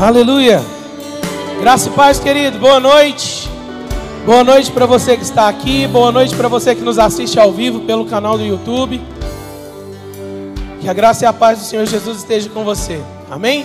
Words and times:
Aleluia. 0.00 0.60
Graça 1.60 1.88
e 1.88 1.92
paz, 1.92 2.18
querido. 2.18 2.58
Boa 2.58 2.80
noite. 2.80 3.48
Boa 4.26 4.42
noite 4.42 4.72
para 4.72 4.86
você 4.86 5.16
que 5.16 5.22
está 5.22 5.48
aqui. 5.48 5.86
Boa 5.86 6.10
noite 6.10 6.34
para 6.34 6.48
você 6.48 6.74
que 6.74 6.82
nos 6.82 6.98
assiste 6.98 7.38
ao 7.38 7.52
vivo 7.52 7.80
pelo 7.82 8.04
canal 8.04 8.36
do 8.36 8.44
YouTube. 8.44 9.00
Que 10.80 10.88
a 10.88 10.92
graça 10.92 11.24
e 11.24 11.28
a 11.28 11.32
paz 11.32 11.60
do 11.60 11.64
Senhor 11.64 11.86
Jesus 11.86 12.18
esteja 12.18 12.50
com 12.50 12.64
você. 12.64 13.00
Amém? 13.30 13.64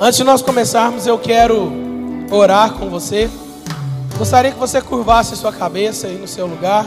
Antes 0.00 0.16
de 0.16 0.24
nós 0.24 0.42
começarmos, 0.42 1.06
eu 1.06 1.16
quero 1.16 1.72
orar 2.28 2.72
com 2.72 2.90
você. 2.90 3.30
Gostaria 4.18 4.50
que 4.50 4.58
você 4.58 4.80
curvasse 4.80 5.36
sua 5.36 5.52
cabeça 5.52 6.08
aí 6.08 6.18
no 6.18 6.26
seu 6.26 6.48
lugar. 6.48 6.84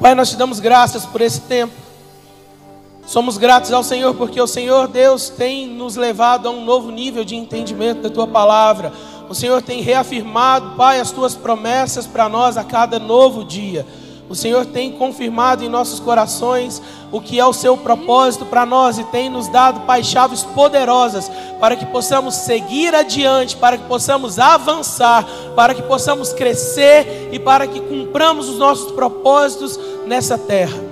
Pai, 0.00 0.14
nós 0.14 0.30
te 0.30 0.36
damos 0.36 0.58
graças 0.58 1.04
por 1.04 1.20
esse 1.20 1.42
tempo. 1.42 1.85
Somos 3.06 3.38
gratos 3.38 3.72
ao 3.72 3.84
Senhor 3.84 4.14
porque 4.16 4.40
o 4.40 4.48
Senhor 4.48 4.88
Deus 4.88 5.28
tem 5.28 5.68
nos 5.68 5.94
levado 5.94 6.48
a 6.48 6.50
um 6.50 6.64
novo 6.64 6.90
nível 6.90 7.24
de 7.24 7.36
entendimento 7.36 8.02
da 8.02 8.10
tua 8.10 8.26
palavra. 8.26 8.92
O 9.28 9.34
Senhor 9.34 9.62
tem 9.62 9.80
reafirmado, 9.80 10.74
Pai, 10.76 10.98
as 10.98 11.12
tuas 11.12 11.36
promessas 11.36 12.04
para 12.04 12.28
nós 12.28 12.56
a 12.56 12.64
cada 12.64 12.98
novo 12.98 13.44
dia. 13.44 13.86
O 14.28 14.34
Senhor 14.34 14.66
tem 14.66 14.90
confirmado 14.90 15.62
em 15.62 15.68
nossos 15.68 16.00
corações 16.00 16.82
o 17.12 17.20
que 17.20 17.38
é 17.38 17.46
o 17.46 17.52
seu 17.52 17.76
propósito 17.76 18.44
para 18.44 18.66
nós 18.66 18.98
e 18.98 19.04
tem 19.04 19.30
nos 19.30 19.46
dado, 19.46 19.82
Pai, 19.82 20.02
chaves 20.02 20.42
poderosas 20.42 21.30
para 21.60 21.76
que 21.76 21.86
possamos 21.86 22.34
seguir 22.34 22.92
adiante, 22.92 23.56
para 23.56 23.78
que 23.78 23.84
possamos 23.84 24.40
avançar, 24.40 25.24
para 25.54 25.74
que 25.74 25.82
possamos 25.82 26.32
crescer 26.32 27.28
e 27.30 27.38
para 27.38 27.68
que 27.68 27.78
cumpramos 27.78 28.48
os 28.48 28.58
nossos 28.58 28.90
propósitos 28.90 29.78
nessa 30.06 30.36
terra. 30.36 30.85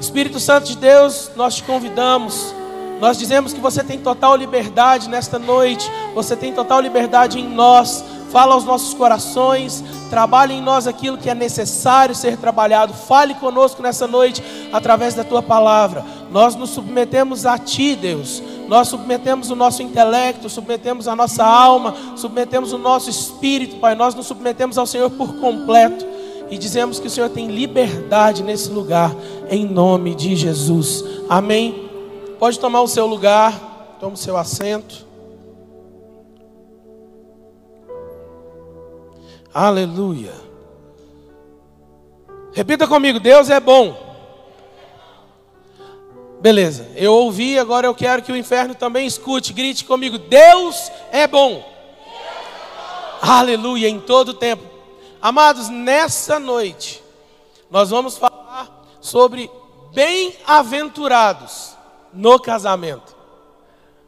Espírito 0.00 0.38
Santo 0.38 0.66
de 0.66 0.76
Deus, 0.76 1.30
nós 1.36 1.56
te 1.56 1.62
convidamos. 1.62 2.54
Nós 3.00 3.18
dizemos 3.18 3.52
que 3.52 3.60
você 3.60 3.84
tem 3.84 3.98
total 3.98 4.36
liberdade 4.36 5.08
nesta 5.08 5.38
noite, 5.38 5.90
você 6.14 6.34
tem 6.34 6.52
total 6.52 6.80
liberdade 6.80 7.38
em 7.38 7.46
nós 7.46 8.02
fala 8.36 8.54
aos 8.54 8.64
nossos 8.64 8.92
corações, 8.92 9.82
trabalhe 10.10 10.54
em 10.54 10.60
nós 10.60 10.86
aquilo 10.86 11.16
que 11.16 11.30
é 11.30 11.34
necessário 11.34 12.14
ser 12.14 12.36
trabalhado. 12.36 12.92
Fale 12.92 13.34
conosco 13.34 13.82
nessa 13.82 14.06
noite 14.06 14.42
através 14.72 15.14
da 15.14 15.24
tua 15.24 15.42
palavra. 15.42 16.04
Nós 16.30 16.54
nos 16.54 16.70
submetemos 16.70 17.46
a 17.46 17.56
ti, 17.56 17.94
Deus. 17.94 18.42
Nós 18.68 18.88
submetemos 18.88 19.50
o 19.50 19.56
nosso 19.56 19.82
intelecto, 19.82 20.50
submetemos 20.50 21.06
a 21.08 21.16
nossa 21.16 21.44
alma, 21.44 21.94
submetemos 22.16 22.72
o 22.72 22.78
nosso 22.78 23.08
espírito, 23.08 23.76
Pai. 23.76 23.94
Nós 23.94 24.14
nos 24.14 24.26
submetemos 24.26 24.76
ao 24.76 24.86
Senhor 24.86 25.10
por 25.10 25.36
completo 25.36 26.15
e 26.50 26.56
dizemos 26.56 26.98
que 26.98 27.06
o 27.06 27.10
Senhor 27.10 27.28
tem 27.30 27.48
liberdade 27.48 28.42
nesse 28.42 28.70
lugar, 28.70 29.14
em 29.50 29.66
nome 29.66 30.14
de 30.14 30.36
Jesus. 30.36 31.04
Amém. 31.28 31.88
Pode 32.38 32.58
tomar 32.60 32.82
o 32.82 32.88
seu 32.88 33.06
lugar, 33.06 33.96
tome 33.98 34.14
o 34.14 34.18
seu 34.18 34.36
assento. 34.36 35.06
Aleluia. 39.52 40.34
Repita 42.52 42.86
comigo: 42.86 43.18
Deus 43.18 43.50
é 43.50 43.58
bom. 43.58 44.04
Beleza, 46.40 46.86
eu 46.94 47.12
ouvi, 47.12 47.58
agora 47.58 47.86
eu 47.86 47.94
quero 47.94 48.22
que 48.22 48.30
o 48.30 48.36
inferno 48.36 48.74
também 48.74 49.06
escute. 49.06 49.52
Grite 49.52 49.84
comigo: 49.84 50.18
Deus 50.18 50.92
é 51.10 51.26
bom. 51.26 51.54
Deus 51.54 51.64
é 51.64 51.64
bom. 51.64 53.30
Aleluia, 53.32 53.88
em 53.88 53.98
todo 53.98 54.34
tempo. 54.34 54.75
Amados, 55.26 55.68
nessa 55.68 56.38
noite, 56.38 57.02
nós 57.68 57.90
vamos 57.90 58.16
falar 58.16 58.86
sobre 59.00 59.50
bem-aventurados 59.92 61.76
no 62.12 62.38
casamento. 62.38 63.16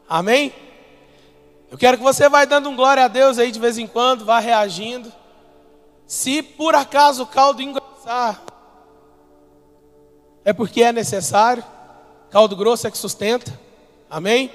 Amém? 0.09 0.55
Eu 1.73 1.77
quero 1.77 1.99
que 1.99 2.05
você 2.05 2.29
vá 2.29 2.45
dando 2.45 2.69
um 2.69 2.77
glória 2.77 3.05
a 3.05 3.09
Deus 3.09 3.37
aí 3.37 3.51
de 3.51 3.59
vez 3.59 3.79
em 3.79 3.87
quando, 3.89 4.25
vá 4.25 4.39
reagindo. 4.39 5.13
Se 6.07 6.41
por 6.41 6.77
acaso 6.77 7.25
o 7.25 7.27
caldo 7.27 7.63
engrossar, 7.63 8.41
é 10.45 10.53
porque 10.53 10.85
é 10.85 10.93
necessário. 10.93 11.65
Caldo 12.31 12.55
grosso 12.55 12.87
é 12.87 12.93
que 12.93 12.97
sustenta. 12.97 13.59
Amém? 14.09 14.53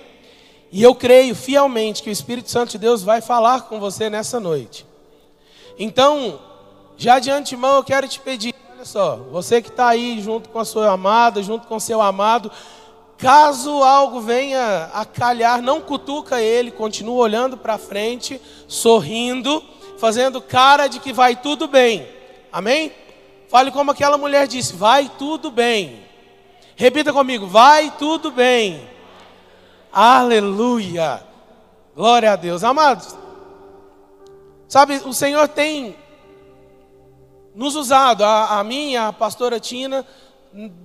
E 0.71 0.81
eu 0.81 0.95
creio 0.95 1.35
fielmente 1.35 2.01
que 2.01 2.09
o 2.09 2.13
Espírito 2.13 2.49
Santo 2.49 2.71
de 2.71 2.77
Deus 2.77 3.03
vai 3.03 3.19
falar 3.19 3.63
com 3.63 3.81
você 3.81 4.09
nessa 4.09 4.39
noite. 4.39 4.87
Então, 5.77 6.52
já 6.97 7.19
de 7.19 7.29
antemão 7.29 7.75
eu 7.75 7.83
quero 7.83 8.07
te 8.07 8.19
pedir, 8.19 8.53
olha 8.73 8.85
só, 8.85 9.17
você 9.31 9.61
que 9.61 9.69
está 9.69 9.87
aí 9.89 10.21
junto 10.21 10.49
com 10.49 10.59
a 10.59 10.65
sua 10.65 10.91
amada, 10.91 11.41
junto 11.41 11.67
com 11.67 11.79
seu 11.79 12.01
amado, 12.01 12.51
caso 13.17 13.83
algo 13.83 14.21
venha 14.21 14.89
a 14.93 15.05
calhar, 15.05 15.61
não 15.61 15.81
cutuca 15.81 16.41
ele, 16.41 16.71
continua 16.71 17.23
olhando 17.23 17.57
para 17.57 17.77
frente, 17.77 18.39
sorrindo 18.67 19.63
fazendo 20.03 20.41
cara 20.41 20.87
de 20.87 20.99
que 20.99 21.13
vai 21.13 21.33
tudo 21.33 21.65
bem. 21.65 22.05
Amém? 22.51 22.91
Fale 23.47 23.71
como 23.71 23.91
aquela 23.91 24.17
mulher 24.17 24.47
disse: 24.47 24.75
vai 24.75 25.09
tudo 25.17 25.49
bem. 25.49 26.03
Repita 26.75 27.13
comigo: 27.13 27.47
vai 27.47 27.89
tudo 27.97 28.29
bem. 28.29 28.85
Aleluia. 29.93 31.23
Glória 31.95 32.33
a 32.33 32.35
Deus. 32.35 32.65
Amados, 32.65 33.15
sabe, 34.67 35.01
o 35.05 35.13
Senhor 35.13 35.47
tem 35.47 35.95
nos 37.55 37.75
usado, 37.75 38.23
a, 38.23 38.59
a 38.59 38.63
mim, 38.63 38.95
a 38.95 39.11
pastora 39.13 39.59
Tina, 39.59 40.05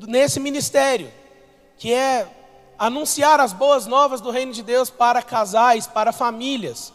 nesse 0.07 0.41
ministério, 0.41 1.11
que 1.77 1.93
é 1.93 2.27
anunciar 2.79 3.41
as 3.41 3.53
boas 3.53 3.87
novas 3.87 4.21
do 4.21 4.31
reino 4.31 4.53
de 4.53 4.63
Deus 4.63 4.89
para 4.91 5.23
casais, 5.23 5.87
para 5.87 6.13
famílias. 6.13 6.93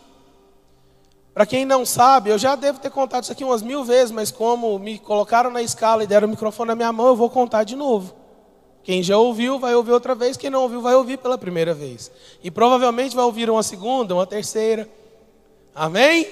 Para 1.34 1.46
quem 1.46 1.66
não 1.66 1.86
sabe, 1.86 2.30
eu 2.30 2.38
já 2.38 2.56
devo 2.56 2.80
ter 2.80 2.92
contado 2.92 3.24
isso 3.24 3.32
aqui 3.32 3.44
umas 3.44 3.64
mil 3.64 3.84
vezes, 3.84 4.12
mas 4.12 4.32
como 4.32 4.78
me 4.78 5.00
colocaram 5.00 5.50
na 5.50 5.62
escala 5.62 6.04
e 6.04 6.08
deram 6.08 6.28
o 6.28 6.32
microfone 6.32 6.68
na 6.68 6.76
minha 6.76 6.94
mão, 6.94 7.08
eu 7.08 7.16
vou 7.16 7.30
contar 7.30 7.64
de 7.64 7.76
novo. 7.76 8.14
Quem 8.84 9.02
já 9.02 9.18
ouviu, 9.18 9.58
vai 9.58 9.74
ouvir 9.74 9.94
outra 9.94 10.14
vez. 10.14 10.38
Quem 10.38 10.50
não 10.50 10.62
ouviu, 10.62 10.82
vai 10.82 10.94
ouvir 10.94 11.18
pela 11.18 11.38
primeira 11.38 11.74
vez. 11.74 12.12
E 12.44 12.52
provavelmente 12.52 13.16
vai 13.16 13.24
ouvir 13.24 13.50
uma 13.50 13.64
segunda, 13.64 14.14
uma 14.14 14.28
terceira. 14.28 14.90
Amém? 15.74 16.28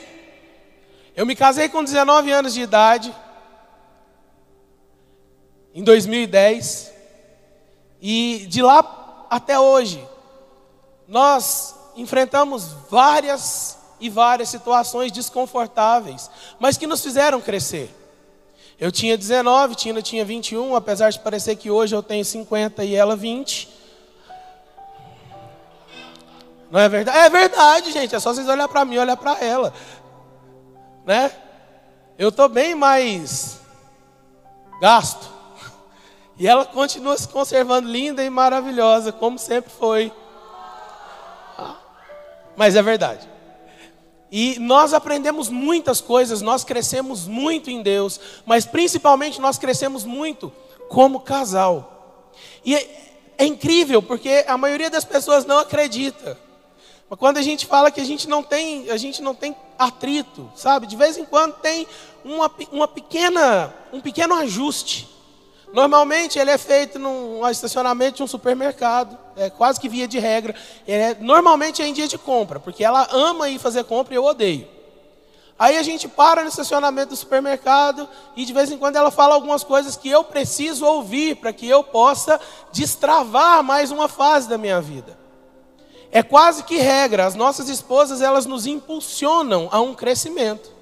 Eu 1.16 1.25
me 1.25 1.35
casei 1.35 1.69
com 1.69 1.84
19 1.84 2.29
anos 2.29 2.53
de 2.53 2.62
idade, 2.62 3.16
em 5.73 5.83
2010. 5.83 6.91
E 8.01 8.45
de 8.49 8.61
lá 8.61 9.25
até 9.29 9.59
hoje, 9.59 10.03
nós 11.07 11.75
enfrentamos 11.95 12.73
várias 12.89 13.77
e 13.99 14.09
várias 14.09 14.49
situações 14.49 15.11
desconfortáveis, 15.11 16.29
mas 16.59 16.77
que 16.77 16.87
nos 16.87 17.03
fizeram 17.03 17.39
crescer. 17.39 17.95
Eu 18.79 18.91
tinha 18.91 19.15
19, 19.15 19.75
Tina 19.75 20.01
tinha 20.01 20.25
21, 20.25 20.75
apesar 20.75 21.11
de 21.11 21.19
parecer 21.19 21.55
que 21.55 21.69
hoje 21.69 21.95
eu 21.95 22.01
tenho 22.01 22.25
50 22.25 22.83
e 22.83 22.95
ela 22.95 23.15
20. 23.15 23.69
Não 26.71 26.79
é 26.79 26.89
verdade? 26.89 27.17
É 27.17 27.29
verdade, 27.29 27.91
gente. 27.91 28.15
É 28.15 28.19
só 28.19 28.33
vocês 28.33 28.47
olhar 28.47 28.67
para 28.67 28.83
mim, 28.83 28.97
olhar 28.97 29.17
para 29.17 29.37
ela. 29.39 29.71
Né? 31.05 31.31
Eu 32.17 32.29
estou 32.29 32.49
bem 32.49 32.73
mais 32.73 33.59
gasto. 34.81 35.30
E 36.41 36.47
ela 36.47 36.66
continua 36.66 37.16
se 37.16 37.28
conservando 37.28 37.88
linda 37.88 38.24
e 38.24 38.29
maravilhosa, 38.31 39.12
como 39.12 39.38
sempre 39.38 39.72
foi. 39.72 40.12
Mas 42.57 42.75
é 42.75 42.81
verdade. 42.81 43.29
E 44.31 44.57
nós 44.57 44.91
aprendemos 44.91 45.50
muitas 45.50 46.02
coisas, 46.02 46.41
nós 46.41 46.63
crescemos 46.63 47.28
muito 47.28 47.69
em 47.69 47.84
Deus, 47.84 48.19
mas 48.44 48.66
principalmente 48.66 49.40
nós 49.40 49.59
crescemos 49.59 50.03
muito 50.03 50.52
como 50.90 51.19
casal. 51.19 52.31
E 52.66 52.75
é, 52.75 53.12
é 53.38 53.46
incrível 53.46 54.02
porque 54.02 54.44
a 54.47 54.58
maioria 54.58 54.90
das 54.90 55.06
pessoas 55.06 55.46
não 55.46 55.59
acredita. 55.59 56.35
Mas 57.08 57.20
quando 57.20 57.37
a 57.37 57.44
gente 57.44 57.67
fala 57.67 57.91
que 57.91 58.02
a 58.02 58.05
gente 58.05 58.28
não 58.28 58.41
tem, 58.41 58.90
a 58.90 58.97
gente 58.97 59.22
não 59.22 59.35
tem 59.35 59.55
atrito, 59.78 60.52
sabe? 60.55 60.87
De 60.87 60.96
vez 60.96 61.17
em 61.17 61.23
quando 61.23 61.53
tem 61.58 61.85
uma, 62.26 62.52
uma 62.72 62.87
pequena, 62.87 63.72
um 63.94 64.02
pequeno 64.02 64.34
ajuste. 64.34 65.21
Normalmente 65.73 66.38
ele 66.38 66.52
é 66.52 66.58
feito 66.58 67.00
num 67.00 67.47
estacionamento 67.50 68.18
de 68.18 68.23
um 68.23 68.28
supermercado, 68.28 69.18
é 69.38 69.50
quase 69.50 69.79
que 69.79 69.88
via 69.88 70.08
de 70.08 70.20
regra. 70.20 70.53
É, 70.85 71.16
normalmente 71.20 71.82
é 71.82 71.88
em 71.88 71.94
dia 71.94 72.08
de 72.08 72.18
compra, 72.18 72.59
porque 72.59 72.84
ela 72.84 73.08
ama 73.12 73.50
ir 73.50 73.58
fazer 73.58 73.85
compra 73.85 74.14
e 74.14 74.18
eu 74.18 74.26
odeio. 74.26 74.68
Aí 75.58 75.78
a 75.78 75.84
gente 75.84 76.08
para 76.08 76.41
no 76.41 76.50
estacionamento 76.50 77.09
do 77.09 77.16
supermercado 77.16 78.09
e 78.35 78.44
de 78.46 78.52
vez 78.52 78.72
em 78.72 78.78
quando 78.78 78.96
ela 78.96 79.12
fala 79.12 79.35
algumas 79.35 79.64
coisas 79.64 79.96
que 79.96 80.09
eu 80.09 80.23
preciso 80.23 80.85
ouvir 80.85 81.35
para 81.35 81.53
que 81.53 81.70
eu 81.70 81.84
possa 81.84 82.40
destravar 82.72 83.64
mais 83.64 83.91
uma 83.91 84.08
fase 84.08 84.50
da 84.50 84.58
minha 84.58 84.82
vida. 84.82 85.18
É 86.12 86.23
quase 86.23 86.64
que 86.64 86.78
regra, 86.78 87.26
as 87.26 87.35
nossas 87.35 87.70
esposas 87.70 88.22
elas 88.22 88.46
nos 88.46 88.66
impulsionam 88.66 89.70
a 89.72 89.79
um 89.79 89.94
crescimento. 89.94 90.80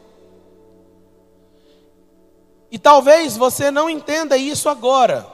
E 2.71 2.77
talvez 2.77 3.35
você 3.35 3.71
não 3.71 3.89
entenda 3.89 4.37
isso 4.37 4.69
agora. 4.69 5.25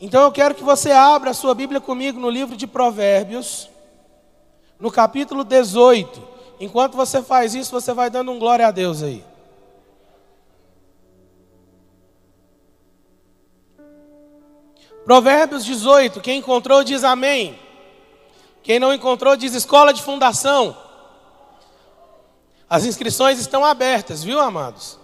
Então 0.00 0.22
eu 0.22 0.32
quero 0.32 0.54
que 0.54 0.62
você 0.62 0.90
abra 0.90 1.30
a 1.30 1.34
sua 1.34 1.54
Bíblia 1.54 1.80
comigo 1.80 2.20
no 2.20 2.28
livro 2.28 2.56
de 2.56 2.66
Provérbios, 2.66 3.70
no 4.78 4.90
capítulo 4.90 5.44
18. 5.44 6.22
Enquanto 6.60 6.94
você 6.94 7.22
faz 7.22 7.54
isso, 7.54 7.70
você 7.70 7.92
vai 7.92 8.10
dando 8.10 8.30
um 8.30 8.38
glória 8.38 8.66
a 8.66 8.70
Deus 8.70 9.02
aí. 9.02 9.24
Provérbios 15.04 15.64
18, 15.64 16.20
quem 16.20 16.38
encontrou 16.38 16.82
diz 16.82 17.04
amém. 17.04 17.58
Quem 18.62 18.78
não 18.78 18.92
encontrou 18.92 19.36
diz 19.36 19.54
escola 19.54 19.92
de 19.92 20.02
fundação. 20.02 20.76
As 22.68 22.86
inscrições 22.86 23.38
estão 23.38 23.64
abertas, 23.64 24.24
viu, 24.24 24.40
amados? 24.40 24.98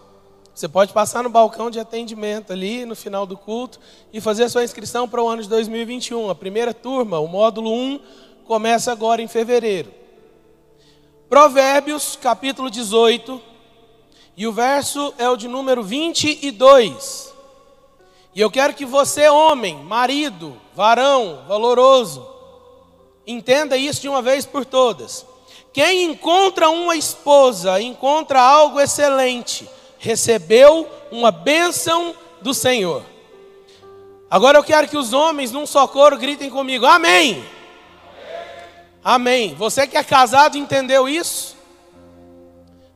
Você 0.60 0.68
pode 0.68 0.92
passar 0.92 1.22
no 1.22 1.30
balcão 1.30 1.70
de 1.70 1.80
atendimento 1.80 2.52
ali 2.52 2.84
no 2.84 2.94
final 2.94 3.24
do 3.24 3.34
culto 3.34 3.80
e 4.12 4.20
fazer 4.20 4.44
a 4.44 4.48
sua 4.50 4.62
inscrição 4.62 5.08
para 5.08 5.22
o 5.22 5.26
ano 5.26 5.42
de 5.42 5.48
2021. 5.48 6.28
A 6.28 6.34
primeira 6.34 6.74
turma, 6.74 7.18
o 7.18 7.26
módulo 7.26 7.72
1, 7.72 7.98
começa 8.44 8.92
agora 8.92 9.22
em 9.22 9.26
fevereiro. 9.26 9.90
Provérbios, 11.30 12.14
capítulo 12.14 12.70
18, 12.70 13.40
e 14.36 14.46
o 14.46 14.52
verso 14.52 15.14
é 15.16 15.26
o 15.30 15.36
de 15.38 15.48
número 15.48 15.82
22. 15.82 17.32
E 18.34 18.40
eu 18.42 18.50
quero 18.50 18.74
que 18.74 18.84
você, 18.84 19.30
homem, 19.30 19.76
marido, 19.76 20.60
varão, 20.74 21.42
valoroso, 21.48 22.28
entenda 23.26 23.78
isso 23.78 24.02
de 24.02 24.10
uma 24.10 24.20
vez 24.20 24.44
por 24.44 24.66
todas. 24.66 25.24
Quem 25.72 26.04
encontra 26.04 26.68
uma 26.68 26.96
esposa, 26.96 27.80
encontra 27.80 28.42
algo 28.42 28.78
excelente, 28.78 29.66
recebeu 30.00 30.88
uma 31.12 31.30
bênção 31.30 32.14
do 32.40 32.52
Senhor. 32.54 33.04
Agora 34.30 34.58
eu 34.58 34.64
quero 34.64 34.88
que 34.88 34.96
os 34.96 35.12
homens, 35.12 35.52
num 35.52 35.66
só 35.66 35.86
coro, 35.86 36.16
gritem 36.16 36.50
comigo: 36.50 36.86
Amém. 36.86 37.44
Amém. 39.04 39.54
Você 39.54 39.86
que 39.86 39.96
é 39.96 40.02
casado 40.02 40.56
entendeu 40.56 41.08
isso? 41.08 41.56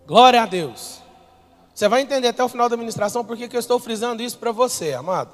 Glória 0.07 0.43
a 0.43 0.47
Deus. 0.47 1.03
Você 1.75 1.89
vai 1.89 2.01
entender 2.01 2.29
até 2.29 2.43
o 2.43 2.49
final 2.49 2.69
da 2.69 2.77
ministração 2.77 3.25
porque 3.25 3.49
que 3.49 3.57
eu 3.57 3.61
estou 3.61 3.79
frisando 3.79 4.23
isso 4.23 4.39
para 4.39 4.53
você, 4.53 4.95
amado. 4.95 5.33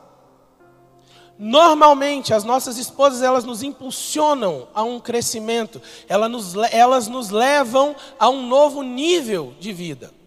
Normalmente 1.39 2.35
as 2.35 2.45
nossas 2.45 2.79
esposas 2.79 3.23
elas 3.23 3.45
nos 3.45 3.63
impulsionam 3.63 4.69
a 4.75 4.83
um 4.83 5.01
crescimento, 5.01 5.81
elas 6.09 6.31
nos, 6.31 6.55
elas 6.73 7.09
nos 7.09 7.31
levam 7.31 7.95
a 8.19 8.29
um 8.29 8.47
novo 8.47 8.83
nível 8.83 9.55
de 9.59 9.73
vida. 9.73 10.20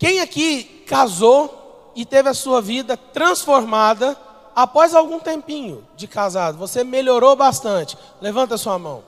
Quem 0.00 0.22
aqui 0.22 0.64
casou 0.86 1.92
e 1.94 2.06
teve 2.06 2.30
a 2.30 2.34
sua 2.34 2.62
vida 2.62 2.96
transformada 2.96 4.18
após 4.56 4.94
algum 4.94 5.20
tempinho 5.20 5.86
de 5.94 6.08
casado? 6.08 6.56
Você 6.56 6.82
melhorou 6.82 7.36
bastante. 7.36 7.98
Levanta 8.18 8.54
a 8.54 8.58
sua 8.58 8.78
mão. 8.78 9.04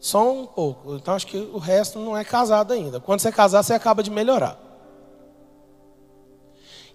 Só 0.00 0.32
um 0.32 0.46
pouco. 0.46 0.94
Então 0.94 1.12
acho 1.12 1.26
que 1.26 1.36
o 1.36 1.58
resto 1.58 1.98
não 1.98 2.16
é 2.16 2.24
casado 2.24 2.72
ainda. 2.72 2.98
Quando 2.98 3.20
você 3.20 3.30
casar, 3.30 3.62
você 3.62 3.74
acaba 3.74 4.02
de 4.02 4.10
melhorar. 4.10 4.58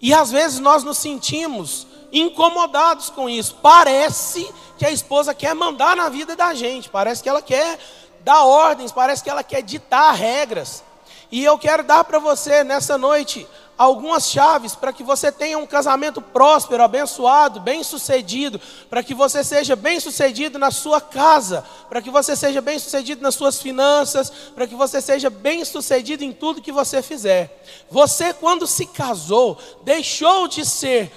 E 0.01 0.11
às 0.11 0.31
vezes 0.31 0.59
nós 0.59 0.83
nos 0.83 0.97
sentimos 0.97 1.85
incomodados 2.11 3.11
com 3.11 3.29
isso. 3.29 3.55
Parece 3.61 4.51
que 4.79 4.85
a 4.85 4.89
esposa 4.89 5.31
quer 5.35 5.53
mandar 5.53 5.95
na 5.95 6.09
vida 6.09 6.35
da 6.35 6.55
gente, 6.55 6.89
parece 6.89 7.21
que 7.21 7.29
ela 7.29 7.41
quer 7.41 7.77
dar 8.21 8.43
ordens, 8.45 8.91
parece 8.91 9.23
que 9.23 9.29
ela 9.29 9.43
quer 9.43 9.61
ditar 9.61 10.11
regras. 10.15 10.83
E 11.31 11.43
eu 11.43 11.57
quero 11.57 11.83
dar 11.83 12.03
para 12.03 12.19
você 12.19 12.63
nessa 12.63 12.97
noite 12.97 13.47
algumas 13.77 14.29
chaves 14.29 14.73
para 14.73 14.93
que 14.93 15.03
você 15.03 15.31
tenha 15.31 15.57
um 15.57 15.65
casamento 15.65 16.21
próspero, 16.21 16.83
abençoado, 16.83 17.59
bem-sucedido, 17.59 18.59
para 18.89 19.03
que 19.03 19.13
você 19.13 19.43
seja 19.43 19.75
bem-sucedido 19.75 20.57
na 20.57 20.71
sua 20.71 21.01
casa, 21.01 21.63
para 21.89 22.01
que 22.01 22.09
você 22.09 22.35
seja 22.35 22.61
bem-sucedido 22.61 23.21
nas 23.21 23.35
suas 23.35 23.61
finanças, 23.61 24.29
para 24.29 24.67
que 24.67 24.75
você 24.75 25.01
seja 25.01 25.29
bem-sucedido 25.29 26.23
em 26.23 26.31
tudo 26.31 26.61
que 26.61 26.71
você 26.71 27.01
fizer. 27.01 27.63
Você, 27.89 28.33
quando 28.33 28.65
se 28.65 28.85
casou, 28.85 29.57
deixou 29.83 30.47
de 30.47 30.65
ser 30.65 31.11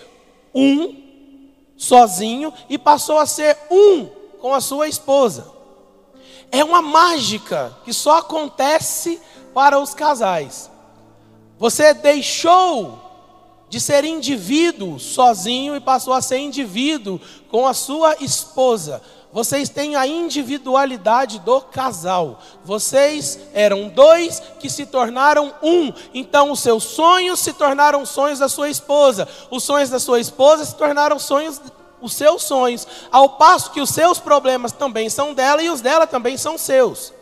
um 0.55 0.97
sozinho 1.77 2.53
e 2.69 2.77
passou 2.77 3.19
a 3.19 3.27
ser 3.27 3.57
um 3.71 4.07
com 4.41 4.53
a 4.53 4.61
sua 4.61 4.89
esposa. 4.89 5.59
É 6.51 6.65
uma 6.65 6.81
mágica 6.81 7.77
que 7.85 7.93
só 7.93 8.19
acontece 8.19 9.21
para 9.53 9.79
os 9.79 9.95
casais. 9.95 10.71
Você 11.59 11.93
deixou 11.93 12.99
de 13.69 13.81
ser 13.81 14.05
indivíduo 14.05 14.99
sozinho 14.99 15.77
e 15.77 15.81
passou 15.81 16.13
a 16.15 16.23
ser 16.23 16.39
indivíduo 16.39 17.21
com 17.51 17.67
a 17.67 17.75
sua 17.75 18.17
esposa. 18.21 19.03
Vocês 19.31 19.69
têm 19.69 19.95
a 19.95 20.07
individualidade 20.07 21.39
do 21.41 21.61
casal. 21.61 22.41
Vocês 22.65 23.39
eram 23.53 23.89
dois 23.89 24.41
que 24.59 24.71
se 24.71 24.87
tornaram 24.87 25.53
um. 25.63 25.93
Então 26.15 26.51
os 26.51 26.61
seus 26.61 26.85
sonhos 26.85 27.41
se 27.41 27.53
tornaram 27.53 28.07
sonhos 28.07 28.39
da 28.39 28.49
sua 28.49 28.71
esposa. 28.71 29.29
Os 29.51 29.63
sonhos 29.65 29.91
da 29.91 29.99
sua 29.99 30.19
esposa 30.19 30.65
se 30.65 30.75
tornaram 30.75 31.19
sonhos 31.19 31.61
os 32.01 32.15
seus 32.15 32.45
sonhos, 32.45 32.87
ao 33.11 33.31
passo 33.31 33.73
que 33.73 33.81
os 33.81 33.91
seus 33.91 34.21
problemas 34.21 34.73
também 34.73 35.11
são 35.11 35.35
dela 35.35 35.63
e 35.63 35.69
os 35.69 35.81
dela 35.81 36.07
também 36.07 36.37
são 36.37 36.57
seus. 36.57 37.13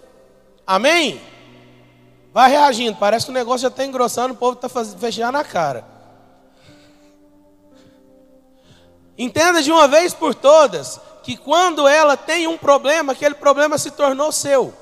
Amém? 0.66 1.20
Vai 2.36 2.50
reagindo, 2.50 2.98
parece 2.98 3.24
que 3.24 3.30
o 3.30 3.34
negócio 3.34 3.62
já 3.62 3.68
está 3.68 3.82
engrossando, 3.82 4.34
o 4.34 4.36
povo 4.36 4.60
está 4.60 4.68
fechando 4.68 5.32
na 5.32 5.42
cara. 5.42 5.86
Entenda 9.16 9.62
de 9.62 9.72
uma 9.72 9.88
vez 9.88 10.12
por 10.12 10.34
todas 10.34 11.00
que 11.22 11.34
quando 11.34 11.88
ela 11.88 12.14
tem 12.14 12.46
um 12.46 12.58
problema, 12.58 13.14
aquele 13.14 13.34
problema 13.34 13.78
se 13.78 13.90
tornou 13.90 14.30
seu. 14.30 14.74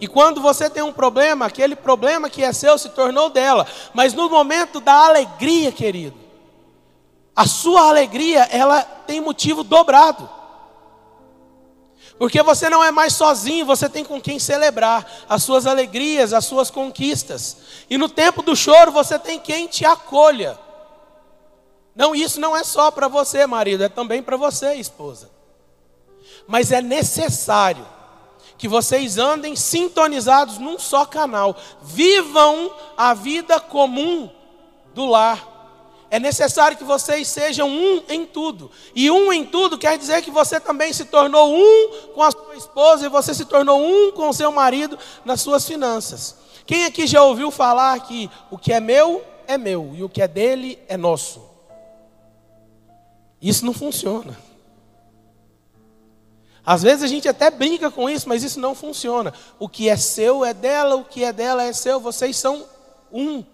E 0.00 0.06
quando 0.06 0.40
você 0.40 0.70
tem 0.70 0.80
um 0.80 0.92
problema, 0.92 1.46
aquele 1.46 1.74
problema 1.74 2.30
que 2.30 2.44
é 2.44 2.52
seu 2.52 2.78
se 2.78 2.90
tornou 2.90 3.28
dela. 3.28 3.66
Mas 3.92 4.14
no 4.14 4.30
momento 4.30 4.78
da 4.78 5.06
alegria, 5.06 5.72
querido, 5.72 6.16
a 7.34 7.48
sua 7.48 7.88
alegria, 7.88 8.44
ela 8.52 8.80
tem 8.80 9.20
motivo 9.20 9.64
dobrado. 9.64 10.35
Porque 12.18 12.42
você 12.42 12.70
não 12.70 12.82
é 12.82 12.90
mais 12.90 13.12
sozinho, 13.12 13.66
você 13.66 13.88
tem 13.88 14.04
com 14.04 14.20
quem 14.20 14.38
celebrar 14.38 15.06
as 15.28 15.42
suas 15.42 15.66
alegrias, 15.66 16.32
as 16.32 16.46
suas 16.46 16.70
conquistas. 16.70 17.58
E 17.90 17.98
no 17.98 18.08
tempo 18.08 18.42
do 18.42 18.56
choro 18.56 18.90
você 18.90 19.18
tem 19.18 19.38
quem 19.38 19.66
te 19.66 19.84
acolha. 19.84 20.58
Não, 21.94 22.14
isso 22.14 22.40
não 22.40 22.56
é 22.56 22.64
só 22.64 22.90
para 22.90 23.08
você, 23.08 23.46
marido, 23.46 23.84
é 23.84 23.88
também 23.88 24.22
para 24.22 24.36
você, 24.36 24.74
esposa. 24.74 25.30
Mas 26.46 26.72
é 26.72 26.80
necessário 26.80 27.86
que 28.58 28.68
vocês 28.68 29.18
andem 29.18 29.54
sintonizados 29.54 30.58
num 30.58 30.78
só 30.78 31.04
canal, 31.04 31.56
vivam 31.82 32.74
a 32.96 33.12
vida 33.12 33.60
comum 33.60 34.30
do 34.94 35.04
lar. 35.04 35.55
É 36.10 36.18
necessário 36.20 36.76
que 36.76 36.84
vocês 36.84 37.26
sejam 37.26 37.68
um 37.68 38.02
em 38.08 38.24
tudo. 38.24 38.70
E 38.94 39.10
um 39.10 39.32
em 39.32 39.44
tudo 39.44 39.76
quer 39.76 39.98
dizer 39.98 40.22
que 40.22 40.30
você 40.30 40.60
também 40.60 40.92
se 40.92 41.04
tornou 41.06 41.52
um 41.52 42.12
com 42.14 42.22
a 42.22 42.30
sua 42.30 42.56
esposa 42.56 43.06
e 43.06 43.08
você 43.08 43.34
se 43.34 43.44
tornou 43.44 43.80
um 43.80 44.12
com 44.12 44.28
o 44.28 44.32
seu 44.32 44.52
marido 44.52 44.98
nas 45.24 45.40
suas 45.40 45.66
finanças. 45.66 46.36
Quem 46.64 46.84
aqui 46.84 47.06
já 47.06 47.22
ouviu 47.22 47.50
falar 47.50 47.98
que 48.00 48.30
o 48.50 48.58
que 48.58 48.72
é 48.72 48.80
meu 48.80 49.24
é 49.46 49.58
meu 49.58 49.92
e 49.94 50.02
o 50.02 50.08
que 50.08 50.22
é 50.22 50.28
dele 50.28 50.78
é 50.88 50.96
nosso? 50.96 51.42
Isso 53.40 53.64
não 53.64 53.72
funciona. 53.72 54.36
Às 56.64 56.82
vezes 56.82 57.04
a 57.04 57.06
gente 57.06 57.28
até 57.28 57.48
brinca 57.48 57.90
com 57.92 58.10
isso, 58.10 58.28
mas 58.28 58.42
isso 58.42 58.58
não 58.58 58.74
funciona. 58.74 59.32
O 59.56 59.68
que 59.68 59.88
é 59.88 59.96
seu 59.96 60.44
é 60.44 60.52
dela, 60.52 60.96
o 60.96 61.04
que 61.04 61.22
é 61.22 61.32
dela 61.32 61.62
é 61.62 61.72
seu, 61.72 62.00
vocês 62.00 62.36
são 62.36 62.64
um. 63.12 63.44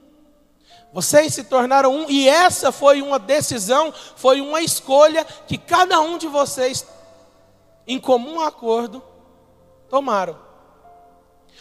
Vocês 0.92 1.32
se 1.32 1.44
tornaram 1.44 1.90
um, 1.94 2.10
e 2.10 2.28
essa 2.28 2.70
foi 2.70 3.00
uma 3.00 3.18
decisão, 3.18 3.92
foi 4.14 4.40
uma 4.42 4.60
escolha 4.60 5.24
que 5.24 5.56
cada 5.56 6.00
um 6.00 6.18
de 6.18 6.28
vocês, 6.28 6.86
em 7.86 7.98
comum 7.98 8.40
acordo, 8.40 9.02
tomaram. 9.88 10.38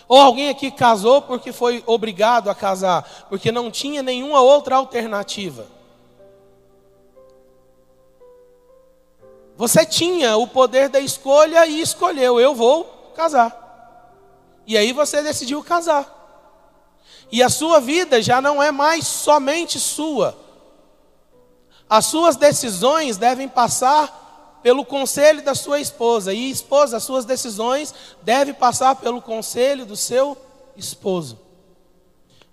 Ou 0.08 0.20
alguém 0.20 0.50
aqui 0.50 0.70
casou 0.70 1.22
porque 1.22 1.54
foi 1.54 1.82
obrigado 1.86 2.50
a 2.50 2.56
casar, 2.56 3.28
porque 3.30 3.52
não 3.52 3.72
tinha 3.72 4.04
nenhuma 4.04 4.42
outra 4.42 4.76
alternativa. 4.76 5.66
Você 9.56 9.86
tinha 9.86 10.36
o 10.36 10.48
poder 10.48 10.90
da 10.90 11.00
escolha 11.00 11.66
e 11.66 11.80
escolheu: 11.80 12.38
eu 12.38 12.54
vou 12.54 12.84
casar. 13.16 13.62
E 14.68 14.78
aí 14.78 14.92
você 14.92 15.22
decidiu 15.22 15.64
casar. 15.64 16.21
E 17.32 17.42
a 17.42 17.50
sua 17.50 17.80
vida 17.80 18.22
já 18.22 18.42
não 18.42 18.62
é 18.62 18.72
mais 18.72 19.08
somente 19.08 19.80
sua. 19.80 20.38
As 21.90 22.06
suas 22.06 22.36
decisões 22.36 23.18
devem 23.18 23.48
passar 23.48 24.60
pelo 24.62 24.86
conselho 24.86 25.42
da 25.42 25.56
sua 25.56 25.80
esposa. 25.80 26.34
E 26.34 26.50
esposa, 26.50 26.98
as 26.98 27.04
suas 27.04 27.26
decisões 27.26 27.94
devem 28.22 28.54
passar 28.54 28.96
pelo 28.96 29.22
conselho 29.22 29.86
do 29.86 29.96
seu 29.96 30.38
esposo. 30.76 31.40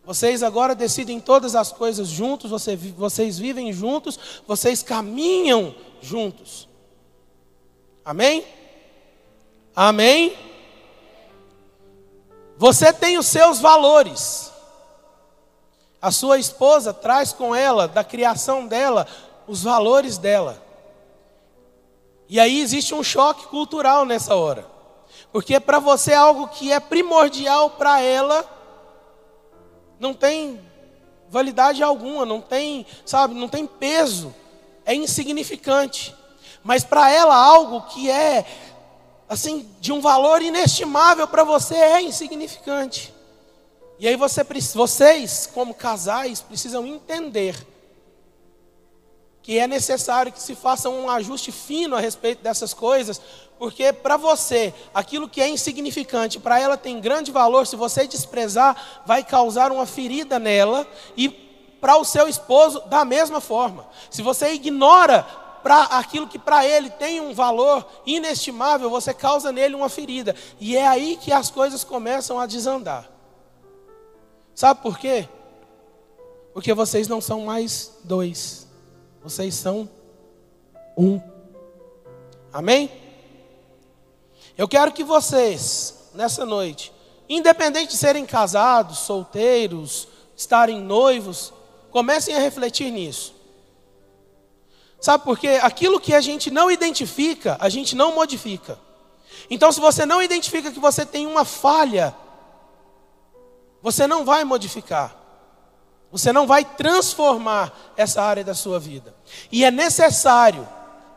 Vocês 0.05 0.43
agora 0.43 0.75
decidem 0.75 1.21
todas 1.21 1.55
as 1.55 1.71
coisas 1.71 2.09
juntos, 2.09 2.51
vocês 2.97 3.39
vivem 3.39 3.73
juntos, 3.73 4.19
vocês 4.47 4.83
caminham 4.83 5.75
juntos. 6.01 6.67
Amém? 8.05 8.43
Amém? 9.77 10.35
Você 12.57 12.91
tem 12.93 13.19
os 13.19 13.27
seus 13.27 13.61
valores. 13.61 14.51
A 16.01 16.11
sua 16.11 16.39
esposa 16.39 16.95
traz 16.95 17.33
com 17.33 17.55
ela, 17.55 17.89
da 17.89 18.05
criação 18.05 18.67
dela, 18.67 19.07
os 19.47 19.63
valores 19.63 20.17
dela. 20.17 20.63
E 22.29 22.39
aí 22.39 22.61
existe 22.61 22.95
um 22.95 23.03
choque 23.03 23.47
cultural 23.47 24.05
nessa 24.05 24.35
hora. 24.35 24.67
Porque 25.33 25.59
para 25.59 25.79
você 25.79 26.13
é 26.13 26.17
algo 26.17 26.49
que 26.49 26.71
é 26.71 26.79
primordial 26.79 27.71
para 27.71 28.01
ela, 28.01 28.45
não 29.99 30.15
tem 30.15 30.61
validade 31.29 31.83
alguma, 31.83 32.25
não 32.25 32.41
tem, 32.41 32.87
sabe, 33.05 33.35
não 33.35 33.49
tem 33.49 33.67
peso, 33.67 34.35
é 34.85 34.95
insignificante. 34.95 36.15
Mas 36.63 36.85
para 36.85 37.11
ela 37.11 37.35
algo 37.35 37.83
que 37.83 38.11
é 38.11 38.47
assim 39.29 39.69
de 39.81 39.93
um 39.93 40.01
valor 40.01 40.41
inestimável 40.43 41.27
para 41.27 41.45
você 41.45 41.75
é 41.75 42.03
insignificante. 42.03 43.15
E 43.99 44.07
aí 44.07 44.17
você, 44.17 44.45
vocês, 44.75 45.49
como 45.53 45.75
casais, 45.75 46.41
precisam 46.41 46.87
entender 46.87 47.57
que 49.43 49.59
é 49.59 49.67
necessário 49.67 50.31
que 50.31 50.43
se 50.43 50.55
faça 50.55 50.91
um 50.91 51.09
ajuste 51.09 51.51
fino 51.51 51.97
a 51.97 52.01
respeito 52.01 52.43
dessas 52.43 52.75
coisas, 52.75 53.21
porque 53.59 53.93
para 53.93 54.17
você, 54.17 54.75
aquilo 54.93 55.29
que 55.29 55.41
é 55.41 55.49
insignificante, 55.49 56.39
para 56.39 56.61
ela 56.61 56.77
tem 56.77 57.01
grande 57.01 57.33
valor, 57.33 57.67
se 57.67 57.75
você 57.75 58.07
desprezar, 58.07 59.03
vai 59.07 59.25
causar 59.25 59.73
uma 59.73 59.87
ferida 59.87 60.39
nela 60.39 60.87
e 61.17 61.31
para 61.81 61.97
o 61.97 62.05
seu 62.05 62.29
esposo 62.29 62.81
da 62.89 63.05
mesma 63.05 63.41
forma. 63.41 63.89
Se 64.11 64.21
você 64.21 64.53
ignora 64.53 65.23
para 65.63 65.85
aquilo 65.85 66.29
que 66.29 66.39
para 66.39 66.67
ele 66.67 66.91
tem 66.91 67.21
um 67.21 67.33
valor 67.33 67.87
inestimável, 68.07 68.91
você 68.91 69.15
causa 69.15 69.51
nele 69.51 69.75
uma 69.75 69.89
ferida. 69.89 70.37
E 70.61 70.77
é 70.77 70.87
aí 70.87 71.19
que 71.21 71.33
as 71.33 71.51
coisas 71.51 71.83
começam 71.83 72.39
a 72.39 72.47
desandar. 72.47 73.18
Sabe 74.59 74.83
por 74.83 74.99
quê? 74.99 75.29
Porque 76.53 76.75
vocês 76.75 77.07
não 77.07 77.21
são 77.21 77.43
mais 77.43 77.93
dois, 78.03 78.67
vocês 79.23 79.55
são 79.55 79.89
um. 80.97 81.21
Amém? 82.53 82.91
Eu 84.57 84.67
quero 84.67 84.91
que 84.91 85.05
vocês, 85.05 86.11
nessa 86.13 86.45
noite, 86.45 86.93
independente 87.29 87.93
de 87.93 87.97
serem 87.97 88.27
casados, 88.27 88.99
solteiros, 88.99 90.09
estarem 90.37 90.81
noivos, 90.81 91.53
comecem 91.93 92.35
a 92.35 92.41
refletir 92.41 92.91
nisso. 92.91 93.37
Sabe 95.01 95.23
por 95.23 95.39
quê? 95.39 95.61
Aquilo 95.63 96.01
que 96.01 96.13
a 96.13 96.21
gente 96.21 96.51
não 96.51 96.69
identifica, 96.69 97.57
a 97.61 97.69
gente 97.69 97.95
não 97.95 98.13
modifica. 98.13 98.77
Então, 99.49 99.71
se 99.71 99.79
você 99.79 100.05
não 100.05 100.21
identifica 100.21 100.73
que 100.73 100.81
você 100.81 101.07
tem 101.07 101.27
uma 101.27 101.45
falha, 101.45 102.13
você 103.83 104.07
não 104.07 104.25
vai 104.25 104.45
modificar. 104.45 105.17
Você 106.11 106.33
não 106.33 106.47
vai 106.47 106.65
transformar 106.65 107.73
essa 107.97 108.23
área 108.23 108.43
da 108.43 108.55
sua 108.55 108.81
vida. 108.81 109.15
E 109.53 109.65
é 109.65 109.71
necessário, 109.71 110.67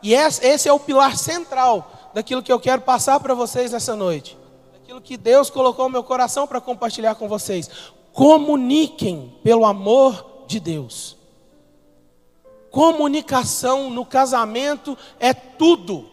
e 0.02 0.12
esse 0.14 0.68
é 0.68 0.72
o 0.72 0.80
pilar 0.80 1.16
central 1.16 2.10
daquilo 2.12 2.42
que 2.42 2.52
eu 2.52 2.60
quero 2.60 2.82
passar 2.82 3.18
para 3.20 3.34
vocês 3.34 3.72
nessa 3.72 3.96
noite, 3.96 4.36
daquilo 4.72 5.00
que 5.00 5.16
Deus 5.16 5.48
colocou 5.48 5.86
no 5.86 5.92
meu 5.92 6.04
coração 6.04 6.46
para 6.46 6.60
compartilhar 6.60 7.14
com 7.14 7.26
vocês. 7.26 7.70
Comuniquem 8.12 9.34
pelo 9.42 9.64
amor 9.64 10.44
de 10.46 10.60
Deus. 10.60 11.16
Comunicação 12.70 13.88
no 13.88 14.04
casamento 14.04 14.96
é 15.18 15.32
tudo. 15.32 16.11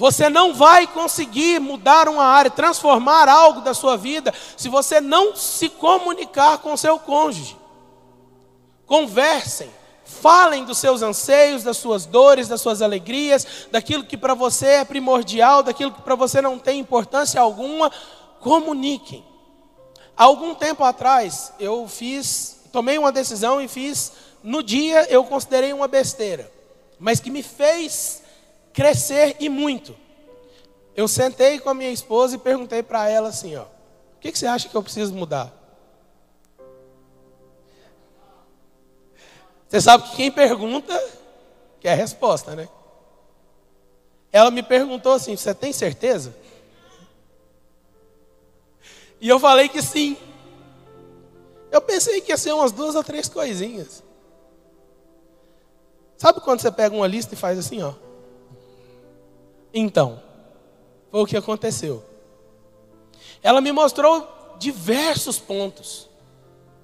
Você 0.00 0.30
não 0.30 0.54
vai 0.54 0.86
conseguir 0.86 1.60
mudar 1.60 2.08
uma 2.08 2.24
área, 2.24 2.50
transformar 2.50 3.28
algo 3.28 3.60
da 3.60 3.74
sua 3.74 3.98
vida, 3.98 4.32
se 4.56 4.66
você 4.66 4.98
não 4.98 5.36
se 5.36 5.68
comunicar 5.68 6.56
com 6.56 6.74
seu 6.74 6.98
cônjuge. 6.98 7.54
Conversem, 8.86 9.70
Falem 10.02 10.64
dos 10.64 10.78
seus 10.78 11.02
anseios, 11.02 11.62
das 11.62 11.76
suas 11.76 12.06
dores, 12.06 12.48
das 12.48 12.60
suas 12.60 12.82
alegrias, 12.82 13.68
daquilo 13.70 14.02
que 14.02 14.16
para 14.16 14.34
você 14.34 14.66
é 14.66 14.84
primordial, 14.84 15.62
daquilo 15.62 15.92
que 15.92 16.02
para 16.02 16.16
você 16.16 16.40
não 16.40 16.58
tem 16.58 16.80
importância 16.80 17.40
alguma. 17.40 17.92
Comuniquem. 18.40 19.24
Há 20.16 20.24
algum 20.24 20.54
tempo 20.54 20.82
atrás, 20.82 21.52
eu 21.60 21.86
fiz, 21.86 22.62
tomei 22.72 22.98
uma 22.98 23.12
decisão 23.12 23.60
e 23.60 23.68
fiz, 23.68 24.12
no 24.42 24.62
dia 24.62 25.06
eu 25.10 25.24
considerei 25.24 25.72
uma 25.72 25.86
besteira, 25.86 26.50
mas 26.98 27.20
que 27.20 27.30
me 27.30 27.42
fez 27.42 28.19
crescer 28.80 29.36
e 29.38 29.50
muito. 29.50 29.94
Eu 30.96 31.06
sentei 31.06 31.60
com 31.60 31.68
a 31.68 31.74
minha 31.74 31.90
esposa 31.90 32.36
e 32.36 32.38
perguntei 32.38 32.82
para 32.82 33.10
ela 33.10 33.28
assim: 33.28 33.54
ó, 33.54 33.64
o 33.64 34.20
que, 34.20 34.32
que 34.32 34.38
você 34.38 34.46
acha 34.46 34.70
que 34.70 34.74
eu 34.74 34.82
preciso 34.82 35.12
mudar? 35.12 35.52
Você 39.68 39.82
sabe 39.82 40.04
que 40.04 40.16
quem 40.16 40.32
pergunta 40.32 40.98
quer 41.78 41.92
a 41.92 41.94
resposta, 41.94 42.56
né? 42.56 42.70
Ela 44.32 44.50
me 44.50 44.62
perguntou 44.62 45.12
assim: 45.12 45.36
Você 45.36 45.54
tem 45.54 45.74
certeza? 45.74 46.34
E 49.20 49.28
eu 49.28 49.38
falei 49.38 49.68
que 49.68 49.82
sim. 49.82 50.16
Eu 51.70 51.82
pensei 51.82 52.22
que 52.22 52.32
ia 52.32 52.38
ser 52.38 52.54
umas 52.54 52.72
duas 52.72 52.94
ou 52.94 53.04
três 53.04 53.28
coisinhas. 53.28 54.02
Sabe 56.16 56.40
quando 56.40 56.60
você 56.60 56.72
pega 56.72 56.96
uma 56.96 57.06
lista 57.06 57.34
e 57.34 57.36
faz 57.36 57.58
assim, 57.58 57.82
ó? 57.82 57.92
Então, 59.72 60.22
foi 61.10 61.22
o 61.22 61.26
que 61.26 61.36
aconteceu. 61.36 62.04
Ela 63.42 63.60
me 63.60 63.72
mostrou 63.72 64.56
diversos 64.58 65.38
pontos. 65.38 66.08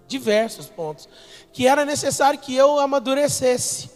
Diversos 0.09 0.67
pontos 0.67 1.09
que 1.57 1.67
era 1.67 1.87
necessário 1.87 2.39
que 2.39 2.55
eu 2.55 2.79
amadurecesse. 2.79 3.89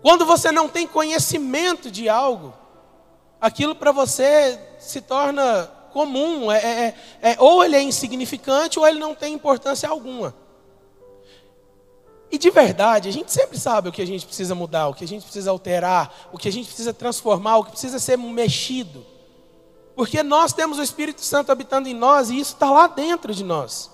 Quando 0.00 0.24
você 0.24 0.50
não 0.50 0.66
tem 0.66 0.86
conhecimento 0.86 1.90
de 1.90 2.08
algo, 2.08 2.54
aquilo 3.38 3.74
para 3.74 3.92
você 3.92 4.58
se 4.78 5.02
torna 5.02 5.66
comum, 5.92 6.50
é, 6.50 6.56
é, 6.56 6.94
é, 7.20 7.36
ou 7.38 7.62
ele 7.62 7.76
é 7.76 7.82
insignificante 7.82 8.78
ou 8.78 8.88
ele 8.88 8.98
não 8.98 9.14
tem 9.14 9.34
importância 9.34 9.86
alguma. 9.86 10.34
E 12.32 12.38
de 12.38 12.48
verdade, 12.48 13.10
a 13.10 13.12
gente 13.12 13.30
sempre 13.30 13.58
sabe 13.58 13.90
o 13.90 13.92
que 13.92 14.00
a 14.00 14.06
gente 14.06 14.24
precisa 14.24 14.54
mudar, 14.54 14.88
o 14.88 14.94
que 14.94 15.04
a 15.04 15.06
gente 15.06 15.22
precisa 15.22 15.50
alterar, 15.50 16.30
o 16.32 16.38
que 16.38 16.48
a 16.48 16.52
gente 16.52 16.64
precisa 16.64 16.94
transformar, 16.94 17.58
o 17.58 17.64
que 17.64 17.72
precisa 17.72 17.98
ser 17.98 18.16
mexido. 18.16 19.04
Porque 19.94 20.22
nós 20.22 20.54
temos 20.54 20.78
o 20.78 20.82
Espírito 20.82 21.20
Santo 21.20 21.52
habitando 21.52 21.90
em 21.90 21.94
nós 21.94 22.30
e 22.30 22.40
isso 22.40 22.54
está 22.54 22.70
lá 22.70 22.86
dentro 22.86 23.34
de 23.34 23.44
nós. 23.44 23.90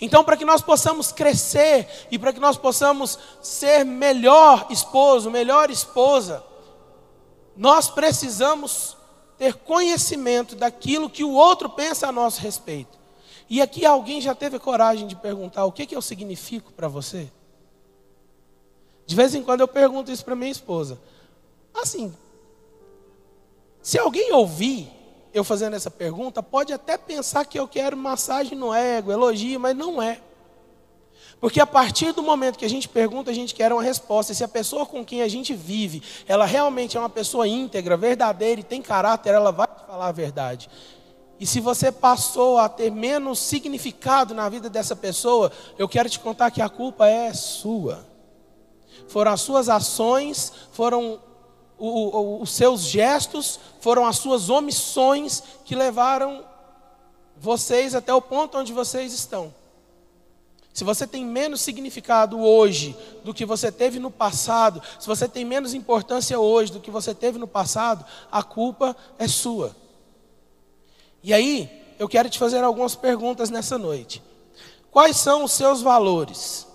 Então, 0.00 0.22
para 0.22 0.36
que 0.36 0.44
nós 0.44 0.62
possamos 0.62 1.10
crescer 1.10 1.88
e 2.08 2.16
para 2.16 2.32
que 2.32 2.38
nós 2.38 2.56
possamos 2.56 3.18
ser 3.42 3.84
melhor 3.84 4.68
esposo, 4.70 5.28
melhor 5.28 5.68
esposa, 5.68 6.44
nós 7.56 7.90
precisamos 7.90 8.96
ter 9.36 9.54
conhecimento 9.54 10.54
daquilo 10.54 11.10
que 11.10 11.24
o 11.24 11.32
outro 11.32 11.68
pensa 11.68 12.06
a 12.06 12.12
nosso 12.12 12.40
respeito. 12.40 12.96
E 13.50 13.60
aqui 13.60 13.84
alguém 13.84 14.20
já 14.20 14.36
teve 14.36 14.56
coragem 14.60 15.08
de 15.08 15.16
perguntar 15.16 15.64
o 15.64 15.72
que, 15.72 15.84
que 15.84 15.96
eu 15.96 16.00
significo 16.00 16.72
para 16.72 16.86
você? 16.86 17.28
De 19.06 19.14
vez 19.14 19.34
em 19.34 19.42
quando 19.42 19.60
eu 19.60 19.68
pergunto 19.68 20.10
isso 20.10 20.24
para 20.24 20.34
minha 20.34 20.50
esposa. 20.50 20.98
Assim, 21.72 22.12
se 23.80 23.98
alguém 23.98 24.32
ouvir 24.32 24.90
eu 25.32 25.44
fazendo 25.44 25.76
essa 25.76 25.90
pergunta, 25.90 26.42
pode 26.42 26.72
até 26.72 26.96
pensar 26.96 27.44
que 27.44 27.58
eu 27.58 27.68
quero 27.68 27.96
massagem 27.96 28.56
no 28.58 28.74
ego, 28.74 29.12
elogio, 29.12 29.60
mas 29.60 29.76
não 29.76 30.02
é. 30.02 30.20
Porque 31.38 31.60
a 31.60 31.66
partir 31.66 32.12
do 32.12 32.22
momento 32.22 32.58
que 32.58 32.64
a 32.64 32.70
gente 32.70 32.88
pergunta, 32.88 33.30
a 33.30 33.34
gente 33.34 33.54
quer 33.54 33.72
uma 33.72 33.82
resposta. 33.82 34.32
E 34.32 34.34
se 34.34 34.42
a 34.42 34.48
pessoa 34.48 34.86
com 34.86 35.04
quem 35.04 35.20
a 35.20 35.28
gente 35.28 35.54
vive, 35.54 36.02
ela 36.26 36.46
realmente 36.46 36.96
é 36.96 37.00
uma 37.00 37.10
pessoa 37.10 37.46
íntegra, 37.46 37.96
verdadeira 37.96 38.60
e 38.60 38.64
tem 38.64 38.80
caráter, 38.80 39.34
ela 39.34 39.52
vai 39.52 39.68
falar 39.86 40.08
a 40.08 40.12
verdade. 40.12 40.70
E 41.38 41.46
se 41.46 41.60
você 41.60 41.92
passou 41.92 42.56
a 42.56 42.68
ter 42.68 42.90
menos 42.90 43.38
significado 43.38 44.34
na 44.34 44.48
vida 44.48 44.70
dessa 44.70 44.96
pessoa, 44.96 45.52
eu 45.78 45.86
quero 45.86 46.08
te 46.08 46.18
contar 46.18 46.50
que 46.50 46.62
a 46.62 46.68
culpa 46.68 47.06
é 47.06 47.32
sua. 47.34 48.15
Foram 49.08 49.32
as 49.32 49.40
suas 49.40 49.68
ações, 49.68 50.52
foram 50.72 51.20
o, 51.78 51.88
o, 51.88 52.42
os 52.42 52.50
seus 52.50 52.82
gestos, 52.82 53.60
foram 53.80 54.06
as 54.06 54.16
suas 54.16 54.48
omissões 54.50 55.42
que 55.64 55.74
levaram 55.74 56.44
vocês 57.36 57.94
até 57.94 58.12
o 58.12 58.22
ponto 58.22 58.58
onde 58.58 58.72
vocês 58.72 59.12
estão. 59.12 59.52
Se 60.72 60.84
você 60.84 61.06
tem 61.06 61.24
menos 61.24 61.62
significado 61.62 62.38
hoje 62.38 62.94
do 63.24 63.32
que 63.32 63.46
você 63.46 63.72
teve 63.72 63.98
no 63.98 64.10
passado, 64.10 64.82
se 65.00 65.06
você 65.06 65.26
tem 65.26 65.42
menos 65.42 65.72
importância 65.72 66.38
hoje 66.38 66.70
do 66.70 66.80
que 66.80 66.90
você 66.90 67.14
teve 67.14 67.38
no 67.38 67.48
passado, 67.48 68.04
a 68.30 68.42
culpa 68.42 68.94
é 69.18 69.26
sua. 69.26 69.74
E 71.22 71.32
aí, 71.32 71.94
eu 71.98 72.06
quero 72.06 72.28
te 72.28 72.38
fazer 72.38 72.62
algumas 72.62 72.94
perguntas 72.94 73.48
nessa 73.48 73.78
noite. 73.78 74.22
Quais 74.90 75.16
são 75.16 75.44
os 75.44 75.52
seus 75.52 75.80
valores? 75.80 76.66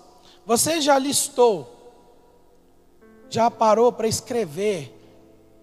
Você 0.44 0.80
já 0.80 0.98
listou? 0.98 1.71
Já 3.32 3.50
parou 3.50 3.90
para 3.90 4.06
escrever? 4.06 4.94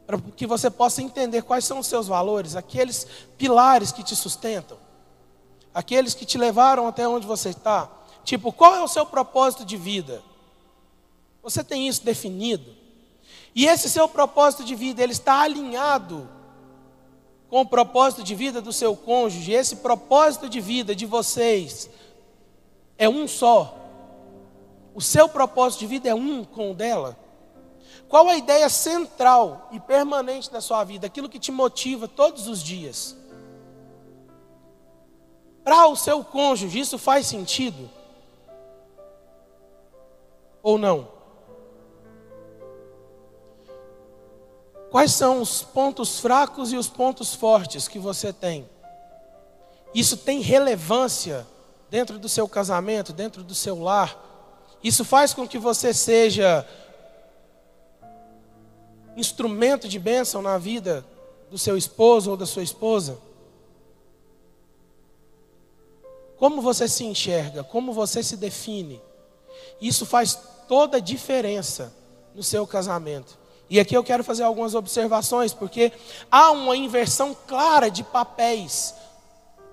Para 0.07 0.19
que 0.35 0.47
você 0.47 0.71
possa 0.71 1.03
entender 1.03 1.43
quais 1.43 1.63
são 1.63 1.77
os 1.77 1.85
seus 1.85 2.07
valores, 2.07 2.55
aqueles 2.55 3.05
pilares 3.37 3.91
que 3.91 4.03
te 4.03 4.15
sustentam, 4.15 4.75
aqueles 5.71 6.15
que 6.15 6.25
te 6.25 6.35
levaram 6.35 6.87
até 6.87 7.07
onde 7.07 7.27
você 7.27 7.49
está. 7.49 7.87
Tipo, 8.23 8.51
qual 8.51 8.75
é 8.75 8.81
o 8.81 8.87
seu 8.87 9.05
propósito 9.05 9.63
de 9.63 9.77
vida? 9.77 10.23
Você 11.43 11.63
tem 11.63 11.87
isso 11.87 12.03
definido? 12.03 12.75
E 13.53 13.67
esse 13.67 13.87
seu 13.87 14.09
propósito 14.09 14.63
de 14.63 14.73
vida, 14.73 15.03
ele 15.03 15.13
está 15.13 15.41
alinhado 15.41 16.27
com 17.47 17.61
o 17.61 17.65
propósito 17.67 18.23
de 18.23 18.33
vida 18.33 18.61
do 18.61 18.73
seu 18.73 18.95
cônjuge, 18.95 19.51
esse 19.51 19.75
propósito 19.75 20.49
de 20.49 20.59
vida 20.59 20.95
de 20.95 21.05
vocês 21.05 21.87
é 22.97 23.07
um 23.07 23.27
só. 23.27 23.77
O 24.95 25.01
seu 25.01 25.29
propósito 25.29 25.81
de 25.81 25.87
vida 25.87 26.09
é 26.09 26.15
um 26.15 26.43
com 26.43 26.71
o 26.71 26.73
dela. 26.73 27.28
Qual 28.09 28.27
a 28.27 28.35
ideia 28.35 28.67
central 28.69 29.69
e 29.71 29.79
permanente 29.79 30.51
da 30.51 30.59
sua 30.59 30.83
vida, 30.83 31.05
aquilo 31.05 31.29
que 31.29 31.37
te 31.37 31.51
motiva 31.51 32.07
todos 32.07 32.47
os 32.47 32.61
dias? 32.61 33.15
Para 35.63 35.87
o 35.87 35.95
seu 35.95 36.23
cônjuge, 36.23 36.79
isso 36.79 36.97
faz 36.97 37.27
sentido? 37.27 37.87
Ou 40.63 40.79
não? 40.79 41.07
Quais 44.89 45.11
são 45.11 45.39
os 45.39 45.61
pontos 45.61 46.19
fracos 46.19 46.73
e 46.73 46.77
os 46.77 46.89
pontos 46.89 47.35
fortes 47.35 47.87
que 47.87 47.99
você 47.99 48.33
tem? 48.33 48.67
Isso 49.93 50.17
tem 50.17 50.39
relevância 50.39 51.45
dentro 51.91 52.17
do 52.17 52.27
seu 52.27 52.49
casamento, 52.49 53.13
dentro 53.13 53.43
do 53.43 53.53
seu 53.53 53.79
lar? 53.79 54.17
Isso 54.83 55.05
faz 55.05 55.31
com 55.31 55.47
que 55.47 55.59
você 55.59 55.93
seja 55.93 56.67
instrumento 59.19 59.87
de 59.87 59.99
bênção 59.99 60.41
na 60.41 60.57
vida 60.57 61.05
do 61.51 61.57
seu 61.57 61.77
esposo 61.77 62.31
ou 62.31 62.37
da 62.37 62.45
sua 62.45 62.63
esposa? 62.63 63.17
Como 66.37 66.61
você 66.61 66.87
se 66.87 67.03
enxerga? 67.03 67.63
Como 67.63 67.91
você 67.91 68.23
se 68.23 68.37
define? 68.37 69.01
Isso 69.81 70.05
faz 70.05 70.39
toda 70.67 70.97
a 70.97 71.01
diferença 71.01 71.93
no 72.33 72.41
seu 72.41 72.65
casamento. 72.65 73.37
E 73.69 73.79
aqui 73.79 73.95
eu 73.95 74.03
quero 74.03 74.23
fazer 74.23 74.43
algumas 74.43 74.73
observações, 74.73 75.53
porque 75.53 75.91
há 76.31 76.51
uma 76.51 76.75
inversão 76.75 77.35
clara 77.47 77.89
de 77.91 78.03
papéis 78.03 78.95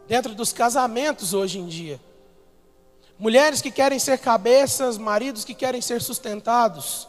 dentro 0.06 0.34
dos 0.34 0.52
casamentos 0.52 1.32
hoje 1.32 1.58
em 1.58 1.66
dia. 1.66 2.00
Mulheres 3.18 3.62
que 3.62 3.70
querem 3.70 3.98
ser 3.98 4.18
cabeças, 4.18 4.98
maridos 4.98 5.44
que 5.44 5.54
querem 5.54 5.80
ser 5.80 6.02
sustentados. 6.02 7.08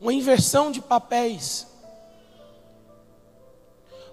Uma 0.00 0.12
inversão 0.12 0.70
de 0.70 0.80
papéis. 0.80 1.66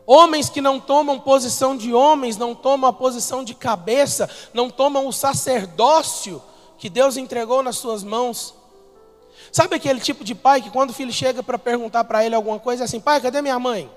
Homens 0.06 0.50
que 0.50 0.62
não 0.62 0.80
tomam 0.80 1.20
posição 1.20 1.76
de 1.76 1.94
homens, 1.94 2.38
não 2.38 2.54
tomam 2.54 2.90
a 2.90 2.94
posição 2.94 3.44
de 3.44 3.56
cabeça, 3.56 4.30
não 4.54 4.70
tomam 4.70 5.08
o 5.08 5.14
sacerdócio 5.14 6.42
que 6.78 6.90
Deus 6.90 7.18
entregou 7.18 7.64
nas 7.64 7.78
suas 7.78 8.04
mãos. 8.04 8.54
Sabe 9.52 9.76
aquele 9.76 10.00
tipo 10.00 10.24
de 10.24 10.36
pai 10.36 10.62
que 10.62 10.70
quando 10.70 10.92
o 10.92 10.94
filho 10.94 11.12
chega 11.12 11.42
para 11.42 11.58
perguntar 11.58 12.04
para 12.04 12.24
ele 12.24 12.36
alguma 12.36 12.60
coisa, 12.60 12.84
é 12.84 12.86
assim: 12.86 13.00
pai, 13.00 13.20
cadê 13.20 13.42
minha 13.42 13.58
mãe? 13.58 13.90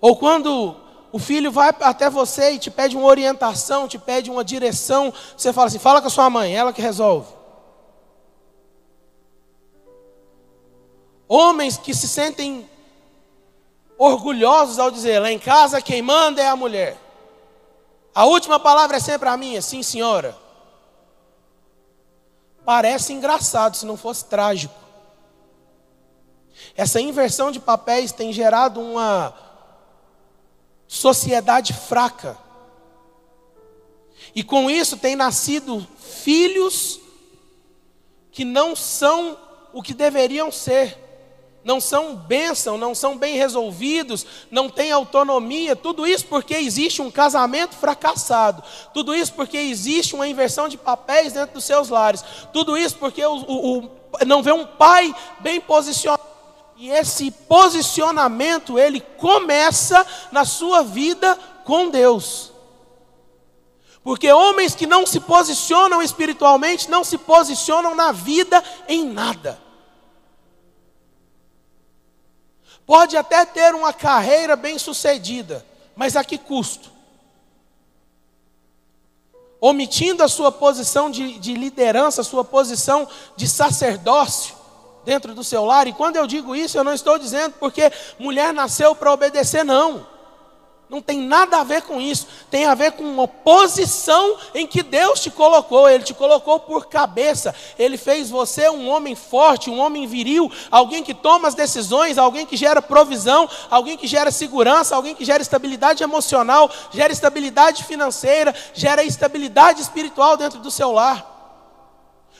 Ou 0.00 0.16
quando 0.16 0.76
o 1.12 1.18
filho 1.18 1.50
vai 1.50 1.74
até 1.80 2.08
você 2.08 2.52
e 2.52 2.58
te 2.58 2.70
pede 2.70 2.96
uma 2.96 3.06
orientação, 3.06 3.88
te 3.88 3.98
pede 3.98 4.30
uma 4.30 4.44
direção, 4.44 5.12
você 5.36 5.52
fala 5.52 5.66
assim: 5.66 5.78
fala 5.78 6.00
com 6.00 6.06
a 6.06 6.10
sua 6.10 6.30
mãe, 6.30 6.54
ela 6.54 6.72
que 6.72 6.80
resolve. 6.80 7.35
Homens 11.28 11.76
que 11.76 11.94
se 11.94 12.08
sentem 12.08 12.68
orgulhosos 13.98 14.78
ao 14.78 14.90
dizer: 14.90 15.18
lá 15.18 15.30
em 15.30 15.38
casa 15.38 15.82
quem 15.82 16.02
manda 16.02 16.40
é 16.40 16.48
a 16.48 16.56
mulher. 16.56 16.96
A 18.14 18.24
última 18.24 18.58
palavra 18.58 18.96
é 18.96 19.00
sempre 19.00 19.28
a 19.28 19.36
minha, 19.36 19.60
sim, 19.60 19.82
senhora. 19.82 20.36
Parece 22.64 23.12
engraçado 23.12 23.76
se 23.76 23.84
não 23.84 23.96
fosse 23.96 24.24
trágico. 24.24 24.74
Essa 26.74 27.00
inversão 27.00 27.50
de 27.50 27.60
papéis 27.60 28.12
tem 28.12 28.32
gerado 28.32 28.80
uma 28.80 29.34
sociedade 30.86 31.72
fraca. 31.72 32.38
E 34.34 34.42
com 34.42 34.70
isso 34.70 34.96
tem 34.96 35.14
nascido 35.14 35.86
filhos 35.98 37.00
que 38.30 38.44
não 38.44 38.74
são 38.74 39.38
o 39.72 39.82
que 39.82 39.94
deveriam 39.94 40.50
ser 40.50 41.05
não 41.66 41.80
são 41.80 42.14
bênção, 42.14 42.78
não 42.78 42.94
são 42.94 43.18
bem 43.18 43.36
resolvidos, 43.36 44.24
não 44.52 44.70
têm 44.70 44.92
autonomia, 44.92 45.74
tudo 45.74 46.06
isso 46.06 46.24
porque 46.26 46.54
existe 46.54 47.02
um 47.02 47.10
casamento 47.10 47.74
fracassado, 47.74 48.62
tudo 48.94 49.12
isso 49.12 49.32
porque 49.32 49.58
existe 49.58 50.14
uma 50.14 50.28
inversão 50.28 50.68
de 50.68 50.78
papéis 50.78 51.32
dentro 51.32 51.54
dos 51.54 51.64
seus 51.64 51.88
lares, 51.88 52.24
tudo 52.52 52.78
isso 52.78 52.96
porque 52.98 53.22
o, 53.26 53.34
o, 53.34 53.78
o 53.78 53.90
não 54.24 54.44
vê 54.44 54.52
um 54.52 54.64
pai 54.64 55.12
bem 55.40 55.60
posicionado. 55.60 56.22
E 56.76 56.88
esse 56.88 57.32
posicionamento, 57.32 58.78
ele 58.78 59.00
começa 59.00 60.06
na 60.30 60.44
sua 60.44 60.84
vida 60.84 61.36
com 61.64 61.88
Deus. 61.88 62.52
Porque 64.04 64.30
homens 64.30 64.74
que 64.74 64.86
não 64.86 65.04
se 65.04 65.18
posicionam 65.18 66.00
espiritualmente, 66.00 66.88
não 66.88 67.02
se 67.02 67.18
posicionam 67.18 67.92
na 67.94 68.12
vida 68.12 68.62
em 68.86 69.04
nada. 69.04 69.65
Pode 72.86 73.16
até 73.16 73.44
ter 73.44 73.74
uma 73.74 73.92
carreira 73.92 74.54
bem 74.54 74.78
sucedida, 74.78 75.66
mas 75.96 76.14
a 76.14 76.22
que 76.22 76.38
custo? 76.38 76.90
Omitindo 79.60 80.22
a 80.22 80.28
sua 80.28 80.52
posição 80.52 81.10
de, 81.10 81.38
de 81.40 81.54
liderança, 81.54 82.20
a 82.20 82.24
sua 82.24 82.44
posição 82.44 83.08
de 83.36 83.48
sacerdócio 83.48 84.54
dentro 85.04 85.34
do 85.34 85.42
seu 85.42 85.64
lar. 85.64 85.88
E 85.88 85.92
quando 85.92 86.16
eu 86.16 86.26
digo 86.26 86.54
isso, 86.54 86.78
eu 86.78 86.84
não 86.84 86.94
estou 86.94 87.18
dizendo 87.18 87.54
porque 87.58 87.90
mulher 88.18 88.54
nasceu 88.54 88.94
para 88.94 89.12
obedecer, 89.12 89.64
não. 89.64 90.06
Não 90.88 91.02
tem 91.02 91.20
nada 91.20 91.58
a 91.58 91.64
ver 91.64 91.82
com 91.82 92.00
isso. 92.00 92.28
Tem 92.48 92.64
a 92.64 92.74
ver 92.74 92.92
com 92.92 93.02
uma 93.02 93.26
posição 93.26 94.36
em 94.54 94.66
que 94.66 94.84
Deus 94.84 95.20
te 95.20 95.30
colocou. 95.30 95.88
Ele 95.88 96.04
te 96.04 96.14
colocou 96.14 96.60
por 96.60 96.86
cabeça. 96.86 97.52
Ele 97.76 97.96
fez 97.96 98.30
você 98.30 98.70
um 98.70 98.88
homem 98.88 99.16
forte, 99.16 99.68
um 99.68 99.80
homem 99.80 100.06
viril, 100.06 100.50
alguém 100.70 101.02
que 101.02 101.12
toma 101.12 101.48
as 101.48 101.56
decisões, 101.56 102.18
alguém 102.18 102.46
que 102.46 102.56
gera 102.56 102.80
provisão, 102.80 103.48
alguém 103.68 103.96
que 103.96 104.06
gera 104.06 104.30
segurança, 104.30 104.94
alguém 104.94 105.14
que 105.14 105.24
gera 105.24 105.42
estabilidade 105.42 106.04
emocional, 106.04 106.70
gera 106.92 107.12
estabilidade 107.12 107.82
financeira, 107.82 108.54
gera 108.72 109.02
estabilidade 109.02 109.82
espiritual 109.82 110.36
dentro 110.36 110.60
do 110.60 110.70
seu 110.70 110.92
lar. 110.92 111.35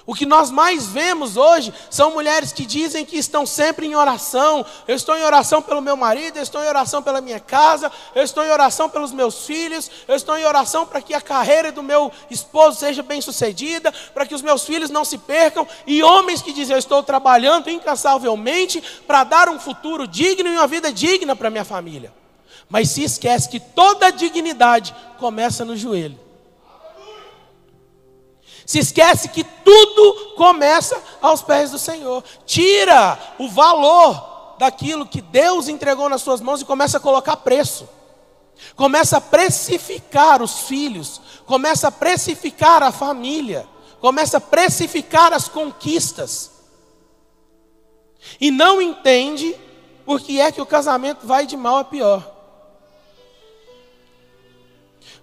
O 0.07 0.15
que 0.15 0.25
nós 0.25 0.53
mais 0.53 0.87
vemos 0.87 1.37
hoje 1.37 1.75
são 1.91 2.13
mulheres 2.13 2.53
que 2.53 2.65
dizem 2.65 3.05
que 3.05 3.19
estão 3.19 3.45
sempre 3.45 3.87
em 3.87 3.97
oração. 3.97 4.65
Eu 4.87 4.95
estou 4.95 5.19
em 5.19 5.25
oração 5.25 5.61
pelo 5.61 5.83
meu 5.83 5.97
marido, 5.97 6.37
eu 6.37 6.45
estou 6.45 6.63
em 6.63 6.69
oração 6.69 7.03
pela 7.03 7.21
minha 7.21 7.41
casa, 7.41 7.91
eu 8.15 8.23
estou 8.23 8.45
em 8.45 8.51
oração 8.51 8.89
pelos 8.89 9.11
meus 9.11 9.45
filhos, 9.45 9.91
eu 10.07 10.15
estou 10.15 10.39
em 10.39 10.45
oração 10.45 10.87
para 10.87 11.03
que 11.03 11.13
a 11.13 11.21
carreira 11.21 11.73
do 11.73 11.83
meu 11.83 12.13
esposo 12.31 12.79
seja 12.79 13.03
bem 13.03 13.21
sucedida, 13.21 13.93
para 14.15 14.25
que 14.25 14.35
os 14.35 14.43
meus 14.43 14.63
filhos 14.63 14.91
não 14.91 15.05
se 15.05 15.19
percam. 15.19 15.67
E 15.85 16.05
homens 16.05 16.41
que 16.41 16.53
dizem: 16.53 16.75
Eu 16.75 16.79
estou 16.79 17.03
trabalhando 17.03 17.69
incansavelmente 17.69 18.81
para 19.09 19.25
dar 19.25 19.49
um 19.49 19.59
futuro 19.59 20.07
digno 20.07 20.49
e 20.49 20.57
uma 20.57 20.69
vida 20.69 20.93
digna 20.93 21.35
para 21.35 21.51
minha 21.51 21.65
família. 21.65 22.15
Mas 22.69 22.91
se 22.91 23.03
esquece 23.03 23.49
que 23.49 23.59
toda 23.59 24.13
dignidade 24.13 24.95
começa 25.19 25.65
no 25.65 25.77
joelho. 25.77 26.26
Se 28.67 28.81
esquece 28.81 29.29
que 29.29 29.45
tudo 29.45 30.35
começa 30.35 31.01
aos 31.23 31.41
pés 31.41 31.71
do 31.71 31.79
Senhor. 31.79 32.23
Tira 32.45 33.17
o 33.39 33.49
valor 33.49 34.57
daquilo 34.59 35.07
que 35.07 35.21
Deus 35.21 35.69
entregou 35.69 36.09
nas 36.09 36.21
suas 36.21 36.41
mãos 36.41 36.61
e 36.61 36.65
começa 36.65 36.97
a 36.97 37.01
colocar 37.01 37.37
preço. 37.37 37.89
Começa 38.75 39.19
a 39.19 39.21
precificar 39.21 40.43
os 40.43 40.63
filhos, 40.63 41.21
começa 41.47 41.89
a 41.89 41.93
precificar 41.93 42.83
a 42.83 42.91
família, 42.91 43.69
começa 44.01 44.39
a 44.39 44.41
precificar 44.41 45.33
as 45.33 45.47
conquistas. 45.47 46.51
E 48.41 48.51
não 48.51 48.83
entende 48.83 49.55
por 50.05 50.21
que 50.21 50.41
é 50.41 50.51
que 50.51 50.61
o 50.61 50.67
casamento 50.67 51.27
vai 51.27 51.47
de 51.47 51.57
mal 51.57 51.79
a 51.79 51.85
pior. 51.85 52.36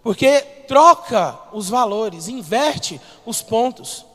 Porque 0.03 0.41
troca 0.67 1.39
os 1.53 1.69
valores, 1.69 2.27
inverte 2.27 2.99
os 3.25 3.41
pontos. 3.41 4.05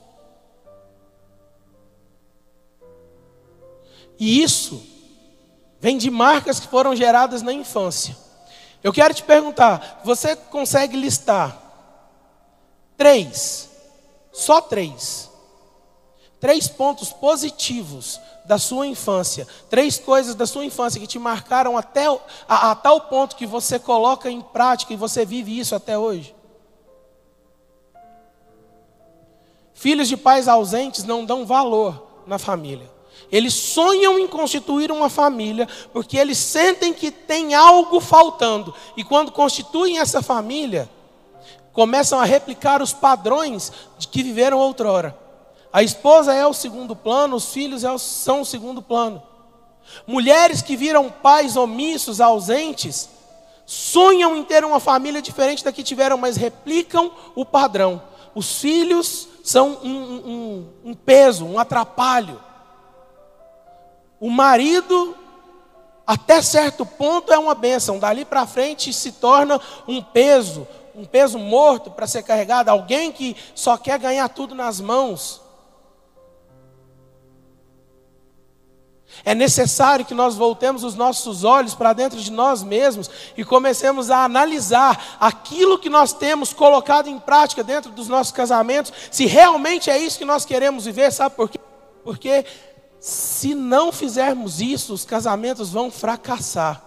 E 4.20 4.42
isso 4.42 4.86
Vem 5.80 5.96
de 5.96 6.10
marcas 6.10 6.58
que 6.58 6.66
foram 6.66 6.94
geradas 6.94 7.40
na 7.42 7.52
infância. 7.52 8.16
Eu 8.82 8.92
quero 8.92 9.14
te 9.14 9.22
perguntar: 9.22 10.00
você 10.04 10.34
consegue 10.34 10.96
listar 10.96 11.56
três, 12.96 13.68
só 14.32 14.60
três, 14.60 15.27
três 16.40 16.68
pontos 16.68 17.12
positivos 17.12 18.20
da 18.44 18.58
sua 18.58 18.86
infância, 18.86 19.46
três 19.68 19.98
coisas 19.98 20.34
da 20.34 20.46
sua 20.46 20.64
infância 20.64 21.00
que 21.00 21.06
te 21.06 21.18
marcaram 21.18 21.76
até 21.76 22.06
a, 22.48 22.70
a 22.70 22.74
tal 22.74 23.02
ponto 23.02 23.36
que 23.36 23.46
você 23.46 23.78
coloca 23.78 24.30
em 24.30 24.40
prática 24.40 24.92
e 24.92 24.96
você 24.96 25.24
vive 25.24 25.58
isso 25.58 25.74
até 25.74 25.98
hoje? 25.98 26.34
Filhos 29.74 30.08
de 30.08 30.16
pais 30.16 30.48
ausentes 30.48 31.04
não 31.04 31.24
dão 31.24 31.46
valor 31.46 32.22
na 32.26 32.38
família. 32.38 32.90
Eles 33.30 33.54
sonham 33.54 34.18
em 34.18 34.26
constituir 34.26 34.90
uma 34.90 35.10
família 35.10 35.68
porque 35.92 36.16
eles 36.16 36.38
sentem 36.38 36.94
que 36.94 37.10
tem 37.10 37.54
algo 37.54 38.00
faltando. 38.00 38.74
E 38.96 39.04
quando 39.04 39.30
constituem 39.30 39.98
essa 39.98 40.22
família, 40.22 40.88
começam 41.72 42.18
a 42.18 42.24
replicar 42.24 42.82
os 42.82 42.92
padrões 42.92 43.70
de 43.98 44.08
que 44.08 44.22
viveram 44.22 44.58
outrora. 44.58 45.27
A 45.72 45.82
esposa 45.82 46.32
é 46.32 46.46
o 46.46 46.54
segundo 46.54 46.96
plano, 46.96 47.36
os 47.36 47.52
filhos 47.52 47.84
é 47.84 47.98
são 47.98 48.40
o 48.40 48.44
segundo 48.44 48.80
plano. 48.80 49.22
Mulheres 50.06 50.62
que 50.62 50.76
viram 50.76 51.10
pais 51.10 51.56
omissos, 51.56 52.20
ausentes, 52.20 53.08
sonham 53.66 54.36
em 54.36 54.42
ter 54.42 54.64
uma 54.64 54.80
família 54.80 55.20
diferente 55.20 55.62
da 55.62 55.72
que 55.72 55.82
tiveram, 55.82 56.16
mas 56.16 56.36
replicam 56.36 57.10
o 57.34 57.44
padrão. 57.44 58.02
Os 58.34 58.60
filhos 58.60 59.28
são 59.44 59.78
um, 59.82 59.90
um, 59.90 60.90
um 60.90 60.94
peso, 60.94 61.44
um 61.44 61.58
atrapalho. 61.58 62.40
O 64.20 64.30
marido, 64.30 65.16
até 66.06 66.40
certo 66.40 66.84
ponto, 66.86 67.32
é 67.32 67.38
uma 67.38 67.54
bênção, 67.54 67.98
dali 67.98 68.24
para 68.24 68.46
frente 68.46 68.92
se 68.92 69.12
torna 69.12 69.60
um 69.86 70.02
peso, 70.02 70.66
um 70.94 71.04
peso 71.04 71.38
morto 71.38 71.90
para 71.90 72.06
ser 72.06 72.22
carregado, 72.22 72.70
alguém 72.70 73.12
que 73.12 73.36
só 73.54 73.76
quer 73.76 73.98
ganhar 73.98 74.28
tudo 74.28 74.54
nas 74.54 74.80
mãos. 74.80 75.47
É 79.24 79.34
necessário 79.34 80.04
que 80.04 80.14
nós 80.14 80.36
voltemos 80.36 80.84
os 80.84 80.94
nossos 80.94 81.44
olhos 81.44 81.74
para 81.74 81.92
dentro 81.92 82.20
de 82.20 82.30
nós 82.30 82.62
mesmos 82.62 83.10
e 83.36 83.44
comecemos 83.44 84.10
a 84.10 84.24
analisar 84.24 85.16
aquilo 85.20 85.78
que 85.78 85.88
nós 85.88 86.12
temos 86.12 86.52
colocado 86.52 87.08
em 87.08 87.18
prática 87.18 87.64
dentro 87.64 87.90
dos 87.90 88.08
nossos 88.08 88.32
casamentos, 88.32 88.92
se 89.10 89.26
realmente 89.26 89.90
é 89.90 89.98
isso 89.98 90.18
que 90.18 90.24
nós 90.24 90.44
queremos 90.44 90.84
viver, 90.84 91.12
sabe 91.12 91.34
por 91.34 91.48
quê? 91.48 91.58
Porque 92.04 92.44
se 93.00 93.54
não 93.54 93.92
fizermos 93.92 94.60
isso, 94.60 94.92
os 94.92 95.04
casamentos 95.04 95.70
vão 95.70 95.90
fracassar, 95.90 96.82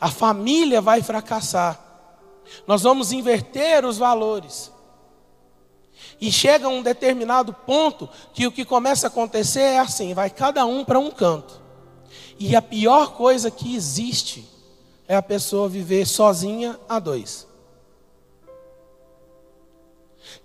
a 0.00 0.10
família 0.10 0.80
vai 0.80 1.02
fracassar, 1.02 1.78
nós 2.66 2.82
vamos 2.82 3.12
inverter 3.12 3.84
os 3.84 3.98
valores. 3.98 4.71
E 6.22 6.30
chega 6.30 6.68
um 6.68 6.80
determinado 6.80 7.52
ponto 7.52 8.08
que 8.32 8.46
o 8.46 8.52
que 8.52 8.64
começa 8.64 9.08
a 9.08 9.10
acontecer 9.10 9.62
é 9.62 9.78
assim: 9.80 10.14
vai 10.14 10.30
cada 10.30 10.64
um 10.64 10.84
para 10.84 10.96
um 10.96 11.10
canto. 11.10 11.60
E 12.38 12.54
a 12.54 12.62
pior 12.62 13.14
coisa 13.14 13.50
que 13.50 13.74
existe 13.74 14.48
é 15.08 15.16
a 15.16 15.22
pessoa 15.22 15.68
viver 15.68 16.06
sozinha 16.06 16.78
a 16.88 17.00
dois. 17.00 17.48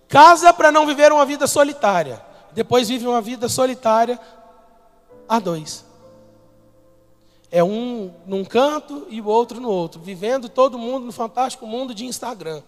Casa 0.08 0.52
para 0.52 0.72
não 0.72 0.84
viver 0.88 1.12
uma 1.12 1.28
vida 1.28 1.46
solitária. 1.46 2.26
Depois 2.54 2.90
vive 2.90 3.06
uma 3.06 3.22
vida 3.22 3.48
solitária 3.48 4.20
a 5.30 5.38
dois. 5.38 5.86
É 7.52 7.64
um 7.64 8.12
num 8.26 8.44
canto 8.44 9.06
e 9.12 9.22
o 9.22 9.28
outro 9.28 9.62
no 9.62 9.70
outro, 9.70 10.02
vivendo 10.02 10.50
todo 10.50 10.80
mundo 10.80 11.06
no 11.06 11.12
fantástico 11.12 11.68
mundo 11.68 11.94
de 11.94 12.04
Instagram 12.04 12.64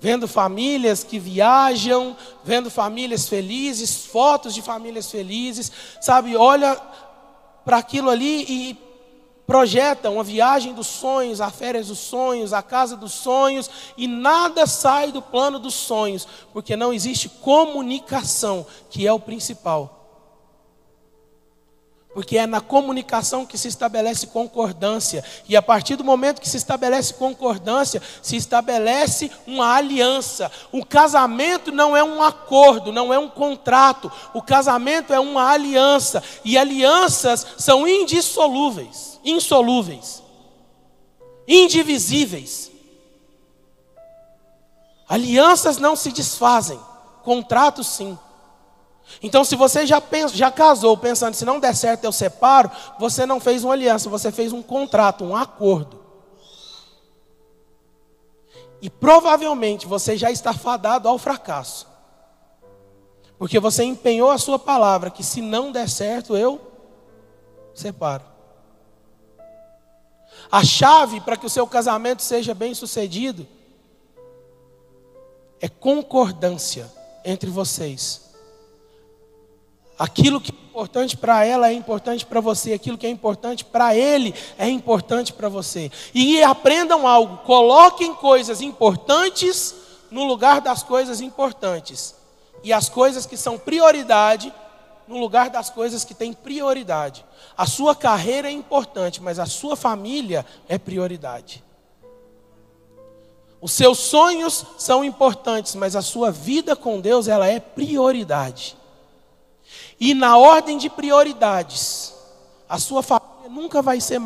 vendo 0.00 0.28
famílias 0.28 1.02
que 1.02 1.18
viajam, 1.18 2.16
vendo 2.44 2.70
famílias 2.70 3.28
felizes, 3.28 4.06
fotos 4.06 4.54
de 4.54 4.62
famílias 4.62 5.10
felizes, 5.10 5.72
sabe? 6.00 6.36
Olha 6.36 6.80
para 7.64 7.78
aquilo 7.78 8.08
ali 8.08 8.44
e 8.48 8.88
projeta 9.46 10.10
uma 10.10 10.22
viagem 10.22 10.74
dos 10.74 10.86
sonhos, 10.86 11.40
a 11.40 11.50
férias 11.50 11.88
dos 11.88 11.98
sonhos, 11.98 12.52
a 12.52 12.62
casa 12.62 12.96
dos 12.96 13.12
sonhos, 13.12 13.70
e 13.96 14.06
nada 14.06 14.66
sai 14.66 15.10
do 15.10 15.22
plano 15.22 15.58
dos 15.58 15.74
sonhos, 15.74 16.28
porque 16.52 16.76
não 16.76 16.92
existe 16.92 17.28
comunicação, 17.28 18.66
que 18.90 19.06
é 19.06 19.12
o 19.12 19.18
principal. 19.18 19.97
Porque 22.14 22.38
é 22.38 22.46
na 22.46 22.60
comunicação 22.60 23.44
que 23.44 23.58
se 23.58 23.68
estabelece 23.68 24.28
concordância. 24.28 25.22
E 25.48 25.56
a 25.56 25.62
partir 25.62 25.94
do 25.94 26.02
momento 26.02 26.40
que 26.40 26.48
se 26.48 26.56
estabelece 26.56 27.14
concordância, 27.14 28.02
se 28.22 28.34
estabelece 28.34 29.30
uma 29.46 29.74
aliança. 29.74 30.50
O 30.72 30.84
casamento 30.84 31.70
não 31.70 31.96
é 31.96 32.02
um 32.02 32.22
acordo, 32.22 32.92
não 32.92 33.12
é 33.12 33.18
um 33.18 33.28
contrato. 33.28 34.10
O 34.32 34.40
casamento 34.40 35.12
é 35.12 35.20
uma 35.20 35.50
aliança. 35.50 36.22
E 36.44 36.56
alianças 36.56 37.46
são 37.58 37.86
indissolúveis, 37.86 39.20
insolúveis, 39.22 40.22
indivisíveis. 41.46 42.70
Alianças 45.06 45.78
não 45.78 45.94
se 45.94 46.10
desfazem, 46.10 46.80
contratos 47.22 47.86
sim. 47.86 48.18
Então, 49.22 49.44
se 49.44 49.56
você 49.56 49.86
já, 49.86 50.00
pensa, 50.00 50.36
já 50.36 50.50
casou 50.50 50.96
pensando, 50.96 51.34
se 51.34 51.44
não 51.44 51.58
der 51.58 51.74
certo 51.74 52.04
eu 52.04 52.12
separo, 52.12 52.70
você 52.98 53.26
não 53.26 53.40
fez 53.40 53.64
uma 53.64 53.72
aliança, 53.72 54.08
você 54.08 54.30
fez 54.30 54.52
um 54.52 54.62
contrato, 54.62 55.24
um 55.24 55.34
acordo. 55.34 55.98
E 58.80 58.88
provavelmente 58.88 59.86
você 59.86 60.16
já 60.16 60.30
está 60.30 60.52
fadado 60.52 61.08
ao 61.08 61.18
fracasso. 61.18 61.88
Porque 63.38 63.58
você 63.58 63.84
empenhou 63.84 64.30
a 64.30 64.38
sua 64.38 64.58
palavra 64.58 65.10
que 65.10 65.22
se 65.22 65.40
não 65.40 65.72
der 65.72 65.88
certo 65.88 66.36
eu 66.36 66.60
separo. 67.74 68.24
A 70.50 70.64
chave 70.64 71.20
para 71.20 71.36
que 71.36 71.46
o 71.46 71.50
seu 71.50 71.66
casamento 71.66 72.22
seja 72.22 72.54
bem 72.54 72.74
sucedido 72.74 73.46
é 75.60 75.68
concordância 75.68 76.90
entre 77.24 77.50
vocês. 77.50 78.27
Aquilo 79.98 80.40
que 80.40 80.52
é 80.52 80.68
importante 80.70 81.16
para 81.16 81.44
ela 81.44 81.68
é 81.68 81.72
importante 81.72 82.24
para 82.24 82.40
você, 82.40 82.72
aquilo 82.72 82.96
que 82.96 83.06
é 83.06 83.10
importante 83.10 83.64
para 83.64 83.96
ele 83.96 84.32
é 84.56 84.68
importante 84.68 85.32
para 85.32 85.48
você. 85.48 85.90
E 86.14 86.40
aprendam 86.42 87.06
algo, 87.06 87.38
coloquem 87.38 88.14
coisas 88.14 88.60
importantes 88.60 89.74
no 90.08 90.24
lugar 90.24 90.60
das 90.60 90.84
coisas 90.84 91.20
importantes. 91.20 92.14
E 92.62 92.72
as 92.72 92.88
coisas 92.88 93.26
que 93.26 93.36
são 93.36 93.58
prioridade 93.58 94.52
no 95.08 95.18
lugar 95.18 95.50
das 95.50 95.68
coisas 95.68 96.04
que 96.04 96.14
têm 96.14 96.32
prioridade. 96.32 97.24
A 97.56 97.66
sua 97.66 97.96
carreira 97.96 98.46
é 98.46 98.52
importante, 98.52 99.20
mas 99.20 99.40
a 99.40 99.46
sua 99.46 99.74
família 99.74 100.46
é 100.68 100.78
prioridade. 100.78 101.64
Os 103.60 103.72
seus 103.72 103.98
sonhos 103.98 104.64
são 104.78 105.04
importantes, 105.04 105.74
mas 105.74 105.96
a 105.96 106.02
sua 106.02 106.30
vida 106.30 106.76
com 106.76 107.00
Deus 107.00 107.26
ela 107.26 107.48
é 107.48 107.58
prioridade. 107.58 108.77
E 110.00 110.14
na 110.14 110.36
ordem 110.36 110.78
de 110.78 110.88
prioridades, 110.88 112.14
a 112.68 112.78
sua 112.78 113.02
família 113.02 113.48
nunca 113.50 113.82
vai 113.82 114.00
ser 114.00 114.20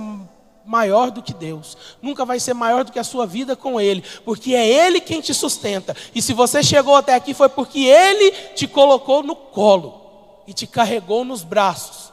maior 0.64 1.10
do 1.10 1.22
que 1.22 1.34
Deus, 1.34 1.76
nunca 2.00 2.24
vai 2.24 2.38
ser 2.38 2.54
maior 2.54 2.84
do 2.84 2.92
que 2.92 2.98
a 2.98 3.04
sua 3.04 3.26
vida 3.26 3.56
com 3.56 3.80
Ele, 3.80 4.04
porque 4.24 4.54
é 4.54 4.68
Ele 4.68 5.00
quem 5.00 5.20
te 5.20 5.34
sustenta. 5.34 5.96
E 6.14 6.22
se 6.22 6.32
você 6.32 6.62
chegou 6.62 6.94
até 6.94 7.14
aqui 7.14 7.34
foi 7.34 7.48
porque 7.48 7.80
Ele 7.80 8.30
te 8.54 8.68
colocou 8.68 9.22
no 9.22 9.34
colo 9.34 10.00
e 10.46 10.52
te 10.52 10.66
carregou 10.66 11.24
nos 11.24 11.42
braços. 11.42 12.12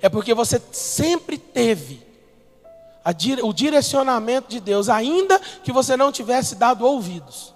É 0.00 0.08
porque 0.08 0.34
você 0.34 0.60
sempre 0.72 1.36
teve 1.38 2.02
o 3.42 3.52
direcionamento 3.52 4.48
de 4.48 4.60
Deus, 4.60 4.88
ainda 4.88 5.38
que 5.62 5.72
você 5.72 5.96
não 5.96 6.12
tivesse 6.12 6.54
dado 6.54 6.86
ouvidos. 6.86 7.52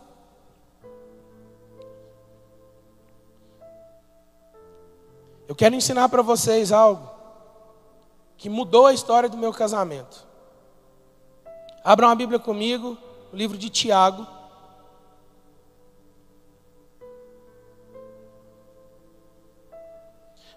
Eu 5.48 5.54
quero 5.54 5.74
ensinar 5.74 6.08
para 6.08 6.22
vocês 6.22 6.72
algo 6.72 7.08
que 8.36 8.50
mudou 8.50 8.86
a 8.86 8.92
história 8.92 9.28
do 9.28 9.36
meu 9.36 9.52
casamento. 9.52 10.26
Abram 11.84 12.08
a 12.08 12.14
Bíblia 12.14 12.38
comigo, 12.38 12.98
o 13.32 13.36
livro 13.36 13.56
de 13.56 13.70
Tiago. 13.70 14.26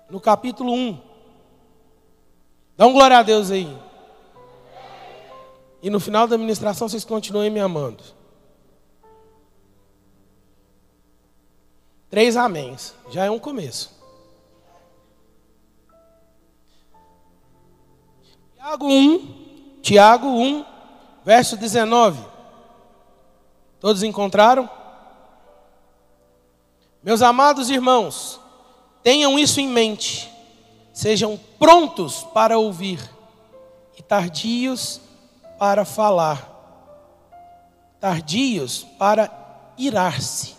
No 0.10 0.20
capítulo 0.20 0.74
1. 0.74 1.00
Dá 2.76 2.88
um 2.88 2.94
glória 2.94 3.20
a 3.20 3.24
Deus 3.24 3.52
aí. 3.52 3.78
E 5.84 5.90
no 5.90 6.00
final 6.00 6.28
da 6.28 6.38
ministração 6.38 6.90
vocês 6.90 7.06
continuem 7.06 7.52
me 7.52 7.60
amando. 7.60 8.04
Três 12.10 12.36
améns. 12.36 12.96
Já 13.12 13.26
é 13.26 13.30
um 13.30 13.38
começo. 13.38 13.99
Tiago 18.60 18.88
1, 18.88 19.80
Tiago 19.82 20.28
1, 20.28 20.66
verso 21.24 21.56
19. 21.56 22.22
Todos 23.80 24.04
encontraram? 24.04 24.70
Meus 27.02 27.22
amados 27.22 27.70
irmãos, 27.70 28.38
tenham 29.02 29.40
isso 29.40 29.62
em 29.62 29.68
mente. 29.70 30.30
Sejam 30.92 31.40
prontos 31.58 32.24
para 32.34 32.58
ouvir 32.58 33.00
e 33.98 34.04
tardios 34.04 35.00
para 35.58 35.86
falar. 35.86 36.46
Tardios 37.98 38.84
para 38.98 39.32
irar-se. 39.78 40.58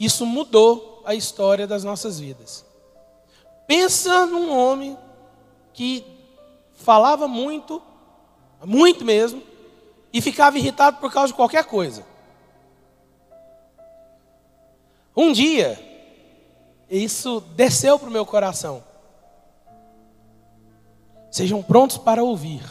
Isso 0.00 0.24
mudou 0.24 1.02
a 1.04 1.14
história 1.14 1.66
das 1.66 1.84
nossas 1.84 2.18
vidas. 2.18 2.64
Pensa 3.66 4.24
num 4.24 4.50
homem 4.50 4.96
que 5.76 6.02
falava 6.72 7.28
muito, 7.28 7.82
muito 8.64 9.04
mesmo, 9.04 9.42
e 10.10 10.22
ficava 10.22 10.56
irritado 10.56 10.96
por 10.96 11.12
causa 11.12 11.28
de 11.28 11.34
qualquer 11.34 11.66
coisa. 11.66 12.02
Um 15.14 15.32
dia, 15.32 15.78
isso 16.90 17.40
desceu 17.54 17.98
para 17.98 18.08
o 18.08 18.12
meu 18.12 18.24
coração. 18.24 18.82
Sejam 21.30 21.62
prontos 21.62 21.98
para 21.98 22.24
ouvir, 22.24 22.64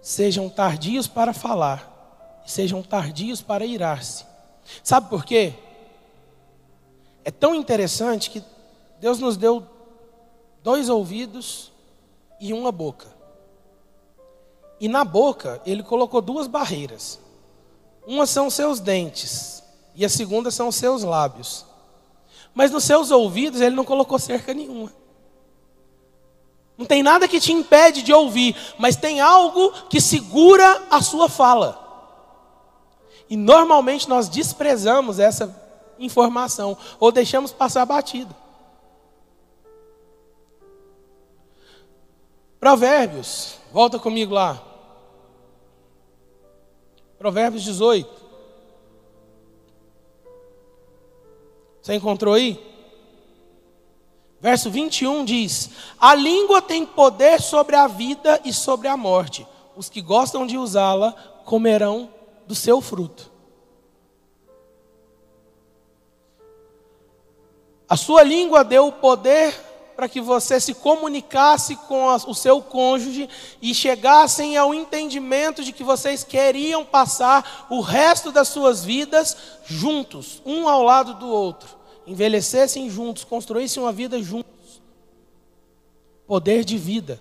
sejam 0.00 0.48
tardios 0.48 1.08
para 1.08 1.32
falar, 1.32 2.40
sejam 2.46 2.84
tardios 2.84 3.42
para 3.42 3.66
irar-se. 3.66 4.24
Sabe 4.84 5.10
por 5.10 5.24
quê? 5.24 5.54
É 7.24 7.32
tão 7.32 7.52
interessante 7.52 8.30
que 8.30 8.44
Deus 9.00 9.18
nos 9.18 9.36
deu 9.36 9.66
dois 10.62 10.88
ouvidos 10.88 11.72
e 12.40 12.52
uma 12.52 12.72
boca. 12.72 13.08
E 14.80 14.88
na 14.88 15.04
boca, 15.04 15.60
ele 15.66 15.82
colocou 15.82 16.20
duas 16.22 16.46
barreiras. 16.46 17.18
Uma 18.06 18.26
são 18.26 18.48
seus 18.48 18.80
dentes, 18.80 19.62
e 19.94 20.04
a 20.04 20.08
segunda 20.08 20.50
são 20.50 20.72
seus 20.72 21.02
lábios. 21.02 21.66
Mas 22.54 22.70
nos 22.70 22.84
seus 22.84 23.10
ouvidos, 23.10 23.60
ele 23.60 23.76
não 23.76 23.84
colocou 23.84 24.18
cerca 24.18 24.54
nenhuma. 24.54 24.92
Não 26.78 26.86
tem 26.86 27.02
nada 27.02 27.28
que 27.28 27.38
te 27.38 27.52
impede 27.52 28.02
de 28.02 28.12
ouvir, 28.12 28.56
mas 28.78 28.96
tem 28.96 29.20
algo 29.20 29.70
que 29.90 30.00
segura 30.00 30.84
a 30.90 31.02
sua 31.02 31.28
fala. 31.28 31.78
E 33.28 33.36
normalmente 33.36 34.08
nós 34.08 34.30
desprezamos 34.30 35.18
essa 35.18 35.54
informação 35.98 36.76
ou 36.98 37.12
deixamos 37.12 37.52
passar 37.52 37.84
batido. 37.84 38.34
Provérbios, 42.60 43.56
volta 43.72 43.98
comigo 43.98 44.34
lá. 44.34 44.62
Provérbios 47.18 47.62
18. 47.64 48.20
Você 51.80 51.94
encontrou 51.94 52.34
aí? 52.34 52.62
Verso 54.38 54.70
21 54.70 55.24
diz: 55.24 55.70
A 55.98 56.14
língua 56.14 56.60
tem 56.60 56.84
poder 56.84 57.40
sobre 57.40 57.76
a 57.76 57.86
vida 57.86 58.38
e 58.44 58.52
sobre 58.52 58.88
a 58.88 58.96
morte. 58.96 59.46
Os 59.74 59.88
que 59.88 60.02
gostam 60.02 60.46
de 60.46 60.58
usá-la 60.58 61.12
comerão 61.46 62.10
do 62.46 62.54
seu 62.54 62.82
fruto. 62.82 63.30
A 67.88 67.96
sua 67.96 68.22
língua 68.22 68.62
deu 68.62 68.86
o 68.86 68.92
poder 68.92 69.69
para 70.00 70.08
que 70.08 70.18
você 70.18 70.58
se 70.58 70.72
comunicasse 70.72 71.76
com 71.76 72.06
o 72.06 72.34
seu 72.34 72.62
cônjuge 72.62 73.28
e 73.60 73.74
chegassem 73.74 74.56
ao 74.56 74.72
entendimento 74.72 75.62
de 75.62 75.74
que 75.74 75.84
vocês 75.84 76.24
queriam 76.24 76.82
passar 76.86 77.66
o 77.68 77.82
resto 77.82 78.32
das 78.32 78.48
suas 78.48 78.82
vidas 78.82 79.36
juntos, 79.66 80.40
um 80.46 80.66
ao 80.66 80.82
lado 80.82 81.12
do 81.12 81.28
outro, 81.28 81.68
envelhecessem 82.06 82.88
juntos, 82.88 83.24
construíssem 83.24 83.82
uma 83.82 83.92
vida 83.92 84.22
juntos. 84.22 84.80
Poder 86.26 86.64
de 86.64 86.78
vida. 86.78 87.20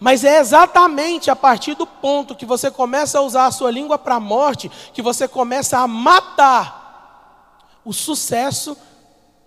Mas 0.00 0.24
é 0.24 0.38
exatamente 0.38 1.30
a 1.30 1.36
partir 1.36 1.74
do 1.74 1.86
ponto 1.86 2.34
que 2.34 2.46
você 2.46 2.70
começa 2.70 3.18
a 3.18 3.22
usar 3.22 3.44
a 3.44 3.52
sua 3.52 3.70
língua 3.70 3.98
para 3.98 4.14
a 4.14 4.20
morte 4.20 4.70
que 4.94 5.02
você 5.02 5.28
começa 5.28 5.76
a 5.80 5.86
matar 5.86 7.68
o 7.84 7.92
sucesso 7.92 8.74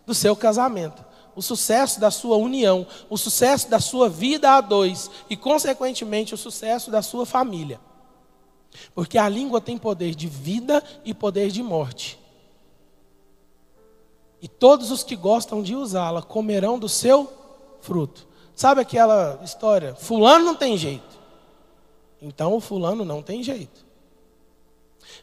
do 0.05 0.13
seu 0.13 0.35
casamento 0.35 1.08
o 1.39 1.41
sucesso 1.41 2.01
da 2.01 2.11
sua 2.11 2.35
união, 2.35 2.85
o 3.09 3.17
sucesso 3.17 3.69
da 3.69 3.79
sua 3.79 4.09
vida 4.09 4.57
a 4.57 4.59
dois 4.59 5.09
e, 5.29 5.37
consequentemente, 5.37 6.33
o 6.33 6.37
sucesso 6.37 6.91
da 6.91 7.01
sua 7.01 7.25
família. 7.25 7.79
Porque 8.93 9.17
a 9.17 9.29
língua 9.29 9.61
tem 9.61 9.77
poder 9.77 10.15
de 10.15 10.27
vida 10.27 10.83
e 11.05 11.13
poder 11.13 11.49
de 11.49 11.63
morte. 11.63 12.19
E 14.41 14.49
todos 14.49 14.91
os 14.91 15.01
que 15.01 15.15
gostam 15.15 15.63
de 15.63 15.77
usá-la 15.77 16.21
comerão 16.21 16.77
do 16.77 16.89
seu 16.89 17.31
fruto. 17.79 18.27
Sabe 18.53 18.81
aquela 18.81 19.39
história? 19.41 19.95
Fulano 19.95 20.43
não 20.43 20.55
tem 20.55 20.77
jeito. 20.77 21.17
Então 22.21 22.53
o 22.53 22.59
fulano 22.59 23.05
não 23.05 23.21
tem 23.21 23.41
jeito. 23.41 23.85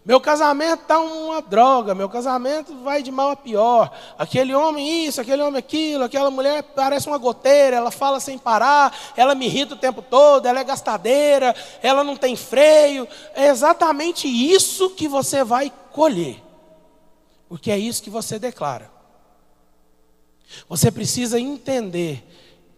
Meu 0.06 0.20
casamento 0.20 0.82
está 0.82 1.00
uma 1.00 1.42
droga, 1.42 1.92
meu 1.92 2.08
casamento 2.08 2.76
vai 2.84 3.02
de 3.02 3.10
mal 3.10 3.30
a 3.30 3.36
pior. 3.36 3.90
Aquele 4.16 4.54
homem 4.54 5.04
isso, 5.04 5.20
aquele 5.20 5.42
homem 5.42 5.58
aquilo, 5.58 6.04
aquela 6.04 6.30
mulher 6.30 6.62
parece 6.62 7.08
uma 7.08 7.18
goteira, 7.18 7.78
ela 7.78 7.90
fala 7.90 8.20
sem 8.20 8.38
parar, 8.38 8.96
ela 9.16 9.34
me 9.34 9.46
irrita 9.46 9.74
o 9.74 9.76
tempo 9.76 10.00
todo, 10.00 10.46
ela 10.46 10.60
é 10.60 10.64
gastadeira, 10.64 11.52
ela 11.82 12.04
não 12.04 12.16
tem 12.16 12.36
freio. 12.36 13.08
É 13.34 13.48
exatamente 13.48 14.28
isso 14.28 14.90
que 14.90 15.08
você 15.08 15.42
vai 15.42 15.72
colher. 15.90 16.40
Porque 17.48 17.68
é 17.68 17.76
isso 17.76 18.00
que 18.00 18.08
você 18.08 18.38
declara. 18.38 18.88
Você 20.68 20.88
precisa 20.92 21.40
entender 21.40 22.24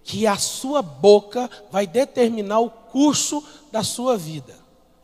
que 0.02 0.26
a 0.26 0.38
sua 0.38 0.80
boca 0.80 1.50
vai 1.70 1.86
determinar 1.86 2.60
o 2.60 2.70
curso 2.70 3.44
da 3.70 3.82
sua 3.82 4.16
vida. 4.16 4.57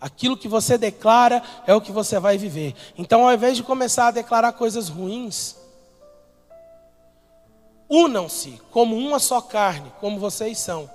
Aquilo 0.05 0.37
que 0.37 0.47
você 0.47 0.77
declara 0.77 1.43
é 1.67 1.75
o 1.75 1.81
que 1.81 1.91
você 1.91 2.19
vai 2.19 2.37
viver. 2.37 2.75
Então, 2.95 3.27
ao 3.27 3.33
invés 3.33 3.57
de 3.57 3.63
começar 3.63 4.09
a 4.09 4.11
declarar 4.11 4.53
coisas 4.53 4.91
ruins, 4.91 5.57
unam-se 7.89 8.61
como 8.71 8.99
uma 8.99 9.19
só 9.19 9.41
carne, 9.41 9.91
como 10.01 10.21
vocês 10.21 10.59
são. 10.59 10.91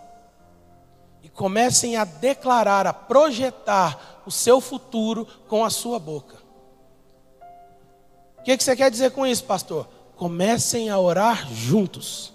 E 1.23 1.27
comecem 1.27 1.97
a 1.97 2.05
declarar, 2.05 2.85
a 2.85 2.93
projetar 2.93 4.21
o 4.27 4.31
seu 4.31 4.61
futuro 4.61 5.25
com 5.47 5.65
a 5.65 5.71
sua 5.71 5.97
boca. 5.97 6.37
O 8.37 8.43
que, 8.43 8.55
que 8.55 8.63
você 8.63 8.75
quer 8.75 8.91
dizer 8.91 9.09
com 9.09 9.25
isso, 9.25 9.43
pastor? 9.43 9.89
Comecem 10.15 10.91
a 10.91 10.99
orar 10.99 11.51
juntos. 11.51 12.31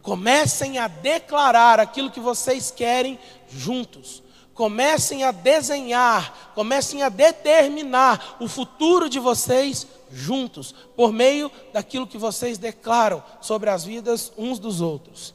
Comecem 0.00 0.78
a 0.78 0.88
declarar 0.88 1.78
aquilo 1.78 2.10
que 2.10 2.20
vocês 2.20 2.70
querem 2.70 3.18
juntos 3.50 4.22
comecem 4.60 5.24
a 5.24 5.32
desenhar, 5.32 6.52
comecem 6.54 7.02
a 7.02 7.08
determinar 7.08 8.36
o 8.38 8.46
futuro 8.46 9.08
de 9.08 9.18
vocês 9.18 9.86
juntos, 10.12 10.74
por 10.94 11.14
meio 11.14 11.50
daquilo 11.72 12.06
que 12.06 12.18
vocês 12.18 12.58
declaram 12.58 13.24
sobre 13.40 13.70
as 13.70 13.86
vidas 13.86 14.30
uns 14.36 14.58
dos 14.58 14.82
outros. 14.82 15.34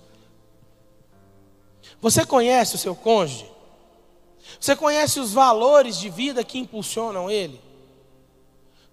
Você 2.00 2.24
conhece 2.24 2.76
o 2.76 2.78
seu 2.78 2.96
cônjuge? 2.96 3.52
Você 4.60 4.76
conhece 4.76 5.20
os 5.20 5.34
valores 5.34 5.98
de 5.98 6.08
vida 6.08 6.44
que 6.44 6.60
impulsionam 6.60 7.28
ele? 7.28 7.60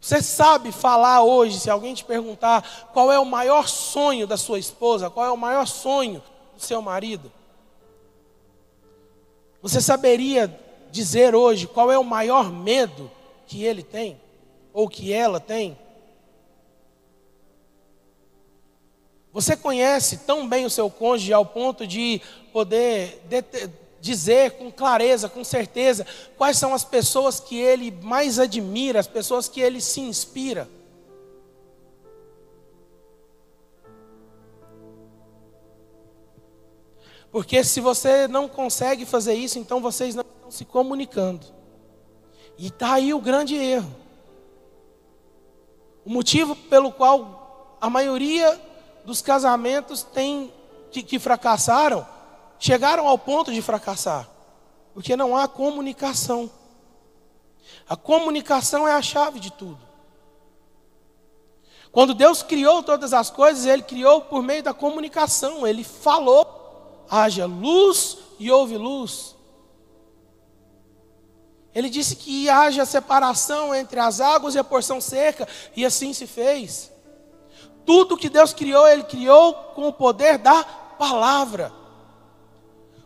Você 0.00 0.22
sabe 0.22 0.72
falar 0.72 1.20
hoje, 1.22 1.60
se 1.60 1.68
alguém 1.68 1.92
te 1.92 2.06
perguntar 2.06 2.88
qual 2.94 3.12
é 3.12 3.18
o 3.18 3.26
maior 3.26 3.68
sonho 3.68 4.26
da 4.26 4.38
sua 4.38 4.58
esposa, 4.58 5.10
qual 5.10 5.26
é 5.26 5.30
o 5.30 5.36
maior 5.36 5.66
sonho 5.66 6.22
do 6.54 6.62
seu 6.62 6.80
marido? 6.80 7.30
Você 9.62 9.80
saberia 9.80 10.52
dizer 10.90 11.34
hoje 11.34 11.68
qual 11.68 11.90
é 11.90 11.96
o 11.96 12.04
maior 12.04 12.52
medo 12.52 13.08
que 13.46 13.62
ele 13.62 13.84
tem? 13.84 14.20
Ou 14.72 14.88
que 14.88 15.12
ela 15.12 15.38
tem? 15.38 15.78
Você 19.32 19.56
conhece 19.56 20.18
tão 20.18 20.46
bem 20.48 20.66
o 20.66 20.70
seu 20.70 20.90
cônjuge 20.90 21.32
ao 21.32 21.46
ponto 21.46 21.86
de 21.86 22.20
poder 22.52 23.22
dizer 24.00 24.52
com 24.52 24.70
clareza, 24.70 25.28
com 25.28 25.44
certeza, 25.44 26.04
quais 26.36 26.58
são 26.58 26.74
as 26.74 26.84
pessoas 26.84 27.38
que 27.38 27.56
ele 27.56 27.90
mais 28.02 28.38
admira, 28.38 28.98
as 28.98 29.06
pessoas 29.06 29.48
que 29.48 29.60
ele 29.60 29.80
se 29.80 30.00
inspira? 30.00 30.68
Porque 37.32 37.64
se 37.64 37.80
você 37.80 38.28
não 38.28 38.46
consegue 38.46 39.04
fazer 39.04 39.34
isso, 39.34 39.58
então 39.58 39.80
vocês 39.80 40.14
não 40.14 40.22
estão 40.22 40.50
se 40.50 40.64
comunicando. 40.64 41.46
E 42.56 42.68
está 42.68 42.92
aí 42.92 43.12
o 43.12 43.20
grande 43.20 43.56
erro. 43.56 43.92
O 46.04 46.10
motivo 46.10 46.54
pelo 46.54 46.92
qual 46.92 47.76
a 47.80 47.88
maioria 47.88 48.60
dos 49.04 49.20
casamentos 49.20 50.02
tem 50.02 50.52
que, 50.90 51.02
que 51.02 51.18
fracassaram 51.18 52.06
chegaram 52.62 53.08
ao 53.08 53.18
ponto 53.18 53.52
de 53.52 53.60
fracassar, 53.60 54.28
porque 54.94 55.16
não 55.16 55.36
há 55.36 55.48
comunicação. 55.48 56.48
A 57.88 57.96
comunicação 57.96 58.86
é 58.86 58.92
a 58.92 59.02
chave 59.02 59.40
de 59.40 59.50
tudo. 59.50 59.80
Quando 61.90 62.14
Deus 62.14 62.40
criou 62.40 62.80
todas 62.80 63.12
as 63.12 63.30
coisas, 63.30 63.66
Ele 63.66 63.82
criou 63.82 64.20
por 64.20 64.44
meio 64.44 64.62
da 64.62 64.72
comunicação. 64.72 65.66
Ele 65.66 65.82
falou: 65.82 66.61
haja 67.10 67.46
luz 67.46 68.18
e 68.38 68.50
houve 68.50 68.76
luz. 68.76 69.36
Ele 71.74 71.88
disse 71.88 72.16
que 72.16 72.50
haja 72.50 72.84
separação 72.84 73.74
entre 73.74 73.98
as 73.98 74.20
águas 74.20 74.54
e 74.54 74.58
a 74.58 74.64
porção 74.64 75.00
seca, 75.00 75.48
e 75.74 75.84
assim 75.84 76.12
se 76.12 76.26
fez. 76.26 76.92
Tudo 77.86 78.16
que 78.16 78.28
Deus 78.28 78.52
criou, 78.52 78.86
Ele 78.86 79.04
criou 79.04 79.54
com 79.74 79.88
o 79.88 79.92
poder 79.92 80.38
da 80.38 80.62
palavra. 80.62 81.72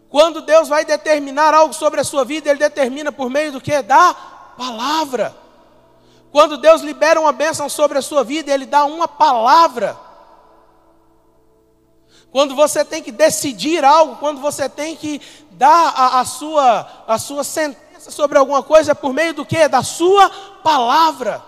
Quando 0.08 0.42
Deus 0.42 0.68
vai 0.68 0.84
determinar 0.84 1.54
algo 1.54 1.74
sobre 1.74 2.00
a 2.00 2.04
sua 2.04 2.24
vida, 2.24 2.50
Ele 2.50 2.58
determina 2.58 3.12
por 3.12 3.30
meio 3.30 3.52
do 3.52 3.60
que? 3.60 3.80
Da 3.82 4.14
palavra. 4.56 5.36
Quando 6.32 6.58
Deus 6.58 6.82
libera 6.82 7.20
uma 7.20 7.32
bênção 7.32 7.68
sobre 7.68 7.98
a 7.98 8.02
sua 8.02 8.24
vida, 8.24 8.52
Ele 8.52 8.66
dá 8.66 8.84
uma 8.84 9.06
palavra. 9.06 9.96
Quando 12.36 12.54
você 12.54 12.84
tem 12.84 13.02
que 13.02 13.10
decidir 13.10 13.82
algo, 13.82 14.16
quando 14.16 14.42
você 14.42 14.68
tem 14.68 14.94
que 14.94 15.22
dar 15.52 15.88
a, 15.96 16.20
a 16.20 16.24
sua, 16.26 16.86
a 17.06 17.18
sua 17.18 17.42
sentença 17.42 18.10
sobre 18.10 18.36
alguma 18.36 18.62
coisa, 18.62 18.90
é 18.90 18.94
por 18.94 19.14
meio 19.14 19.32
do 19.32 19.46
que? 19.46 19.66
Da 19.66 19.82
sua 19.82 20.28
palavra. 20.62 21.42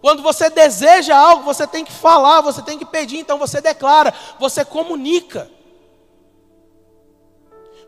Quando 0.00 0.22
você 0.22 0.48
deseja 0.48 1.16
algo, 1.16 1.42
você 1.42 1.66
tem 1.66 1.84
que 1.84 1.90
falar, 1.90 2.42
você 2.42 2.62
tem 2.62 2.78
que 2.78 2.84
pedir, 2.84 3.18
então 3.18 3.38
você 3.40 3.60
declara, 3.60 4.14
você 4.38 4.64
comunica. 4.64 5.50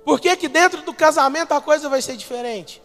Por 0.04 0.18
que, 0.18 0.36
que 0.36 0.48
dentro 0.48 0.82
do 0.82 0.92
casamento 0.92 1.52
a 1.52 1.60
coisa 1.60 1.88
vai 1.88 2.02
ser 2.02 2.16
diferente? 2.16 2.82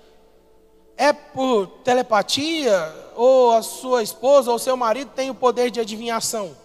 É 0.95 1.11
por 1.11 1.65
telepatia? 1.83 2.93
Ou 3.15 3.53
a 3.53 3.63
sua 3.63 4.03
esposa 4.03 4.51
ou 4.51 4.59
seu 4.59 4.77
marido 4.77 5.09
tem 5.15 5.31
o 5.31 5.35
poder 5.35 5.71
de 5.71 5.79
adivinhação? 5.79 6.61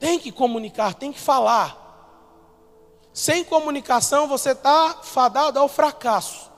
Tem 0.00 0.18
que 0.18 0.32
comunicar, 0.32 0.94
tem 0.94 1.12
que 1.12 1.20
falar. 1.20 1.76
Sem 3.12 3.44
comunicação 3.44 4.26
você 4.26 4.50
está 4.50 4.98
fadado 5.02 5.58
ao 5.58 5.68
fracasso. 5.68 6.50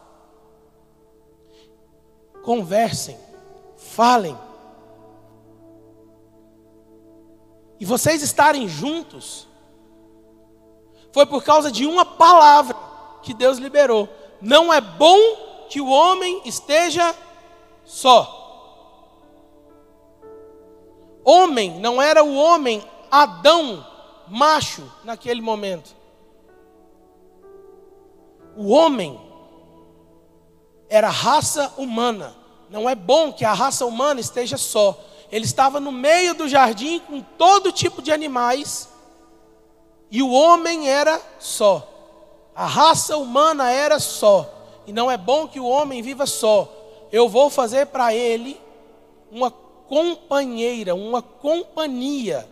Conversem, 2.43 3.19
falem. 3.77 4.39
E 7.81 7.85
vocês 7.85 8.23
estarem 8.23 8.69
juntos 8.69 9.49
foi 11.13 11.27
por 11.27 11.45
causa 11.45 11.71
de 11.71 11.85
uma 11.85 12.07
palavra 12.07 12.75
que 13.23 13.35
Deus 13.35 13.59
liberou. 13.59 14.09
Não 14.41 14.73
é 14.73 14.81
bom 14.81 15.19
que 15.69 15.81
o 15.81 15.89
homem 15.89 16.41
esteja 16.45 17.15
só. 17.85 18.39
Homem 21.25 21.79
não 21.79 22.01
era 22.01 22.25
o 22.25 22.35
homem 22.35 22.83
Adão 23.13 23.87
macho 24.27 24.91
naquele 25.05 25.43
momento. 25.43 25.95
O 28.57 28.71
homem 28.71 29.21
era 30.89 31.11
raça 31.11 31.75
humana. 31.77 32.35
Não 32.71 32.89
é 32.89 32.95
bom 32.95 33.31
que 33.31 33.45
a 33.45 33.53
raça 33.53 33.85
humana 33.85 34.19
esteja 34.19 34.57
só. 34.57 34.99
Ele 35.31 35.45
estava 35.45 35.79
no 35.79 35.93
meio 35.93 36.35
do 36.35 36.49
jardim 36.49 37.01
com 37.01 37.21
todo 37.21 37.71
tipo 37.71 38.01
de 38.01 38.11
animais. 38.11 38.89
E 40.11 40.23
o 40.23 40.31
homem 40.31 40.89
era 40.89 41.21
só. 41.39 41.87
A 42.55 42.65
raça 42.65 43.19
humana 43.19 43.71
era 43.71 44.01
só. 44.01 44.51
E 44.87 44.93
não 44.93 45.11
é 45.11 45.19
bom 45.19 45.47
que 45.47 45.61
o 45.61 45.67
homem 45.67 46.01
viva 46.01 46.25
só. 46.25 46.67
Eu 47.13 47.29
vou 47.29 47.51
fazer 47.51 47.89
para 47.89 48.15
ele 48.15 48.59
uma 49.31 49.51
companheira, 49.51 50.95
uma 50.95 51.21
companhia. 51.21 52.49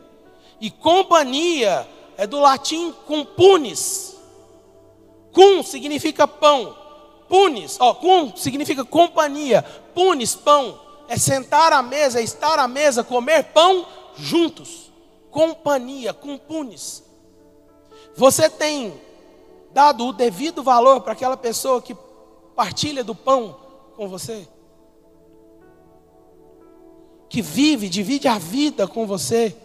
E 0.60 0.70
companhia 0.70 1.88
é 2.16 2.26
do 2.26 2.38
latim 2.38 2.92
cumpunis. 3.06 4.16
Cum 5.32 5.62
significa 5.62 6.28
pão. 6.28 6.76
Punis, 7.28 7.78
ó, 7.80 7.94
cum 7.94 8.36
significa 8.36 8.84
companhia. 8.84 9.62
Punis, 9.94 10.34
pão. 10.34 10.78
É 11.08 11.16
sentar 11.16 11.72
à 11.72 11.82
mesa, 11.82 12.20
é 12.20 12.22
estar 12.22 12.58
à 12.58 12.68
mesa, 12.68 13.02
comer 13.02 13.44
pão 13.44 13.86
juntos. 14.16 14.90
Companhia, 15.30 16.12
cumpunis. 16.12 17.04
Você 18.16 18.50
tem 18.50 19.00
dado 19.72 20.06
o 20.06 20.12
devido 20.12 20.62
valor 20.62 21.00
para 21.00 21.12
aquela 21.12 21.36
pessoa 21.36 21.80
que 21.80 21.96
partilha 22.54 23.02
do 23.02 23.14
pão 23.14 23.56
com 23.96 24.08
você? 24.08 24.46
Que 27.28 27.40
vive, 27.40 27.88
divide 27.88 28.26
a 28.28 28.38
vida 28.38 28.88
com 28.88 29.06
você, 29.06 29.56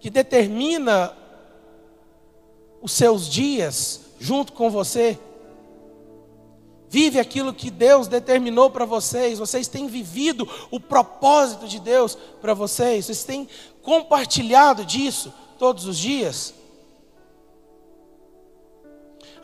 que 0.00 0.10
determina 0.10 1.16
os 2.80 2.92
seus 2.92 3.28
dias 3.28 4.00
junto 4.18 4.52
com 4.52 4.70
você? 4.70 5.18
Vive 6.90 7.20
aquilo 7.20 7.52
que 7.52 7.70
Deus 7.70 8.08
determinou 8.08 8.70
para 8.70 8.86
vocês, 8.86 9.38
vocês 9.38 9.68
têm 9.68 9.86
vivido 9.86 10.48
o 10.70 10.80
propósito 10.80 11.68
de 11.68 11.78
Deus 11.78 12.16
para 12.40 12.54
vocês, 12.54 13.06
vocês 13.06 13.24
têm 13.24 13.46
compartilhado 13.82 14.84
disso 14.84 15.32
todos 15.58 15.84
os 15.84 15.98
dias? 15.98 16.54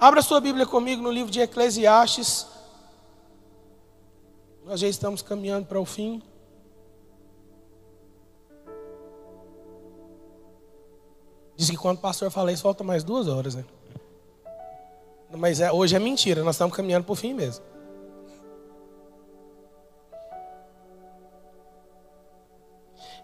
Abra 0.01 0.23
sua 0.23 0.40
Bíblia 0.40 0.67
comigo 0.67 1.03
no 1.03 1.11
livro 1.11 1.31
de 1.31 1.40
Eclesiastes. 1.40 2.47
Nós 4.64 4.81
já 4.81 4.88
estamos 4.88 5.21
caminhando 5.23 5.67
para 5.67 5.81
o 5.81 5.85
fim. 5.85 6.23
Diz 11.64 11.70
que 11.70 11.77
quando 11.79 11.96
o 11.96 12.00
pastor 12.00 12.31
fala 12.31 12.53
isso, 12.53 12.62
falta 12.62 12.85
mais 12.85 13.03
duas 13.03 13.27
horas, 13.27 13.55
né? 13.55 13.64
Mas 15.31 15.61
é, 15.61 15.72
hoje 15.72 15.96
é 15.96 15.98
mentira, 15.98 16.44
nós 16.44 16.57
estamos 16.57 16.77
caminhando 16.77 17.05
para 17.05 17.12
o 17.14 17.16
fim 17.16 17.33
mesmo. 17.33 17.64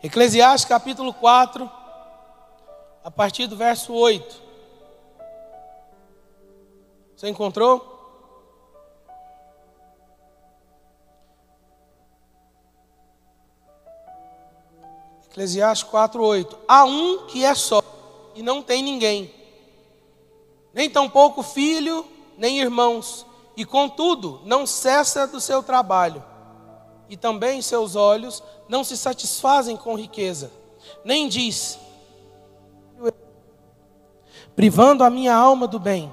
Eclesiastes 0.03 0.67
capítulo 0.67 1.13
4, 1.13 1.71
a 3.05 3.11
partir 3.11 3.47
do 3.47 3.59
verso 3.59 3.93
8. 3.93 4.43
Você 7.15 7.29
encontrou? 7.29 7.91
Eclesiastes 15.27 15.87
4:8. 15.91 16.57
Há 16.67 16.87
um 16.87 17.27
que 17.27 17.45
é 17.45 17.55
só 17.55 17.90
e 18.35 18.43
não 18.43 18.63
tem 18.63 18.83
ninguém, 18.83 19.33
nem 20.73 20.89
tampouco 20.89 21.43
filho, 21.43 22.07
nem 22.37 22.61
irmãos, 22.61 23.27
e 23.57 23.65
contudo 23.65 24.41
não 24.45 24.67
cessa 24.67 25.27
do 25.27 25.41
seu 25.41 25.63
trabalho, 25.63 26.23
e 27.09 27.17
também 27.17 27.61
seus 27.61 27.97
olhos 27.97 28.43
não 28.69 28.85
se 28.85 28.97
satisfazem 28.97 29.77
com 29.77 29.97
riqueza, 29.97 30.51
nem 31.05 31.29
diz, 31.29 31.79
privando 34.55 35.03
a 35.03 35.11
minha 35.11 35.35
alma 35.35 35.67
do 35.67 35.79
bem. 35.79 36.13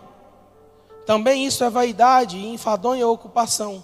Também 1.05 1.45
isso 1.45 1.63
é 1.63 1.69
vaidade 1.69 2.37
e 2.37 2.47
enfadonha 2.47 3.07
ocupação. 3.07 3.83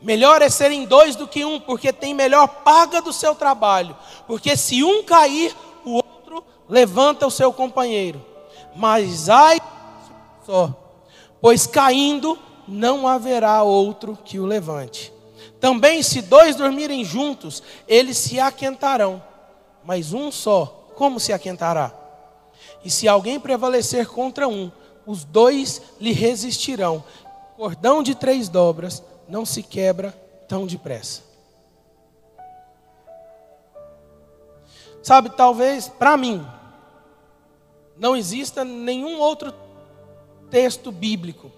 Melhor 0.00 0.42
é 0.42 0.48
serem 0.48 0.84
dois 0.84 1.14
do 1.14 1.28
que 1.28 1.44
um, 1.44 1.60
porque 1.60 1.92
tem 1.92 2.12
melhor 2.12 2.48
paga 2.48 3.00
do 3.00 3.12
seu 3.12 3.34
trabalho. 3.34 3.96
Porque 4.26 4.56
se 4.56 4.82
um 4.82 5.04
cair, 5.04 5.54
o 5.84 5.94
outro 5.94 6.11
levanta 6.72 7.26
o 7.26 7.30
seu 7.30 7.52
companheiro. 7.52 8.24
Mas 8.74 9.28
ai 9.28 9.60
só, 10.46 10.74
pois 11.38 11.66
caindo 11.66 12.38
não 12.66 13.06
haverá 13.06 13.62
outro 13.62 14.18
que 14.24 14.40
o 14.40 14.46
levante. 14.46 15.12
Também 15.60 16.02
se 16.02 16.22
dois 16.22 16.56
dormirem 16.56 17.04
juntos, 17.04 17.62
eles 17.86 18.16
se 18.16 18.40
aquentarão. 18.40 19.22
Mas 19.84 20.14
um 20.14 20.32
só, 20.32 20.88
como 20.96 21.20
se 21.20 21.30
aquentará? 21.30 21.92
E 22.82 22.90
se 22.90 23.06
alguém 23.06 23.38
prevalecer 23.38 24.06
contra 24.08 24.48
um, 24.48 24.72
os 25.06 25.24
dois 25.24 25.82
lhe 26.00 26.12
resistirão. 26.12 27.04
Cordão 27.54 28.02
de 28.02 28.14
três 28.14 28.48
dobras 28.48 29.02
não 29.28 29.44
se 29.44 29.62
quebra 29.62 30.10
tão 30.48 30.66
depressa. 30.66 31.20
Sabe, 35.02 35.30
talvez 35.30 35.88
para 35.88 36.16
mim 36.16 36.46
não 38.02 38.16
exista 38.16 38.64
nenhum 38.64 39.20
outro 39.20 39.54
texto 40.50 40.90
bíblico 40.90 41.52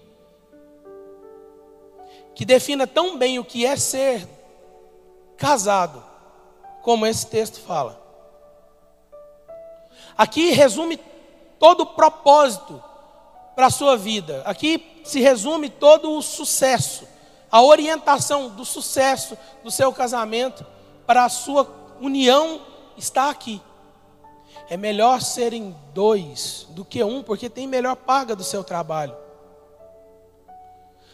que 2.35 2.45
defina 2.45 2.85
tão 2.85 3.17
bem 3.17 3.39
o 3.39 3.43
que 3.43 3.65
é 3.65 3.75
ser 3.75 4.27
casado 5.37 6.03
como 6.83 7.07
esse 7.07 7.25
texto 7.25 7.59
fala. 7.61 7.99
Aqui 10.15 10.51
resume 10.51 10.99
todo 11.57 11.81
o 11.81 11.85
propósito 11.87 12.81
para 13.55 13.65
a 13.65 13.71
sua 13.71 13.97
vida. 13.97 14.43
Aqui 14.45 15.01
se 15.03 15.19
resume 15.19 15.67
todo 15.67 16.11
o 16.11 16.21
sucesso, 16.21 17.07
a 17.51 17.63
orientação 17.63 18.49
do 18.49 18.63
sucesso 18.63 19.35
do 19.63 19.71
seu 19.71 19.91
casamento 19.91 20.63
para 21.07 21.25
a 21.25 21.29
sua 21.29 21.67
união 21.99 22.61
está 22.95 23.31
aqui. 23.31 23.59
É 24.69 24.77
melhor 24.77 25.21
serem 25.21 25.75
dois 25.93 26.67
do 26.71 26.83
que 26.83 27.03
um, 27.03 27.21
porque 27.21 27.49
tem 27.49 27.67
melhor 27.67 27.95
paga 27.95 28.35
do 28.35 28.43
seu 28.43 28.63
trabalho. 28.63 29.15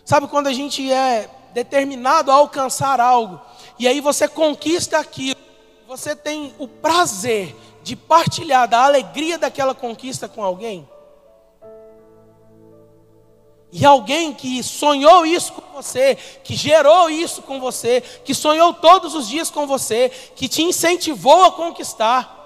Sabe 0.06 0.28
quando 0.28 0.48
a 0.48 0.54
gente 0.54 0.92
é 0.92 1.30
determinado 1.54 2.32
a 2.32 2.36
alcançar 2.36 3.00
algo, 3.00 3.39
e 3.78 3.88
aí 3.88 4.00
você 4.00 4.28
conquista 4.28 4.98
aquilo, 4.98 5.39
você 5.88 6.16
tem 6.16 6.54
o 6.58 6.68
prazer 6.68 7.56
de 7.84 7.96
partilhar 7.96 8.68
da 8.68 8.86
alegria 8.86 9.38
daquela 9.38 9.76
conquista 9.76 10.30
com 10.30 10.44
alguém? 10.44 10.88
E 13.72 13.86
alguém 13.86 14.34
que 14.34 14.62
sonhou 14.62 15.26
isso 15.26 15.54
com 15.54 15.62
você, 15.74 16.16
que 16.44 16.56
gerou 16.56 17.10
isso 17.10 17.42
com 17.42 17.60
você, 17.60 18.02
que 18.02 18.34
sonhou 18.34 18.74
todos 18.74 19.16
os 19.16 19.30
dias 19.30 19.50
com 19.50 19.66
você, 19.66 20.10
que 20.36 20.50
te 20.50 20.62
incentivou 20.62 21.46
a 21.46 21.52
conquistar, 21.52 22.41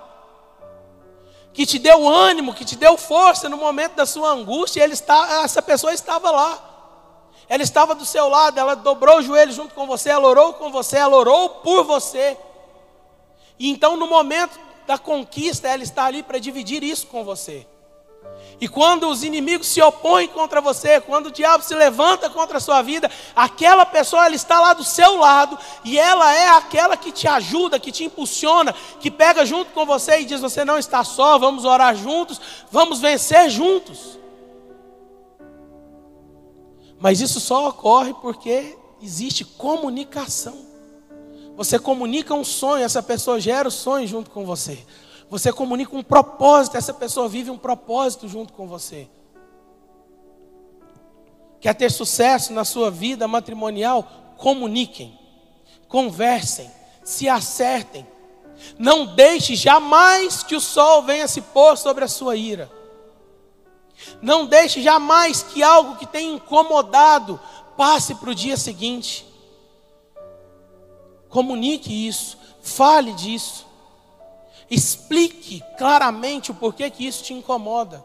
que 1.56 1.66
te 1.66 1.80
deu 1.80 2.06
ânimo, 2.06 2.54
que 2.54 2.66
te 2.66 2.76
deu 2.76 2.98
força 2.98 3.48
no 3.48 3.56
momento 3.56 3.94
da 3.94 4.06
sua 4.06 4.30
angústia, 4.30 4.84
ele 4.84 4.92
está, 4.92 5.42
essa 5.42 5.62
pessoa 5.62 5.94
estava 5.94 6.30
lá. 6.30 6.74
Ela 7.48 7.64
estava 7.64 7.96
do 7.96 8.06
seu 8.06 8.28
lado, 8.28 8.60
ela 8.60 8.76
dobrou 8.76 9.20
o 9.20 9.22
joelho 9.22 9.54
junto 9.54 9.74
com 9.74 9.88
você, 9.88 10.10
ela 10.10 10.28
orou 10.28 10.54
com 10.54 10.70
você, 10.70 10.98
ela 10.98 11.16
orou 11.16 11.48
por 11.50 11.86
você. 11.86 12.38
E 13.58 13.70
então, 13.70 13.96
no 13.96 14.06
momento 14.06 14.60
da 14.86 14.98
conquista, 14.98 15.70
ela 15.70 15.82
está 15.82 16.04
ali 16.04 16.22
para 16.22 16.40
dividir 16.40 16.84
isso 16.84 17.08
com 17.08 17.24
você. 17.24 17.66
E 18.60 18.68
quando 18.68 19.10
os 19.10 19.24
inimigos 19.24 19.68
se 19.68 19.82
opõem 19.82 20.28
contra 20.30 20.62
você, 20.62 21.02
quando 21.02 21.28
o 21.28 21.32
diabo 21.32 21.64
se 21.64 21.76
levanta 21.76 22.30
contra 22.30 22.58
a 22.58 22.62
sua 22.62 22.82
vida, 22.82 23.12
aquela 23.36 23.86
pessoa 23.86 24.26
ela 24.26 24.36
está 24.36 24.62
lá 24.62 24.74
do 24.74 24.84
seu 24.84 25.18
lado 25.18 25.58
e 25.84 26.00
ela 26.00 26.34
é 26.34 26.48
aquela 26.50 26.96
que 26.96 27.12
te 27.12 27.28
ajuda, 27.28 27.80
que 27.80 27.92
te 27.92 28.06
impulsiona, 28.06 28.74
que 29.00 29.12
pega 29.12 29.46
junto 29.46 29.72
com 29.72 29.86
você 29.86 30.22
e 30.22 30.26
diz: 30.26 30.40
Você 30.40 30.64
não 30.64 30.78
está 30.78 31.04
só, 31.04 31.38
vamos 31.38 31.66
orar 31.66 31.96
juntos, 31.96 32.40
vamos 32.72 33.02
vencer 33.02 33.50
juntos. 33.50 34.18
Mas 36.98 37.20
isso 37.20 37.42
só 37.42 37.68
ocorre 37.68 38.14
porque 38.22 38.78
existe 39.02 39.44
comunicação. 39.44 40.66
Você 41.58 41.78
comunica 41.78 42.34
um 42.34 42.44
sonho, 42.44 42.84
essa 42.84 43.04
pessoa 43.04 43.40
gera 43.40 43.68
o 43.68 43.72
sonho 43.72 44.08
junto 44.08 44.30
com 44.32 44.46
você. 44.46 44.80
Você 45.30 45.52
comunica 45.52 45.96
um 45.96 46.04
propósito, 46.04 46.78
essa 46.78 46.94
pessoa 46.94 47.28
vive 47.28 47.50
um 47.50 47.58
propósito 47.58 48.28
junto 48.28 48.54
com 48.54 48.68
você. 48.68 49.08
Quer 51.60 51.74
ter 51.74 51.92
sucesso 51.92 52.54
na 52.54 52.64
sua 52.64 52.92
vida 52.92 53.28
matrimonial? 53.28 54.08
Comuniquem, 54.38 55.18
conversem, 55.88 56.70
se 57.04 57.28
acertem. 57.28 58.06
Não 58.78 59.06
deixe 59.16 59.56
jamais 59.56 60.44
que 60.44 60.56
o 60.56 60.62
sol 60.62 61.04
venha 61.04 61.28
se 61.28 61.42
pôr 61.42 61.78
sobre 61.78 62.04
a 62.04 62.08
sua 62.08 62.36
ira. 62.36 62.72
Não 64.22 64.46
deixe 64.46 64.82
jamais 64.82 65.42
que 65.42 65.64
algo 65.64 65.96
que 65.96 66.06
tenha 66.06 66.34
incomodado 66.34 67.40
passe 67.76 68.16
para 68.16 68.30
o 68.30 68.36
dia 68.36 68.58
seguinte. 68.58 69.26
Comunique 71.30 72.08
isso, 72.08 72.38
fale 72.62 73.12
disso. 73.14 73.65
Explique 74.70 75.64
claramente 75.78 76.52
o 76.52 76.56
porquê 76.56 76.90
que 76.90 77.06
isso 77.06 77.24
te 77.24 77.34
incomoda. 77.34 78.04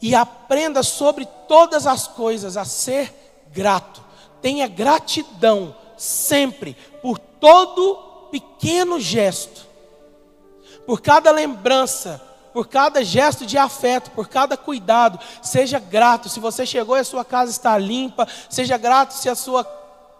E 0.00 0.14
aprenda 0.14 0.82
sobre 0.82 1.26
todas 1.46 1.86
as 1.86 2.06
coisas 2.06 2.56
a 2.56 2.64
ser 2.64 3.12
grato. 3.52 4.02
Tenha 4.40 4.66
gratidão 4.66 5.74
sempre 5.96 6.76
por 7.02 7.18
todo 7.18 8.28
pequeno 8.30 8.98
gesto, 9.00 9.66
por 10.86 11.00
cada 11.00 11.30
lembrança, 11.30 12.22
por 12.52 12.68
cada 12.68 13.04
gesto 13.04 13.44
de 13.44 13.58
afeto, 13.58 14.10
por 14.12 14.28
cada 14.28 14.56
cuidado. 14.56 15.18
Seja 15.42 15.78
grato 15.78 16.28
se 16.28 16.40
você 16.40 16.64
chegou 16.64 16.96
e 16.96 17.00
a 17.00 17.04
sua 17.04 17.24
casa 17.24 17.50
está 17.50 17.76
limpa, 17.76 18.26
seja 18.48 18.78
grato 18.78 19.12
se 19.12 19.28
a 19.28 19.34
sua 19.34 19.64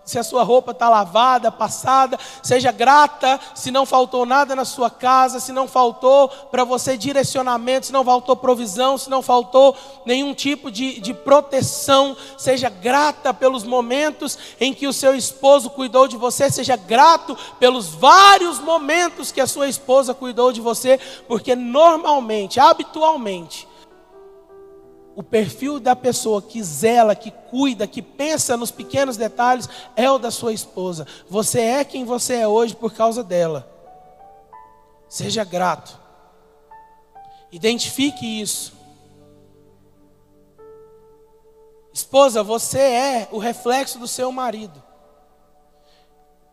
se 0.06 0.20
a 0.20 0.22
sua 0.22 0.44
roupa 0.44 0.70
está 0.70 0.88
lavada, 0.88 1.50
passada, 1.50 2.16
seja 2.40 2.70
grata 2.70 3.40
se 3.56 3.72
não 3.72 3.84
faltou 3.84 4.24
nada 4.24 4.54
na 4.54 4.64
sua 4.64 4.88
casa, 4.88 5.40
se 5.40 5.52
não 5.52 5.66
faltou 5.66 6.28
para 6.28 6.62
você 6.62 6.96
direcionamento, 6.96 7.86
se 7.86 7.92
não 7.92 8.04
faltou 8.04 8.36
provisão, 8.36 8.96
se 8.96 9.10
não 9.10 9.20
faltou 9.20 9.76
nenhum 10.06 10.32
tipo 10.32 10.70
de, 10.70 11.00
de 11.00 11.12
proteção, 11.12 12.16
seja 12.38 12.68
grata 12.68 13.34
pelos 13.34 13.64
momentos 13.64 14.38
em 14.60 14.72
que 14.72 14.86
o 14.86 14.92
seu 14.92 15.14
esposo 15.14 15.68
cuidou 15.70 16.06
de 16.06 16.16
você, 16.16 16.48
seja 16.50 16.76
grato 16.76 17.36
pelos 17.58 17.88
vários 17.88 18.60
momentos 18.60 19.32
que 19.32 19.40
a 19.40 19.46
sua 19.46 19.68
esposa 19.68 20.14
cuidou 20.14 20.52
de 20.52 20.60
você, 20.60 21.00
porque 21.26 21.56
normalmente, 21.56 22.60
habitualmente, 22.60 23.66
o 25.16 25.22
perfil 25.22 25.80
da 25.80 25.96
pessoa 25.96 26.42
que 26.42 26.62
zela, 26.62 27.16
que 27.16 27.30
cuida, 27.30 27.86
que 27.86 28.02
pensa 28.02 28.54
nos 28.54 28.70
pequenos 28.70 29.16
detalhes 29.16 29.66
é 29.96 30.10
o 30.10 30.18
da 30.18 30.30
sua 30.30 30.52
esposa. 30.52 31.06
Você 31.26 31.58
é 31.58 31.84
quem 31.84 32.04
você 32.04 32.34
é 32.34 32.46
hoje 32.46 32.76
por 32.76 32.92
causa 32.92 33.24
dela. 33.24 33.66
Seja 35.08 35.42
grato. 35.42 35.98
Identifique 37.50 38.42
isso. 38.42 38.74
Esposa, 41.94 42.42
você 42.42 42.78
é 42.78 43.28
o 43.32 43.38
reflexo 43.38 43.98
do 43.98 44.06
seu 44.06 44.30
marido. 44.30 44.82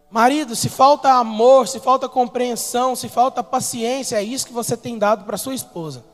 Marido, 0.10 0.56
se 0.56 0.70
falta 0.70 1.12
amor, 1.12 1.68
se 1.68 1.82
falta 1.82 2.08
compreensão, 2.08 2.96
se 2.96 3.10
falta 3.10 3.44
paciência, 3.44 4.16
é 4.16 4.24
isso 4.24 4.48
que 4.48 4.54
você 4.54 4.78
tem 4.78 4.98
dado 4.98 5.26
para 5.26 5.36
sua 5.36 5.54
esposa 5.54 6.13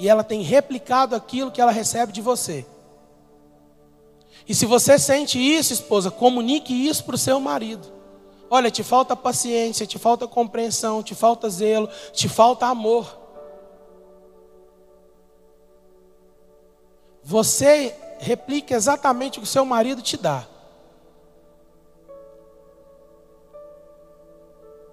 e 0.00 0.08
ela 0.08 0.24
tem 0.24 0.40
replicado 0.40 1.14
aquilo 1.14 1.50
que 1.50 1.60
ela 1.60 1.70
recebe 1.70 2.10
de 2.10 2.22
você. 2.22 2.64
E 4.48 4.54
se 4.54 4.64
você 4.64 4.98
sente 4.98 5.38
isso, 5.38 5.74
esposa, 5.74 6.10
comunique 6.10 6.72
isso 6.72 7.04
para 7.04 7.16
o 7.16 7.18
seu 7.18 7.38
marido. 7.38 7.86
Olha, 8.48 8.70
te 8.70 8.82
falta 8.82 9.14
paciência, 9.14 9.86
te 9.86 9.98
falta 9.98 10.26
compreensão, 10.26 11.02
te 11.02 11.14
falta 11.14 11.50
zelo, 11.50 11.86
te 12.14 12.30
falta 12.30 12.64
amor. 12.64 13.14
Você 17.22 17.94
replica 18.20 18.74
exatamente 18.74 19.38
o 19.38 19.42
que 19.42 19.46
o 19.46 19.50
seu 19.50 19.66
marido 19.66 20.00
te 20.00 20.16
dá. 20.16 20.46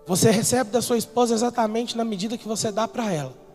Você 0.06 0.32
recebe 0.32 0.70
da 0.70 0.82
sua 0.82 0.98
esposa 0.98 1.34
exatamente 1.34 1.96
na 1.96 2.04
medida 2.04 2.38
que 2.38 2.48
você 2.48 2.74
dá 2.74 2.90
para 2.90 3.14
ela. 3.14 3.47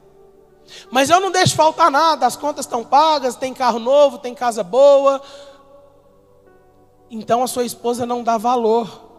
Mas 0.91 1.11
eu 1.11 1.21
não 1.21 1.31
deixo 1.31 1.55
faltar 1.55 1.91
nada, 1.91 2.27
as 2.27 2.37
contas 2.37 2.65
estão 2.65 2.85
pagas, 2.85 3.37
tem 3.37 3.53
carro 3.53 3.79
novo, 3.79 4.19
tem 4.19 4.35
casa 4.35 4.63
boa. 4.63 5.21
Então 7.11 7.43
a 7.43 7.47
sua 7.47 7.65
esposa 7.65 8.07
não 8.07 8.23
dá 8.23 8.39
valor. 8.39 9.11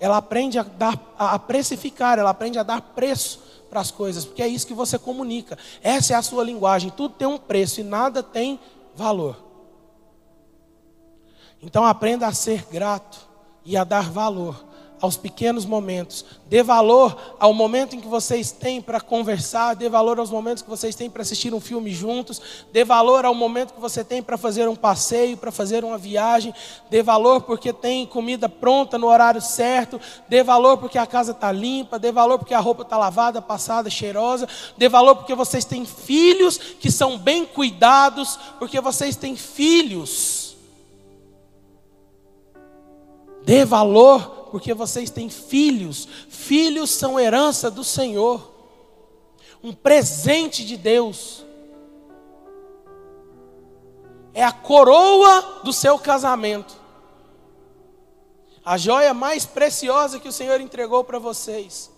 Ela 0.00 0.16
aprende 0.16 0.58
a, 0.58 0.62
dar, 0.62 0.98
a 1.18 1.38
precificar, 1.38 2.18
ela 2.18 2.30
aprende 2.30 2.58
a 2.58 2.62
dar 2.62 2.80
preço 2.80 3.40
para 3.70 3.80
as 3.80 3.90
coisas, 3.90 4.24
porque 4.24 4.42
é 4.42 4.48
isso 4.48 4.66
que 4.66 4.74
você 4.74 4.98
comunica. 4.98 5.56
Essa 5.82 6.14
é 6.14 6.16
a 6.16 6.22
sua 6.22 6.44
linguagem. 6.44 6.90
Tudo 6.90 7.14
tem 7.14 7.28
um 7.28 7.38
preço 7.38 7.80
e 7.80 7.84
nada 7.84 8.22
tem 8.22 8.58
valor. 8.94 9.36
Então 11.62 11.84
aprenda 11.84 12.26
a 12.26 12.32
ser 12.32 12.66
grato 12.70 13.18
e 13.64 13.76
a 13.76 13.84
dar 13.84 14.10
valor 14.10 14.71
aos 15.02 15.16
pequenos 15.16 15.66
momentos. 15.66 16.24
Dê 16.48 16.62
valor 16.62 17.34
ao 17.40 17.52
momento 17.52 17.96
em 17.96 18.00
que 18.00 18.06
vocês 18.06 18.52
têm 18.52 18.80
para 18.80 19.00
conversar, 19.00 19.74
dê 19.74 19.88
valor 19.88 20.20
aos 20.20 20.30
momentos 20.30 20.62
que 20.62 20.70
vocês 20.70 20.94
têm 20.94 21.10
para 21.10 21.22
assistir 21.22 21.52
um 21.52 21.60
filme 21.60 21.90
juntos, 21.90 22.40
dê 22.72 22.84
valor 22.84 23.24
ao 23.24 23.34
momento 23.34 23.74
que 23.74 23.80
você 23.80 24.04
tem 24.04 24.22
para 24.22 24.38
fazer 24.38 24.68
um 24.68 24.76
passeio, 24.76 25.36
para 25.36 25.50
fazer 25.50 25.84
uma 25.84 25.98
viagem, 25.98 26.54
dê 26.88 27.02
valor 27.02 27.42
porque 27.42 27.72
tem 27.72 28.06
comida 28.06 28.48
pronta 28.48 28.96
no 28.96 29.08
horário 29.08 29.40
certo, 29.40 30.00
dê 30.28 30.44
valor 30.44 30.78
porque 30.78 30.98
a 30.98 31.06
casa 31.06 31.32
está 31.32 31.50
limpa, 31.50 31.98
dê 31.98 32.12
valor 32.12 32.38
porque 32.38 32.54
a 32.54 32.60
roupa 32.60 32.82
está 32.82 32.96
lavada, 32.96 33.42
passada, 33.42 33.90
cheirosa, 33.90 34.48
dê 34.78 34.88
valor 34.88 35.16
porque 35.16 35.34
vocês 35.34 35.64
têm 35.64 35.84
filhos 35.84 36.56
que 36.56 36.92
são 36.92 37.18
bem 37.18 37.44
cuidados, 37.44 38.38
porque 38.60 38.80
vocês 38.80 39.16
têm 39.16 39.34
filhos. 39.34 40.56
Dê 43.44 43.64
valor 43.64 44.41
porque 44.52 44.74
vocês 44.74 45.08
têm 45.08 45.30
filhos. 45.30 46.06
Filhos 46.28 46.90
são 46.90 47.18
herança 47.18 47.70
do 47.70 47.82
Senhor, 47.82 48.52
um 49.64 49.72
presente 49.72 50.62
de 50.62 50.76
Deus. 50.76 51.42
É 54.34 54.44
a 54.44 54.52
coroa 54.52 55.62
do 55.64 55.72
seu 55.72 55.98
casamento, 55.98 56.76
a 58.62 58.76
joia 58.76 59.14
mais 59.14 59.46
preciosa 59.46 60.20
que 60.20 60.28
o 60.28 60.32
Senhor 60.32 60.60
entregou 60.60 61.02
para 61.02 61.18
vocês. 61.18 61.90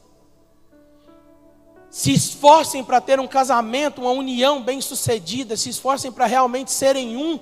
se 1.91 2.13
esforcem 2.13 2.83
para 2.83 3.01
ter 3.01 3.21
um 3.21 3.27
casamento, 3.27 4.01
uma 4.01 4.11
união 4.11 4.63
bem-sucedida, 4.63 5.57
se 5.57 5.71
esforcem 5.71 6.11
para 6.11 6.27
realmente 6.27 6.73
serem 6.73 7.17
um, 7.17 7.39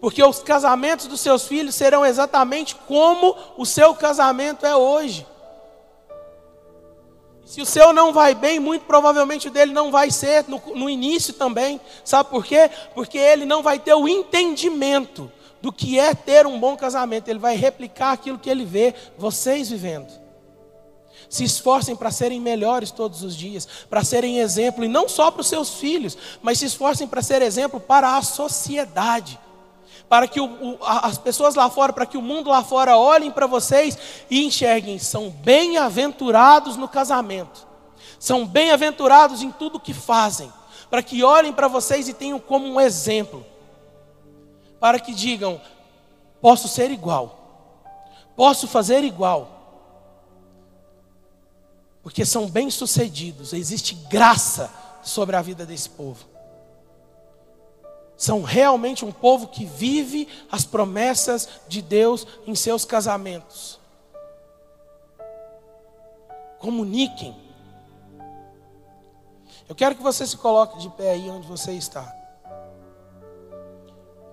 porque 0.00 0.22
os 0.22 0.40
casamentos 0.40 1.06
dos 1.06 1.20
seus 1.20 1.46
filhos 1.46 1.74
serão 1.74 2.04
exatamente 2.04 2.74
como 2.86 3.36
o 3.56 3.64
seu 3.64 3.94
casamento 3.94 4.66
é 4.66 4.76
hoje. 4.76 5.26
Se 7.46 7.62
o 7.62 7.66
seu 7.66 7.92
não 7.92 8.12
vai 8.12 8.34
bem, 8.34 8.58
muito 8.58 8.84
provavelmente 8.86 9.46
o 9.46 9.50
dele 9.52 9.72
não 9.72 9.92
vai 9.92 10.10
ser 10.10 10.44
no, 10.48 10.60
no 10.74 10.90
início 10.90 11.32
também. 11.32 11.80
Sabe 12.04 12.28
por 12.28 12.44
quê? 12.44 12.68
Porque 12.92 13.16
ele 13.16 13.44
não 13.44 13.62
vai 13.62 13.78
ter 13.78 13.94
o 13.94 14.08
entendimento 14.08 15.30
do 15.62 15.72
que 15.72 15.96
é 15.98 16.12
ter 16.12 16.44
um 16.44 16.58
bom 16.58 16.76
casamento. 16.76 17.28
Ele 17.28 17.38
vai 17.38 17.54
replicar 17.54 18.12
aquilo 18.12 18.38
que 18.38 18.50
ele 18.50 18.64
vê 18.64 18.92
vocês 19.16 19.70
vivendo. 19.70 20.12
Se 21.30 21.44
esforcem 21.44 21.94
para 21.94 22.10
serem 22.10 22.40
melhores 22.40 22.90
todos 22.90 23.22
os 23.22 23.36
dias, 23.36 23.66
para 23.88 24.02
serem 24.02 24.38
exemplo, 24.40 24.84
e 24.84 24.88
não 24.88 25.08
só 25.08 25.30
para 25.30 25.40
os 25.40 25.48
seus 25.48 25.74
filhos, 25.74 26.18
mas 26.42 26.58
se 26.58 26.66
esforcem 26.66 27.06
para 27.06 27.22
ser 27.22 27.42
exemplo 27.42 27.78
para 27.78 28.16
a 28.16 28.22
sociedade. 28.22 29.38
Para 30.08 30.28
que 30.28 30.40
o, 30.40 30.46
o, 30.46 30.78
as 30.84 31.18
pessoas 31.18 31.54
lá 31.54 31.68
fora, 31.68 31.92
para 31.92 32.06
que 32.06 32.16
o 32.16 32.22
mundo 32.22 32.50
lá 32.50 32.62
fora 32.62 32.96
olhem 32.96 33.30
para 33.30 33.46
vocês 33.46 33.98
e 34.30 34.44
enxerguem, 34.44 34.98
são 34.98 35.30
bem-aventurados 35.30 36.76
no 36.76 36.88
casamento, 36.88 37.66
são 38.18 38.46
bem-aventurados 38.46 39.42
em 39.42 39.50
tudo 39.50 39.80
que 39.80 39.92
fazem, 39.92 40.52
para 40.88 41.02
que 41.02 41.24
olhem 41.24 41.52
para 41.52 41.66
vocês 41.66 42.08
e 42.08 42.14
tenham 42.14 42.38
como 42.38 42.66
um 42.66 42.80
exemplo, 42.80 43.44
para 44.78 45.00
que 45.00 45.12
digam: 45.12 45.60
posso 46.40 46.68
ser 46.68 46.90
igual, 46.92 47.80
posso 48.36 48.68
fazer 48.68 49.02
igual. 49.02 49.54
Porque 52.00 52.24
são 52.24 52.46
bem-sucedidos, 52.46 53.52
existe 53.52 53.96
graça 54.08 54.72
sobre 55.02 55.34
a 55.34 55.42
vida 55.42 55.66
desse 55.66 55.90
povo. 55.90 56.35
São 58.16 58.42
realmente 58.42 59.04
um 59.04 59.12
povo 59.12 59.48
que 59.48 59.64
vive 59.64 60.26
as 60.50 60.64
promessas 60.64 61.48
de 61.68 61.82
Deus 61.82 62.26
em 62.46 62.54
seus 62.54 62.84
casamentos. 62.84 63.78
Comuniquem. 66.58 67.36
Eu 69.68 69.74
quero 69.74 69.94
que 69.94 70.02
você 70.02 70.26
se 70.26 70.36
coloque 70.36 70.78
de 70.78 70.88
pé 70.90 71.10
aí 71.10 71.28
onde 71.28 71.46
você 71.46 71.72
está. 71.72 72.10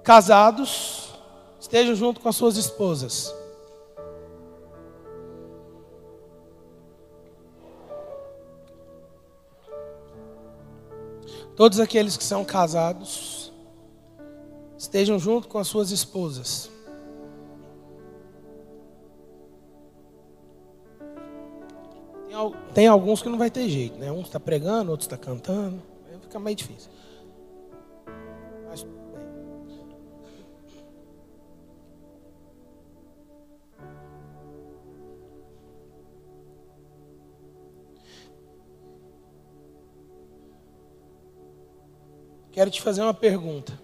Casados, 0.02 1.14
estejam 1.60 1.96
junto 1.96 2.22
com 2.22 2.30
as 2.30 2.36
suas 2.36 2.56
esposas. 2.56 3.36
Todos 11.56 11.80
aqueles 11.80 12.16
que 12.18 12.24
são 12.24 12.46
casados 12.46 13.43
estejam 14.84 15.18
junto 15.18 15.48
com 15.48 15.58
as 15.58 15.68
suas 15.68 15.92
esposas. 15.92 16.70
Tem, 22.74 22.88
alguns 22.88 23.22
que 23.22 23.30
não 23.30 23.38
vai 23.38 23.50
ter 23.50 23.70
jeito, 23.70 23.98
né? 23.98 24.12
Um 24.12 24.22
está 24.22 24.40
pregando, 24.40 24.92
outro 24.92 25.06
está 25.06 25.16
cantando, 25.16 25.82
aí 26.10 26.20
fica 26.20 26.40
meio 26.40 26.56
difícil. 26.56 26.92
Quero 42.52 42.70
te 42.70 42.82
fazer 42.82 43.02
uma 43.02 43.14
pergunta. 43.14 43.80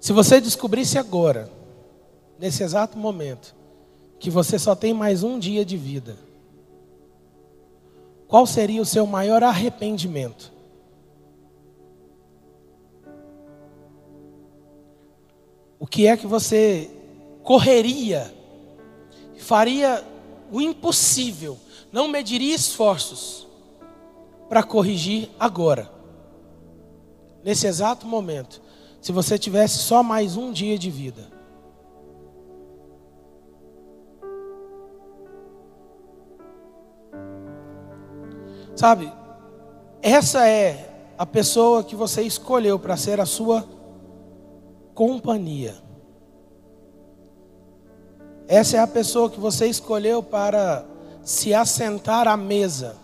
Se 0.00 0.12
você 0.12 0.40
descobrisse 0.40 0.98
agora, 0.98 1.50
nesse 2.38 2.62
exato 2.62 2.96
momento, 2.96 3.54
que 4.18 4.30
você 4.30 4.58
só 4.58 4.74
tem 4.74 4.92
mais 4.92 5.22
um 5.22 5.38
dia 5.38 5.64
de 5.64 5.76
vida, 5.76 6.16
qual 8.26 8.46
seria 8.46 8.82
o 8.82 8.86
seu 8.86 9.06
maior 9.06 9.42
arrependimento? 9.42 10.52
O 15.78 15.86
que 15.86 16.06
é 16.06 16.16
que 16.16 16.26
você 16.26 16.90
correria, 17.42 18.32
faria 19.38 20.04
o 20.50 20.60
impossível, 20.60 21.56
não 21.90 22.08
mediria 22.08 22.54
esforços 22.54 23.46
para 24.48 24.62
corrigir 24.62 25.30
agora? 25.38 25.98
nesse 27.42 27.66
exato 27.66 28.06
momento, 28.06 28.60
se 29.00 29.12
você 29.12 29.38
tivesse 29.38 29.78
só 29.78 30.02
mais 30.02 30.36
um 30.36 30.52
dia 30.52 30.78
de 30.78 30.90
vida? 30.90 31.38
Sabe, 38.74 39.12
essa 40.00 40.46
é 40.46 41.12
a 41.18 41.26
pessoa 41.26 41.82
que 41.82 41.96
você 41.96 42.22
escolheu 42.22 42.78
para 42.78 42.96
ser 42.96 43.20
a 43.20 43.26
sua 43.26 43.66
companhia. 44.94 45.74
Essa 48.46 48.76
é 48.76 48.80
a 48.80 48.86
pessoa 48.86 49.28
que 49.28 49.40
você 49.40 49.66
escolheu 49.66 50.22
para 50.22 50.86
se 51.22 51.52
assentar 51.52 52.26
à 52.26 52.36
mesa, 52.36 52.96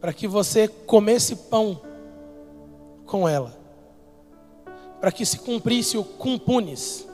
para 0.00 0.12
que 0.12 0.28
você 0.28 0.68
comesse 0.68 1.34
pão 1.34 1.80
com 3.06 3.28
ela, 3.28 3.56
para 5.00 5.12
que 5.12 5.26
se 5.26 5.38
cumprisse 5.38 5.98
o 5.98 6.04
cumpunes, 6.04 7.06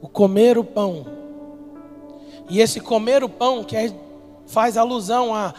o 0.00 0.08
comer 0.08 0.56
o 0.58 0.64
pão. 0.64 1.06
E 2.48 2.60
esse 2.60 2.80
comer 2.80 3.24
o 3.24 3.28
pão 3.28 3.64
que 3.64 3.76
é, 3.76 3.92
faz 4.46 4.76
alusão 4.76 5.34
a 5.34 5.54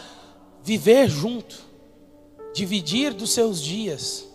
viver 0.62 1.08
junto, 1.08 1.64
dividir 2.54 3.12
dos 3.12 3.32
seus 3.32 3.62
dias, 3.62 4.26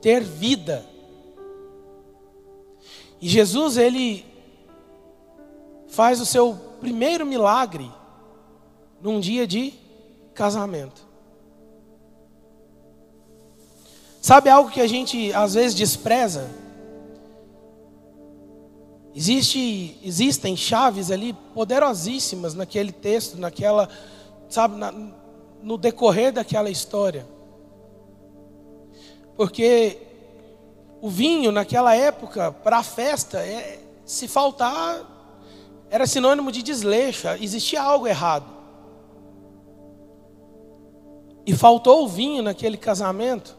ter 0.00 0.22
vida. 0.22 0.84
E 3.20 3.28
Jesus, 3.28 3.76
ele 3.76 4.24
faz 5.88 6.20
o 6.20 6.26
seu 6.26 6.54
primeiro 6.80 7.24
milagre 7.24 7.90
num 9.00 9.18
dia 9.18 9.46
de 9.46 9.72
casamento. 10.34 11.05
Sabe 14.26 14.50
algo 14.50 14.72
que 14.72 14.80
a 14.80 14.88
gente 14.88 15.32
às 15.32 15.54
vezes 15.54 15.72
despreza? 15.72 16.50
Existe, 19.14 20.00
existem 20.02 20.56
chaves 20.56 21.12
ali 21.12 21.32
poderosíssimas 21.54 22.52
naquele 22.52 22.90
texto, 22.90 23.38
naquela, 23.38 23.88
sabe, 24.48 24.74
na, 24.78 24.92
no 25.62 25.78
decorrer 25.78 26.32
daquela 26.32 26.68
história. 26.68 27.24
Porque 29.36 29.96
o 31.00 31.08
vinho 31.08 31.52
naquela 31.52 31.94
época, 31.94 32.50
para 32.50 32.78
a 32.78 32.82
festa, 32.82 33.38
é, 33.38 33.78
se 34.04 34.26
faltar, 34.26 35.06
era 35.88 36.04
sinônimo 36.04 36.50
de 36.50 36.64
desleixo, 36.64 37.28
existia 37.40 37.80
algo 37.80 38.08
errado. 38.08 38.52
E 41.46 41.54
faltou 41.54 42.02
o 42.02 42.08
vinho 42.08 42.42
naquele 42.42 42.76
casamento. 42.76 43.55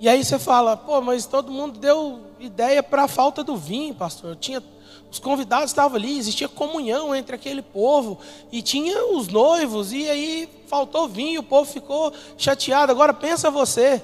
E 0.00 0.08
aí 0.08 0.24
você 0.24 0.38
fala, 0.38 0.76
pô, 0.76 1.00
mas 1.00 1.24
todo 1.26 1.52
mundo 1.52 1.78
deu 1.78 2.20
ideia 2.38 2.82
para 2.82 3.04
a 3.04 3.08
falta 3.08 3.42
do 3.42 3.56
vinho, 3.56 3.94
pastor. 3.94 4.36
Tinha, 4.36 4.62
os 5.10 5.18
convidados 5.18 5.70
estavam 5.70 5.96
ali, 5.96 6.18
existia 6.18 6.48
comunhão 6.48 7.14
entre 7.14 7.34
aquele 7.36 7.62
povo, 7.62 8.18
e 8.50 8.60
tinha 8.60 9.06
os 9.06 9.28
noivos, 9.28 9.92
e 9.92 10.08
aí 10.08 10.48
faltou 10.66 11.08
vinho, 11.08 11.40
o 11.40 11.44
povo 11.44 11.70
ficou 11.70 12.12
chateado. 12.36 12.92
Agora 12.92 13.14
pensa 13.14 13.50
você, 13.50 14.02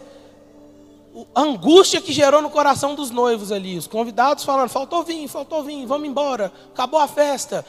a 1.34 1.42
angústia 1.42 2.00
que 2.00 2.12
gerou 2.12 2.40
no 2.40 2.50
coração 2.50 2.94
dos 2.94 3.10
noivos 3.10 3.50
ali, 3.50 3.76
os 3.76 3.86
convidados 3.86 4.44
falando, 4.44 4.68
faltou 4.68 5.02
vinho, 5.02 5.28
faltou 5.28 5.62
vinho, 5.62 5.86
vamos 5.86 6.08
embora, 6.08 6.52
acabou 6.72 7.00
a 7.00 7.08
festa. 7.08 7.64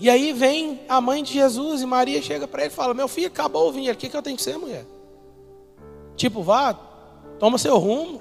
E 0.00 0.10
aí 0.10 0.32
vem 0.32 0.80
a 0.88 1.00
mãe 1.00 1.22
de 1.22 1.32
Jesus 1.32 1.82
e 1.82 1.86
Maria 1.86 2.22
chega 2.22 2.46
para 2.46 2.62
ele 2.62 2.72
e 2.72 2.74
fala: 2.74 2.94
Meu 2.94 3.08
filho, 3.08 3.26
acabou 3.26 3.68
o 3.68 3.72
vinho, 3.72 3.92
o 3.92 3.96
que, 3.96 4.08
que 4.08 4.16
eu 4.16 4.22
tenho 4.22 4.36
que 4.36 4.42
ser, 4.42 4.56
mulher? 4.56 4.86
Tipo, 6.18 6.42
vá, 6.42 6.74
toma 7.38 7.56
seu 7.56 7.78
rumo. 7.78 8.20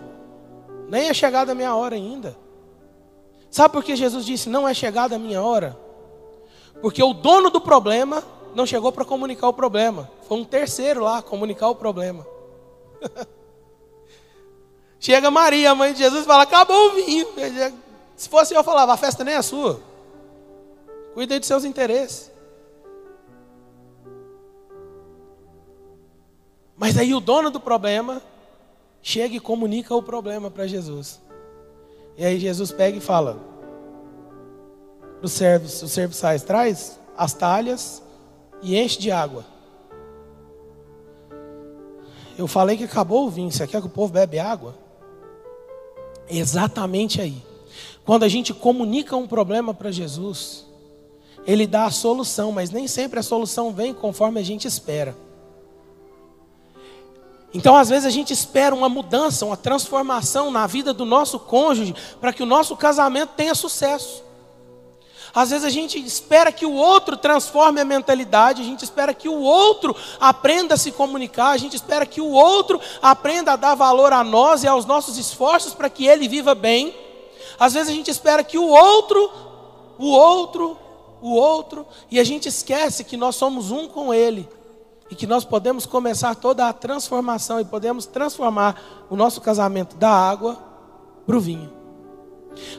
Nem 0.87 1.09
é 1.09 1.13
chegada 1.13 1.51
a 1.51 1.55
minha 1.55 1.75
hora 1.75 1.95
ainda. 1.95 2.37
Sabe 3.49 3.73
por 3.73 3.83
que 3.83 3.95
Jesus 3.95 4.23
disse: 4.23 4.47
Não 4.47 4.67
é 4.67 4.73
chegada 4.73 5.15
a 5.15 5.19
minha 5.19 5.41
hora? 5.41 5.75
Porque 6.79 7.01
o 7.01 7.11
dono 7.11 7.49
do 7.49 7.59
problema 7.59 8.23
não 8.53 8.67
chegou 8.67 8.91
para 8.91 9.03
comunicar 9.03 9.47
o 9.47 9.53
problema. 9.53 10.09
Foi 10.27 10.37
um 10.37 10.45
terceiro 10.45 11.03
lá 11.03 11.23
comunicar 11.23 11.69
o 11.69 11.75
problema. 11.75 12.25
Chega 14.99 15.29
Maria, 15.31 15.71
a 15.71 15.75
mãe 15.75 15.91
de 15.91 15.99
Jesus, 15.99 16.23
e 16.23 16.27
fala: 16.27 16.43
Acabou 16.43 16.89
o 16.89 16.93
vinho. 16.93 17.27
Se 18.15 18.29
fosse 18.29 18.53
eu, 18.53 18.63
falava: 18.63 18.93
A 18.93 18.97
festa 18.97 19.23
nem 19.23 19.33
é 19.33 19.41
sua. 19.41 19.81
Cuide 21.15 21.39
de 21.39 21.45
seus 21.47 21.65
interesses. 21.65 22.31
Mas 26.77 26.97
aí 26.97 27.13
o 27.13 27.19
dono 27.19 27.49
do 27.49 27.59
problema 27.59 28.21
chega 29.01 29.35
e 29.35 29.39
comunica 29.39 29.95
o 29.95 30.03
problema 30.03 30.51
para 30.51 30.67
Jesus. 30.67 31.19
E 32.15 32.23
aí 32.23 32.39
Jesus 32.39 32.71
pega 32.71 32.97
e 32.97 33.01
fala 33.01 33.39
para 35.17 35.25
os 35.25 35.31
servos, 35.31 35.81
os 35.81 35.91
serviçais, 35.91 36.43
traz 36.43 36.99
as 37.17 37.33
talhas 37.33 38.03
e 38.61 38.77
enche 38.77 38.99
de 38.99 39.09
água. 39.09 39.43
Eu 42.37 42.45
falei 42.47 42.77
que 42.77 42.83
acabou 42.83 43.25
o 43.25 43.29
vinho, 43.29 43.51
você 43.51 43.65
quer 43.65 43.81
que 43.81 43.87
o 43.87 43.89
povo 43.89 44.13
bebe 44.13 44.37
água? 44.37 44.75
Exatamente 46.29 47.19
aí. 47.19 47.41
Quando 48.05 48.23
a 48.23 48.27
gente 48.27 48.53
comunica 48.53 49.15
um 49.15 49.27
problema 49.27 49.73
para 49.73 49.91
Jesus, 49.91 50.65
Ele 51.45 51.65
dá 51.65 51.85
a 51.85 51.91
solução, 51.91 52.51
mas 52.51 52.69
nem 52.69 52.87
sempre 52.87 53.19
a 53.19 53.23
solução 53.23 53.73
vem 53.73 53.93
conforme 53.93 54.39
a 54.39 54.43
gente 54.43 54.67
espera. 54.67 55.15
Então, 57.57 57.75
às 57.75 57.89
vezes, 57.89 58.05
a 58.05 58.11
gente 58.11 58.31
espera 58.31 58.75
uma 58.75 58.87
mudança, 58.87 59.43
uma 59.43 59.57
transformação 59.57 60.51
na 60.51 60.67
vida 60.67 60.93
do 60.93 61.05
nosso 61.05 61.39
cônjuge 61.39 61.95
para 62.21 62.31
que 62.31 62.43
o 62.43 62.45
nosso 62.45 62.77
casamento 62.77 63.31
tenha 63.35 63.55
sucesso. 63.55 64.23
Às 65.33 65.49
vezes 65.49 65.65
a 65.65 65.69
gente 65.69 65.97
espera 65.99 66.51
que 66.51 66.67
o 66.67 66.73
outro 66.73 67.17
transforme 67.17 67.81
a 67.81 67.85
mentalidade, 67.85 68.61
a 68.61 68.65
gente 68.65 68.83
espera 68.83 69.11
que 69.11 69.27
o 69.27 69.41
outro 69.41 69.95
aprenda 70.19 70.75
a 70.75 70.77
se 70.77 70.91
comunicar, 70.91 71.49
a 71.49 71.57
gente 71.57 71.75
espera 71.75 72.05
que 72.05 72.21
o 72.21 72.29
outro 72.29 72.79
aprenda 73.01 73.53
a 73.53 73.55
dar 73.55 73.73
valor 73.73 74.13
a 74.13 74.23
nós 74.23 74.63
e 74.63 74.67
aos 74.67 74.85
nossos 74.85 75.17
esforços 75.17 75.73
para 75.73 75.89
que 75.89 76.05
ele 76.05 76.27
viva 76.27 76.53
bem. 76.53 76.95
Às 77.59 77.73
vezes 77.73 77.89
a 77.89 77.93
gente 77.93 78.11
espera 78.11 78.43
que 78.43 78.59
o 78.59 78.67
outro, 78.67 79.31
o 79.97 80.11
outro, 80.11 80.77
o 81.23 81.33
outro, 81.33 81.87
e 82.11 82.19
a 82.19 82.23
gente 82.23 82.47
esquece 82.47 83.03
que 83.03 83.17
nós 83.17 83.35
somos 83.35 83.71
um 83.71 83.87
com 83.87 84.13
ele 84.13 84.47
e 85.09 85.15
que 85.15 85.27
nós 85.27 85.45
podemos 85.45 85.85
começar 85.85 86.35
toda 86.35 86.67
a 86.67 86.73
transformação 86.73 87.59
e 87.59 87.65
podemos 87.65 88.05
transformar 88.05 89.05
o 89.09 89.15
nosso 89.15 89.39
casamento 89.41 89.95
da 89.95 90.09
água 90.09 90.57
para 91.25 91.35
o 91.35 91.39
vinho. 91.39 91.71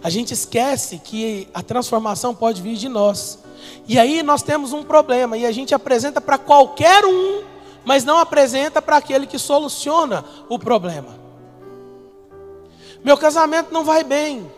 A 0.03 0.11
gente 0.11 0.33
esquece 0.33 0.99
que 0.99 1.49
a 1.55 1.63
transformação 1.63 2.35
pode 2.35 2.61
vir 2.61 2.77
de 2.77 2.89
nós. 2.89 3.39
E 3.87 3.99
aí 3.99 4.23
nós 4.23 4.43
temos 4.43 4.73
um 4.73 4.83
problema 4.83 5.37
e 5.37 5.47
a 5.47 5.53
gente 5.53 5.75
apresenta 5.75 6.21
para 6.21 6.39
qualquer 6.39 7.05
um, 7.05 7.43
mas 7.85 8.05
não 8.05 8.19
apresenta 8.19 8.83
para 8.83 8.97
aquele 8.97 9.27
que 9.27 9.39
soluciona 9.39 10.25
o 10.49 10.59
problema. 10.59 11.17
Meu 13.05 13.17
casamento 13.17 13.73
não 13.73 13.85
vai 13.85 14.03
bem. 14.03 14.51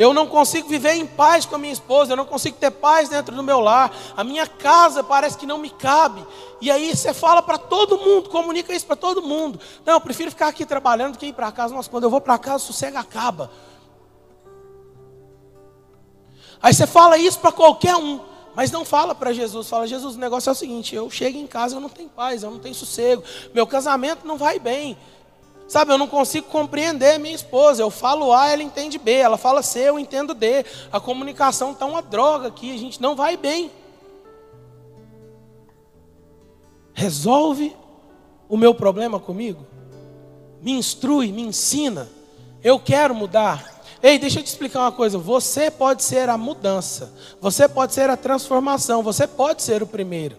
Eu 0.00 0.14
não 0.14 0.26
consigo 0.26 0.66
viver 0.66 0.94
em 0.94 1.04
paz 1.04 1.44
com 1.44 1.56
a 1.56 1.58
minha 1.58 1.74
esposa, 1.74 2.12
eu 2.12 2.16
não 2.16 2.24
consigo 2.24 2.56
ter 2.56 2.70
paz 2.70 3.10
dentro 3.10 3.36
do 3.36 3.42
meu 3.42 3.60
lar. 3.60 3.94
A 4.16 4.24
minha 4.24 4.46
casa 4.46 5.04
parece 5.04 5.36
que 5.36 5.44
não 5.44 5.58
me 5.58 5.68
cabe. 5.68 6.26
E 6.58 6.70
aí 6.70 6.96
você 6.96 7.12
fala 7.12 7.42
para 7.42 7.58
todo 7.58 7.98
mundo, 7.98 8.30
comunica 8.30 8.74
isso 8.74 8.86
para 8.86 8.96
todo 8.96 9.20
mundo. 9.20 9.60
Não, 9.84 9.92
eu 9.92 10.00
prefiro 10.00 10.30
ficar 10.30 10.48
aqui 10.48 10.64
trabalhando 10.64 11.12
do 11.12 11.18
que 11.18 11.26
ir 11.26 11.34
para 11.34 11.52
casa. 11.52 11.74
Nossa, 11.74 11.90
quando 11.90 12.04
eu 12.04 12.10
vou 12.10 12.18
para 12.18 12.38
casa, 12.38 12.64
o 12.64 12.66
sossego 12.68 12.96
acaba. 12.96 13.50
Aí 16.62 16.72
você 16.72 16.86
fala 16.86 17.18
isso 17.18 17.38
para 17.38 17.52
qualquer 17.52 17.94
um, 17.94 18.20
mas 18.54 18.70
não 18.70 18.86
fala 18.86 19.14
para 19.14 19.34
Jesus. 19.34 19.68
Fala, 19.68 19.86
Jesus, 19.86 20.16
o 20.16 20.18
negócio 20.18 20.48
é 20.48 20.52
o 20.52 20.56
seguinte: 20.56 20.94
eu 20.94 21.10
chego 21.10 21.36
em 21.36 21.46
casa, 21.46 21.76
eu 21.76 21.80
não 21.80 21.90
tenho 21.90 22.08
paz, 22.08 22.42
eu 22.42 22.50
não 22.50 22.58
tenho 22.58 22.74
sossego, 22.74 23.22
meu 23.52 23.66
casamento 23.66 24.26
não 24.26 24.38
vai 24.38 24.58
bem. 24.58 24.96
Sabe, 25.70 25.92
eu 25.92 25.98
não 25.98 26.08
consigo 26.08 26.48
compreender 26.48 27.16
minha 27.20 27.32
esposa. 27.32 27.80
Eu 27.80 27.90
falo 27.90 28.32
A, 28.32 28.48
ela 28.48 28.60
entende 28.60 28.98
B. 28.98 29.12
Ela 29.12 29.38
fala 29.38 29.62
C, 29.62 29.78
eu 29.88 30.00
entendo 30.00 30.34
D. 30.34 30.64
A 30.90 30.98
comunicação 30.98 31.70
está 31.70 31.86
uma 31.86 32.02
droga 32.02 32.48
aqui, 32.48 32.74
a 32.74 32.76
gente 32.76 33.00
não 33.00 33.14
vai 33.14 33.36
bem. 33.36 33.70
Resolve 36.92 37.76
o 38.48 38.56
meu 38.56 38.74
problema 38.74 39.20
comigo. 39.20 39.64
Me 40.60 40.72
instrui, 40.72 41.30
me 41.30 41.42
ensina. 41.42 42.08
Eu 42.64 42.80
quero 42.80 43.14
mudar. 43.14 43.80
Ei, 44.02 44.18
deixa 44.18 44.40
eu 44.40 44.42
te 44.42 44.48
explicar 44.48 44.80
uma 44.80 44.92
coisa. 44.92 45.18
Você 45.18 45.70
pode 45.70 46.02
ser 46.02 46.28
a 46.28 46.36
mudança. 46.36 47.14
Você 47.40 47.68
pode 47.68 47.94
ser 47.94 48.10
a 48.10 48.16
transformação. 48.16 49.04
Você 49.04 49.24
pode 49.24 49.62
ser 49.62 49.84
o 49.84 49.86
primeiro. 49.86 50.36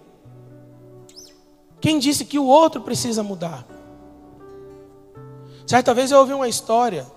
Quem 1.80 2.00
disse 2.00 2.26
que 2.26 2.38
o 2.38 2.46
outro 2.46 2.82
precisa 2.82 3.24
mudar? 3.24 3.71
Certa 5.72 5.94
vez 5.94 6.12
eu 6.12 6.20
ouvi 6.20 6.34
uma 6.34 6.50
história 6.50 7.08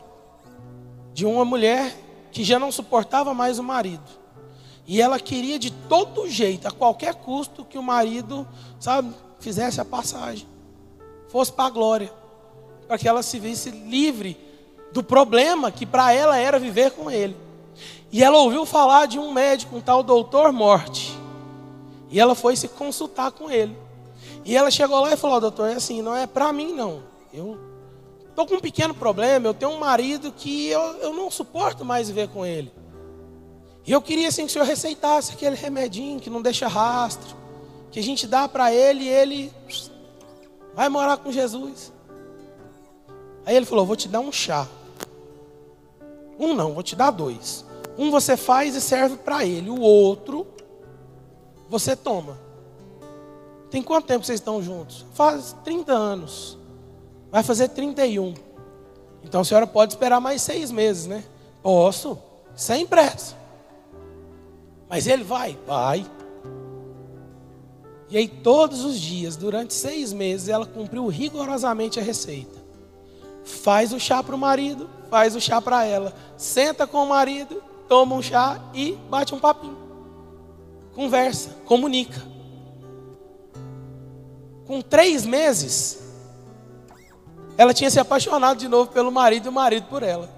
de 1.12 1.26
uma 1.26 1.44
mulher 1.44 1.92
que 2.30 2.44
já 2.44 2.56
não 2.56 2.70
suportava 2.70 3.34
mais 3.34 3.58
o 3.58 3.64
marido. 3.64 4.08
E 4.86 5.02
ela 5.02 5.18
queria 5.18 5.58
de 5.58 5.72
todo 5.72 6.30
jeito, 6.30 6.68
a 6.68 6.70
qualquer 6.70 7.16
custo, 7.16 7.64
que 7.64 7.76
o 7.76 7.82
marido, 7.82 8.46
sabe, 8.78 9.12
fizesse 9.40 9.80
a 9.80 9.84
passagem. 9.84 10.46
Fosse 11.26 11.52
para 11.52 11.64
a 11.64 11.70
glória. 11.70 12.12
Para 12.86 12.96
que 12.96 13.08
ela 13.08 13.24
se 13.24 13.40
visse 13.40 13.70
livre 13.70 14.36
do 14.92 15.02
problema 15.02 15.72
que 15.72 15.84
para 15.84 16.12
ela 16.12 16.38
era 16.38 16.56
viver 16.56 16.92
com 16.92 17.10
ele. 17.10 17.36
E 18.12 18.22
ela 18.22 18.38
ouviu 18.38 18.64
falar 18.64 19.06
de 19.06 19.18
um 19.18 19.32
médico, 19.32 19.74
um 19.74 19.80
tal 19.80 20.00
doutor 20.00 20.52
Morte. 20.52 21.12
E 22.08 22.20
ela 22.20 22.36
foi 22.36 22.54
se 22.54 22.68
consultar 22.68 23.32
com 23.32 23.50
ele. 23.50 23.76
E 24.44 24.56
ela 24.56 24.70
chegou 24.70 25.00
lá 25.00 25.12
e 25.12 25.16
falou: 25.16 25.40
doutor, 25.40 25.70
é 25.70 25.74
assim, 25.74 26.00
não 26.00 26.14
é 26.14 26.24
para 26.24 26.52
mim 26.52 26.72
não. 26.72 27.02
Eu 27.32 27.58
estou 28.34 28.46
com 28.46 28.56
um 28.56 28.60
pequeno 28.60 28.92
problema. 28.92 29.46
Eu 29.46 29.54
tenho 29.54 29.70
um 29.70 29.78
marido 29.78 30.32
que 30.32 30.66
eu, 30.68 30.80
eu 30.98 31.12
não 31.14 31.30
suporto 31.30 31.84
mais 31.84 32.08
viver 32.08 32.28
com 32.28 32.44
ele. 32.44 32.72
E 33.86 33.92
eu 33.92 34.02
queria 34.02 34.28
assim 34.28 34.42
que 34.42 34.50
o 34.50 34.52
senhor 34.52 34.66
receitasse 34.66 35.32
aquele 35.32 35.54
remedinho 35.54 36.18
que 36.18 36.28
não 36.28 36.42
deixa 36.42 36.66
rastro, 36.66 37.36
que 37.90 38.00
a 38.00 38.02
gente 38.02 38.26
dá 38.26 38.48
para 38.48 38.72
ele 38.72 39.04
e 39.04 39.08
ele 39.08 39.52
vai 40.74 40.88
morar 40.88 41.18
com 41.18 41.30
Jesus. 41.30 41.92
Aí 43.46 43.54
ele 43.54 43.66
falou: 43.66 43.86
Vou 43.86 43.96
te 43.96 44.08
dar 44.08 44.20
um 44.20 44.32
chá. 44.32 44.66
Um 46.38 46.54
não, 46.54 46.74
vou 46.74 46.82
te 46.82 46.96
dar 46.96 47.10
dois. 47.10 47.64
Um 47.96 48.10
você 48.10 48.36
faz 48.36 48.74
e 48.74 48.80
serve 48.80 49.16
para 49.16 49.44
ele, 49.44 49.70
o 49.70 49.80
outro 49.80 50.46
você 51.68 51.94
toma. 51.94 52.38
Tem 53.70 53.82
quanto 53.82 54.06
tempo 54.06 54.24
vocês 54.24 54.40
estão 54.40 54.62
juntos? 54.62 55.04
Faz 55.14 55.54
30 55.64 55.92
anos. 55.92 56.58
Vai 57.34 57.42
fazer 57.42 57.66
31. 57.70 58.32
Então 59.24 59.40
a 59.40 59.44
senhora 59.44 59.66
pode 59.66 59.92
esperar 59.92 60.20
mais 60.20 60.40
seis 60.40 60.70
meses, 60.70 61.08
né? 61.08 61.24
Posso, 61.64 62.16
sem 62.54 62.86
pressa. 62.86 63.34
Mas 64.88 65.08
ele 65.08 65.24
vai? 65.24 65.58
Vai. 65.66 66.06
E 68.08 68.16
aí, 68.16 68.28
todos 68.28 68.84
os 68.84 69.00
dias, 69.00 69.34
durante 69.34 69.74
seis 69.74 70.12
meses, 70.12 70.48
ela 70.48 70.64
cumpriu 70.64 71.08
rigorosamente 71.08 71.98
a 71.98 72.04
receita. 72.04 72.56
Faz 73.42 73.92
o 73.92 73.98
chá 73.98 74.22
para 74.22 74.36
o 74.36 74.38
marido, 74.38 74.88
faz 75.10 75.34
o 75.34 75.40
chá 75.40 75.60
para 75.60 75.84
ela. 75.84 76.14
Senta 76.36 76.86
com 76.86 77.02
o 77.02 77.08
marido, 77.08 77.60
toma 77.88 78.14
um 78.14 78.22
chá 78.22 78.60
e 78.72 78.92
bate 79.10 79.34
um 79.34 79.40
papinho. 79.40 79.76
Conversa, 80.94 81.50
comunica. 81.64 82.22
Com 84.68 84.80
três 84.80 85.26
meses, 85.26 86.03
ela 87.56 87.72
tinha 87.72 87.90
se 87.90 88.00
apaixonado 88.00 88.58
de 88.58 88.68
novo 88.68 88.90
pelo 88.90 89.10
marido 89.10 89.46
e 89.46 89.48
o 89.48 89.52
marido 89.52 89.86
por 89.88 90.02
ela. 90.02 90.28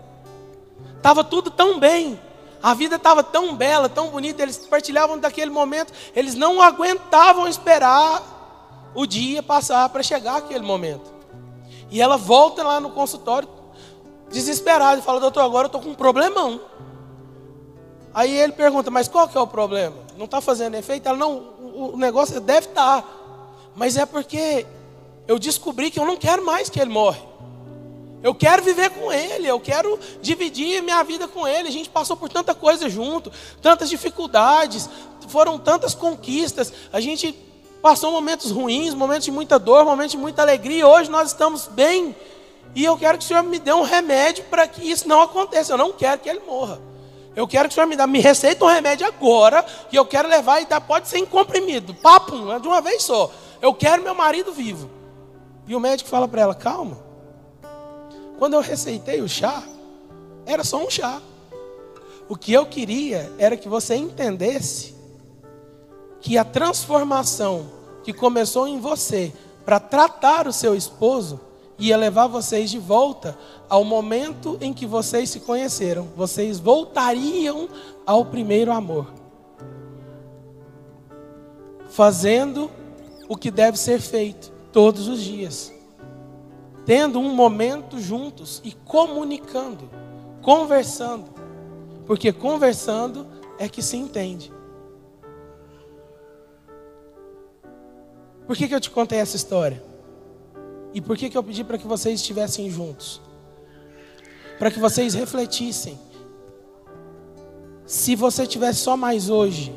Estava 0.97 1.25
tudo 1.25 1.51
tão 1.51 1.79
bem. 1.79 2.21
A 2.63 2.75
vida 2.75 2.97
estava 2.97 3.23
tão 3.23 3.55
bela, 3.55 3.89
tão 3.89 4.09
bonita, 4.09 4.43
eles 4.43 4.59
partilhavam 4.67 5.19
daquele 5.19 5.51
momento, 5.51 5.93
eles 6.15 6.35
não 6.35 6.61
aguentavam 6.61 7.47
esperar 7.47 8.91
o 8.95 9.07
dia 9.07 9.43
passar 9.43 9.89
para 9.91 10.03
chegar 10.03 10.37
aquele 10.37 10.65
momento. 10.65 11.15
E 11.91 12.01
ela 12.01 12.17
volta 12.17 12.65
lá 12.65 12.81
no 12.81 12.91
consultório 12.91 13.49
desesperado 14.31 15.01
e 15.01 15.05
fala: 15.05 15.21
Doutor, 15.21 15.43
agora 15.43 15.67
eu 15.67 15.69
estou 15.69 15.81
com 15.81 15.91
um 15.91 15.95
problemão. 15.95 16.61
Aí 18.13 18.33
ele 18.37 18.53
pergunta: 18.53 18.91
Mas 18.91 19.07
qual 19.07 19.29
que 19.29 19.37
é 19.37 19.41
o 19.41 19.47
problema? 19.47 19.97
Não 20.17 20.25
está 20.25 20.41
fazendo 20.41 20.75
efeito? 20.75 21.09
Ela: 21.09 21.19
Não, 21.19 21.55
o 21.61 21.97
negócio 21.97 22.41
deve 22.41 22.69
estar. 22.69 23.03
Tá. 23.03 23.09
Mas 23.77 23.97
é 23.97 24.07
porque 24.07 24.67
eu 25.27 25.39
descobri 25.39 25.91
que 25.91 25.99
eu 25.99 26.05
não 26.05 26.17
quero 26.17 26.45
mais 26.45 26.69
que 26.69 26.81
ele 26.81 26.91
morre. 26.91 27.21
Eu 28.23 28.35
quero 28.35 28.63
viver 28.63 28.91
com 28.91 29.13
ele, 29.13 29.47
eu 29.47 29.61
quero 29.61 29.99
dividir 30.21 30.83
minha 30.83 31.03
vida 31.05 31.29
com 31.29 31.47
ele. 31.47 31.69
A 31.69 31.73
gente 31.73 31.89
passou 31.89 32.17
por 32.17 32.29
tanta 32.29 32.55
coisa 32.55 32.89
junto, 32.89 33.31
tantas 33.63 33.89
dificuldades, 33.89 34.89
foram 35.29 35.59
tantas 35.59 35.95
conquistas. 35.95 36.73
A 36.93 37.01
gente 37.01 37.33
passou 37.81 38.11
momentos 38.11 38.51
ruins, 38.51 38.95
momentos 38.95 39.27
de 39.27 39.31
muita 39.31 39.59
dor, 39.59 39.85
momentos 39.85 40.13
de 40.13 40.19
muita 40.19 40.43
alegria. 40.43 40.87
Hoje 40.89 41.11
nós 41.11 41.29
estamos 41.29 41.67
bem. 41.67 42.17
E 42.75 42.85
eu 42.85 42.97
quero 42.97 43.17
que 43.17 43.25
o 43.25 43.27
Senhor 43.27 43.43
me 43.43 43.59
dê 43.59 43.73
um 43.73 43.83
remédio 43.83 44.45
para 44.45 44.67
que 44.67 44.91
isso 44.91 45.07
não 45.07 45.21
aconteça. 45.21 45.73
Eu 45.73 45.79
não 45.79 45.93
quero 45.93 46.21
que 46.21 46.29
ele 46.29 46.41
morra. 46.41 46.81
Eu 47.37 47.47
quero 47.47 47.69
que 47.69 47.73
o 47.73 47.75
Senhor 47.75 47.87
me 47.87 47.95
dê, 47.95 48.07
me 48.07 48.19
receita 48.19 48.65
um 48.65 48.69
remédio 48.69 49.07
agora, 49.07 49.65
e 49.93 49.97
eu 49.97 50.07
quero 50.07 50.27
levar 50.27 50.63
e 50.63 50.65
dar, 50.65 50.81
pode 50.81 51.07
ser 51.07 51.19
em 51.19 51.27
comprimido, 51.27 51.93
papo, 51.93 52.59
de 52.59 52.67
uma 52.67 52.81
vez 52.81 53.03
só. 53.03 53.31
Eu 53.61 53.75
quero 53.75 54.03
meu 54.03 54.15
marido 54.15 54.55
vivo. 54.55 54.96
E 55.67 55.75
o 55.75 55.81
médico 55.81 56.09
fala 56.09 56.29
para 56.29 56.43
ela: 56.43 56.55
calma. 56.55 56.99
Quando 58.39 58.55
eu 58.55 58.61
receitei 58.61 59.21
o 59.21 59.29
chá, 59.29 59.63
era 60.45 60.63
só 60.63 60.85
um 60.85 60.91
chá. 60.91 61.21
O 62.29 62.37
que 62.37 62.53
eu 62.53 62.67
queria 62.67 63.33
era 63.39 63.57
que 63.57 63.69
você 63.69 63.95
entendesse 63.95 64.95
que 66.21 66.37
a 66.37 66.45
transformação 66.45 67.67
que 68.03 68.13
começou 68.13 68.69
em 68.69 68.79
você 68.79 69.33
para 69.65 69.81
tratar 69.81 70.47
o 70.47 70.53
seu 70.53 70.75
esposo 70.75 71.41
ia 71.79 71.97
levar 71.97 72.27
vocês 72.27 72.71
de 72.71 72.79
volta 72.79 73.37
ao 73.69 73.85
momento 73.85 74.57
em 74.61 74.73
que 74.73 74.87
vocês 74.87 75.31
se 75.31 75.41
conheceram. 75.41 76.09
Vocês 76.17 76.59
voltariam 76.59 77.69
ao 78.05 78.25
primeiro 78.25 78.73
amor. 78.73 79.13
Fazendo 81.89 82.71
o 83.29 83.37
que 83.37 83.51
deve 83.51 83.79
ser 83.79 84.01
feito 84.01 84.56
todos 84.77 85.09
os 85.09 85.23
dias. 85.23 85.73
Tendo 86.85 87.19
um 87.19 87.35
momento 87.35 87.99
juntos 87.99 88.61
e 88.63 88.73
comunicando, 88.73 89.89
conversando. 90.43 91.31
Porque 92.05 92.31
conversando 92.31 93.27
é 93.59 93.71
que 93.71 93.81
se 93.81 93.97
entende. 93.97 94.53
Por 98.47 98.55
que, 98.55 98.69
que 98.69 98.75
eu 98.75 98.81
te 98.81 98.91
contei 98.91 99.19
essa 99.19 99.35
história? 99.35 99.83
E 100.93 101.01
por 101.01 101.17
que, 101.17 101.31
que 101.31 101.39
eu 101.39 101.43
pedi 101.43 101.65
para 101.65 101.79
que 101.79 101.87
vocês 101.87 102.21
estivessem 102.21 102.69
juntos? 102.69 103.23
Para 104.59 104.71
que 104.71 104.79
vocês 104.79 105.15
refletissem. 105.15 105.99
Se 107.87 108.15
você 108.15 108.47
tivesse 108.47 108.81
só 108.81 108.95
mais 108.95 109.31
hoje 109.31 109.75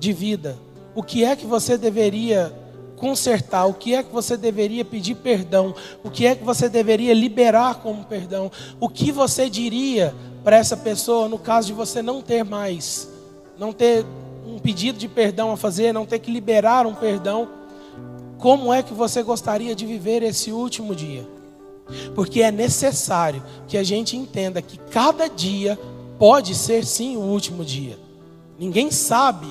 de 0.00 0.12
vida, 0.12 0.58
o 0.96 1.02
que 1.02 1.22
é 1.22 1.36
que 1.36 1.46
você 1.46 1.78
deveria 1.78 2.65
consertar, 2.96 3.66
o 3.66 3.74
que 3.74 3.94
é 3.94 4.02
que 4.02 4.12
você 4.12 4.36
deveria 4.36 4.84
pedir 4.84 5.14
perdão, 5.16 5.74
o 6.02 6.10
que 6.10 6.26
é 6.26 6.34
que 6.34 6.44
você 6.44 6.68
deveria 6.68 7.14
liberar 7.14 7.76
como 7.76 8.04
perdão, 8.04 8.50
o 8.80 8.88
que 8.88 9.12
você 9.12 9.48
diria 9.48 10.14
para 10.42 10.56
essa 10.56 10.76
pessoa 10.76 11.28
no 11.28 11.38
caso 11.38 11.68
de 11.68 11.72
você 11.72 12.02
não 12.02 12.22
ter 12.22 12.44
mais, 12.44 13.08
não 13.58 13.72
ter 13.72 14.04
um 14.46 14.58
pedido 14.58 14.98
de 14.98 15.08
perdão 15.08 15.52
a 15.52 15.56
fazer, 15.56 15.92
não 15.92 16.06
ter 16.06 16.18
que 16.18 16.30
liberar 16.30 16.86
um 16.86 16.94
perdão, 16.94 17.48
como 18.38 18.72
é 18.72 18.82
que 18.82 18.94
você 18.94 19.22
gostaria 19.22 19.74
de 19.74 19.86
viver 19.86 20.22
esse 20.22 20.52
último 20.52 20.94
dia? 20.94 21.26
Porque 22.14 22.42
é 22.42 22.50
necessário 22.50 23.42
que 23.66 23.76
a 23.76 23.82
gente 23.82 24.16
entenda 24.16 24.60
que 24.60 24.78
cada 24.90 25.28
dia 25.28 25.78
pode 26.18 26.54
ser 26.54 26.84
sim 26.84 27.16
o 27.16 27.20
último 27.20 27.64
dia. 27.64 27.98
Ninguém 28.58 28.90
sabe 28.90 29.46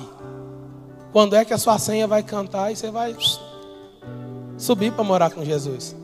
quando 1.16 1.34
é 1.34 1.46
que 1.46 1.54
a 1.54 1.56
sua 1.56 1.78
senha 1.78 2.06
vai 2.06 2.22
cantar 2.22 2.70
e 2.70 2.76
você 2.76 2.90
vai 2.90 3.16
subir 4.58 4.92
para 4.92 5.02
morar 5.02 5.30
com 5.30 5.42
Jesus. 5.42 5.96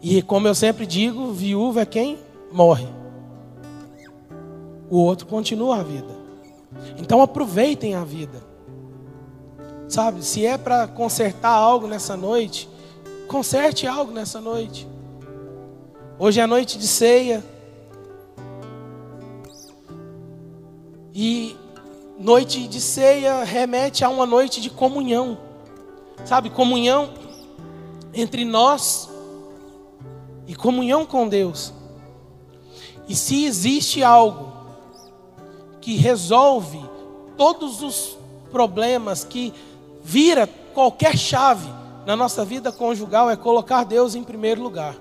E 0.00 0.22
como 0.22 0.46
eu 0.46 0.54
sempre 0.54 0.86
digo, 0.86 1.32
viúva 1.32 1.80
é 1.80 1.84
quem 1.84 2.16
morre. 2.52 2.86
O 4.88 4.98
outro 4.98 5.26
continua 5.26 5.80
a 5.80 5.82
vida. 5.82 6.14
Então 6.96 7.20
aproveitem 7.20 7.96
a 7.96 8.04
vida. 8.04 8.40
Sabe, 9.88 10.24
se 10.24 10.46
é 10.46 10.56
para 10.56 10.86
consertar 10.86 11.50
algo 11.50 11.88
nessa 11.88 12.16
noite, 12.16 12.68
conserte 13.26 13.84
algo 13.84 14.12
nessa 14.12 14.40
noite. 14.40 14.86
Hoje 16.20 16.38
é 16.38 16.46
noite 16.46 16.78
de 16.78 16.86
ceia. 16.86 17.42
E 21.12 21.56
Noite 22.18 22.66
de 22.66 22.80
ceia 22.80 23.44
remete 23.44 24.02
a 24.02 24.08
uma 24.08 24.24
noite 24.24 24.60
de 24.60 24.70
comunhão. 24.70 25.38
Sabe, 26.24 26.48
comunhão 26.48 27.10
entre 28.14 28.44
nós 28.44 29.10
e 30.46 30.54
comunhão 30.54 31.04
com 31.04 31.28
Deus. 31.28 31.74
E 33.06 33.14
se 33.14 33.44
existe 33.44 34.02
algo 34.02 34.52
que 35.80 35.96
resolve 35.96 36.82
todos 37.36 37.82
os 37.82 38.16
problemas, 38.50 39.22
que 39.22 39.52
vira 40.02 40.48
qualquer 40.72 41.18
chave 41.18 41.68
na 42.06 42.16
nossa 42.16 42.44
vida 42.44 42.72
conjugal, 42.72 43.28
é 43.28 43.36
colocar 43.36 43.84
Deus 43.84 44.14
em 44.14 44.24
primeiro 44.24 44.62
lugar. 44.62 44.96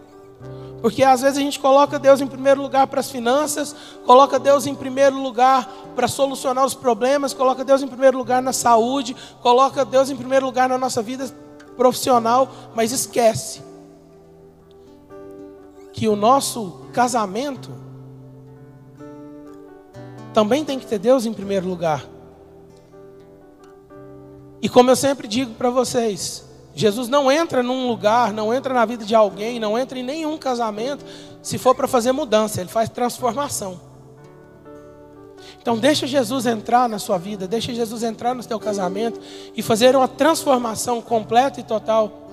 Porque 0.85 1.01
às 1.01 1.21
vezes 1.21 1.39
a 1.39 1.41
gente 1.41 1.59
coloca 1.59 1.97
Deus 1.97 2.21
em 2.21 2.27
primeiro 2.27 2.61
lugar 2.61 2.85
para 2.85 2.99
as 2.99 3.09
finanças, 3.09 3.75
coloca 4.05 4.37
Deus 4.37 4.67
em 4.67 4.75
primeiro 4.75 5.19
lugar 5.19 5.67
para 5.95 6.07
solucionar 6.07 6.63
os 6.63 6.75
problemas, 6.75 7.33
coloca 7.33 7.65
Deus 7.65 7.81
em 7.81 7.87
primeiro 7.87 8.15
lugar 8.15 8.39
na 8.39 8.53
saúde, 8.53 9.15
coloca 9.41 9.83
Deus 9.83 10.11
em 10.11 10.15
primeiro 10.15 10.45
lugar 10.45 10.69
na 10.69 10.77
nossa 10.77 11.01
vida 11.01 11.27
profissional, 11.75 12.47
mas 12.75 12.91
esquece 12.91 13.63
que 15.91 16.07
o 16.07 16.15
nosso 16.15 16.81
casamento 16.93 17.71
também 20.35 20.63
tem 20.63 20.77
que 20.77 20.85
ter 20.85 20.99
Deus 20.99 21.25
em 21.25 21.33
primeiro 21.33 21.67
lugar. 21.67 22.05
E 24.61 24.69
como 24.69 24.91
eu 24.91 24.95
sempre 24.95 25.27
digo 25.27 25.55
para 25.55 25.71
vocês, 25.71 26.44
Jesus 26.75 27.07
não 27.07 27.31
entra 27.31 27.63
num 27.63 27.87
lugar, 27.87 28.33
não 28.33 28.53
entra 28.53 28.73
na 28.73 28.83
vida 28.83 29.05
de 29.05 29.15
alguém, 29.15 29.59
não 29.61 29.79
entra 29.79 29.97
em 29.97 30.03
nenhum 30.03 30.37
casamento, 30.37 31.05
se 31.41 31.57
for 31.57 31.73
para 31.73 31.87
fazer 31.87 32.11
mudança, 32.11 32.59
ele 32.59 32.69
faz 32.69 32.89
transformação. 32.89 33.79
Então 35.61 35.77
deixa 35.77 36.05
Jesus 36.05 36.45
entrar 36.45 36.89
na 36.89 36.99
sua 36.99 37.17
vida, 37.17 37.47
deixa 37.47 37.73
Jesus 37.73 38.03
entrar 38.03 38.35
no 38.35 38.43
teu 38.43 38.59
casamento 38.59 39.19
e 39.55 39.61
fazer 39.61 39.95
uma 39.95 40.07
transformação 40.07 41.01
completa 41.01 41.61
e 41.61 41.63
total. 41.63 42.29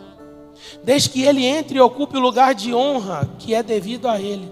Deixe 0.82 1.08
que 1.08 1.22
ele 1.22 1.44
entre 1.44 1.78
e 1.78 1.80
ocupe 1.80 2.16
o 2.16 2.20
lugar 2.20 2.52
de 2.54 2.74
honra 2.74 3.30
que 3.38 3.54
é 3.54 3.62
devido 3.62 4.08
a 4.08 4.20
ele. 4.20 4.50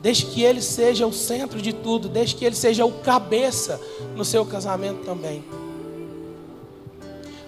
Deixe 0.00 0.26
que 0.26 0.42
ele 0.42 0.62
seja 0.62 1.06
o 1.06 1.12
centro 1.12 1.60
de 1.60 1.72
tudo, 1.72 2.08
deixe 2.08 2.34
que 2.34 2.44
ele 2.44 2.56
seja 2.56 2.84
o 2.84 2.92
cabeça 2.92 3.80
no 4.14 4.24
seu 4.24 4.46
casamento 4.46 5.04
também. 5.04 5.44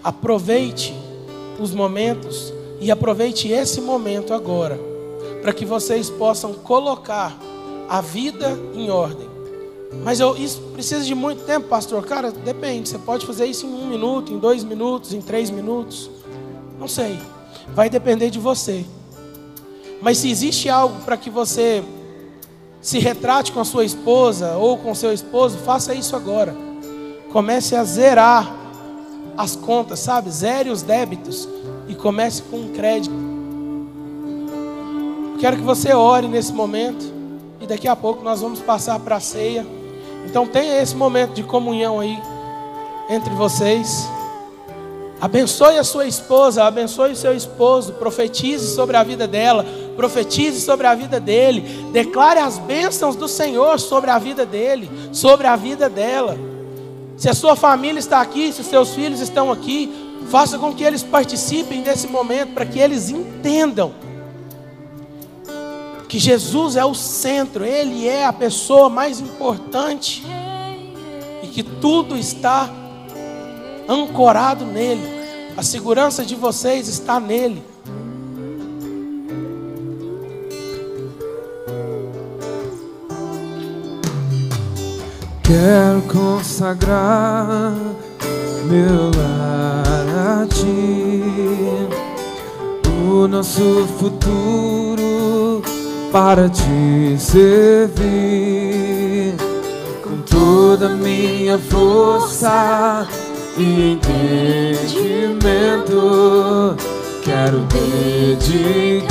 Aproveite 0.03 0.95
os 1.59 1.73
momentos 1.73 2.53
e 2.81 2.91
aproveite 2.91 3.49
esse 3.49 3.81
momento 3.81 4.35
agora, 4.35 4.79
para 5.43 5.53
que 5.53 5.65
vocês 5.65 6.11
possam 6.11 6.53
colocar 6.55 7.37
a 7.89 8.01
vida 8.01 8.59
em 8.75 8.91
ordem. 8.91 9.29
Mas 10.03 10.19
eu, 10.21 10.37
isso 10.37 10.61
precisa 10.73 11.05
de 11.05 11.15
muito 11.15 11.45
tempo, 11.45 11.69
pastor. 11.69 12.05
Cara, 12.05 12.31
depende. 12.33 12.89
Você 12.89 12.99
pode 12.99 13.27
fazer 13.27 13.47
isso 13.47 13.67
em 13.67 13.71
um 13.71 13.87
minuto, 13.87 14.33
em 14.33 14.39
dois 14.39 14.65
minutos, 14.65 15.13
em 15.13 15.21
três 15.21 15.51
minutos. 15.51 16.11
Não 16.79 16.89
sei. 16.89 17.19
Vai 17.75 17.89
depender 17.89 18.31
de 18.31 18.39
você. 18.39 18.85
Mas 20.03 20.19
se 20.19 20.31
existe 20.31 20.69
algo 20.69 21.01
para 21.03 21.17
que 21.17 21.31
você 21.31 21.83
se 22.81 22.99
retrate 22.99 23.53
com 23.53 23.61
a 23.61 23.65
sua 23.65 23.85
esposa 23.85 24.57
ou 24.57 24.77
com 24.77 24.95
seu 24.95 25.13
esposo, 25.13 25.57
faça 25.59 25.95
isso 25.95 26.15
agora. 26.15 26.55
Comece 27.33 27.75
a 27.75 27.85
zerar 27.85 28.64
as 29.37 29.57
contas, 29.57 30.01
sabe? 30.01 30.30
Zere 30.30 30.70
os 30.70 30.82
débitos 30.82 31.49
e 31.89 31.95
comece 31.95 32.43
com 32.43 32.57
um 32.57 32.72
crédito. 32.72 33.14
Quero 35.41 35.57
que 35.57 35.62
você 35.62 35.93
ore 35.93 36.28
nesse 36.28 36.53
momento 36.53 37.05
e 37.61 37.66
daqui 37.66 37.89
a 37.89 37.97
pouco 37.97 38.22
nós 38.22 38.41
vamos 38.41 38.61
passar 38.61 38.99
para 39.01 39.16
a 39.16 39.20
ceia. 39.20 39.66
Então 40.26 40.47
tenha 40.47 40.80
esse 40.80 40.95
momento 40.95 41.35
de 41.35 41.43
comunhão 41.43 42.01
aí 42.01 42.18
entre 43.09 43.35
vocês. 43.35 44.09
Abençoe 45.20 45.78
a 45.78 45.85
sua 45.85 46.07
esposa, 46.07 46.64
abençoe 46.64 47.12
o 47.12 47.16
seu 47.16 47.35
esposo, 47.35 47.95
profetize 47.95 48.74
sobre 48.74 48.97
a 48.97 49.03
vida 49.03 49.26
dela, 49.26 49.64
profetize 49.97 50.61
sobre 50.61 50.87
a 50.87 50.95
vida 50.95 51.18
dele, 51.18 51.62
declare 51.93 52.41
as 52.41 52.59
bênçãos 52.59 53.16
do 53.16 53.28
Senhor 53.28 53.80
sobre 53.80 54.11
a 54.11 54.18
vida 54.18 54.45
dele, 54.45 54.91
sobre 55.12 55.47
a 55.47 55.57
vida 55.57 55.89
dela. 55.89 56.37
Se 57.17 57.29
a 57.29 57.35
sua 57.35 57.55
família 57.55 57.99
está 57.99 58.21
aqui, 58.21 58.53
se 58.53 58.61
os 58.61 58.67
seus 58.67 58.95
filhos 58.95 59.21
estão 59.21 59.51
aqui, 59.51 59.93
faça 60.31 60.59
com 60.59 60.75
que 60.75 60.83
eles 60.83 61.03
participem 61.03 61.83
desse 61.83 62.09
momento, 62.09 62.55
para 62.55 62.67
que 62.67 62.79
eles 62.79 63.11
entendam 63.11 63.95
que 66.15 66.19
Jesus 66.21 66.77
é 66.77 66.85
o 66.85 66.95
centro, 66.95 67.65
Ele 67.65 68.07
é 68.07 68.25
a 68.25 68.33
pessoa 68.33 68.89
mais 68.89 69.19
importante 69.19 70.23
e 71.43 71.49
que 71.49 71.61
tudo 71.61 72.17
está 72.17 72.73
ancorado 73.89 74.65
nele, 74.65 75.03
a 75.57 75.62
segurança 75.65 76.25
de 76.25 76.37
vocês 76.37 76.87
está 76.87 77.19
nele. 77.19 77.65
Quero 85.55 86.03
consagrar 86.09 87.75
meu 88.65 89.09
lar 89.17 90.43
a 90.43 90.47
ti, 90.49 91.23
o 93.09 93.29
nosso 93.29 93.87
futuro 94.01 95.63
para 96.11 96.49
te 96.49 97.17
servir 97.19 97.95
com 100.03 100.23
toda 100.29 100.89
minha 100.89 101.57
força 101.57 103.07
e 103.57 103.93
entendimento. 103.93 105.15
Quero 107.23 107.61
dedicar 107.71 109.05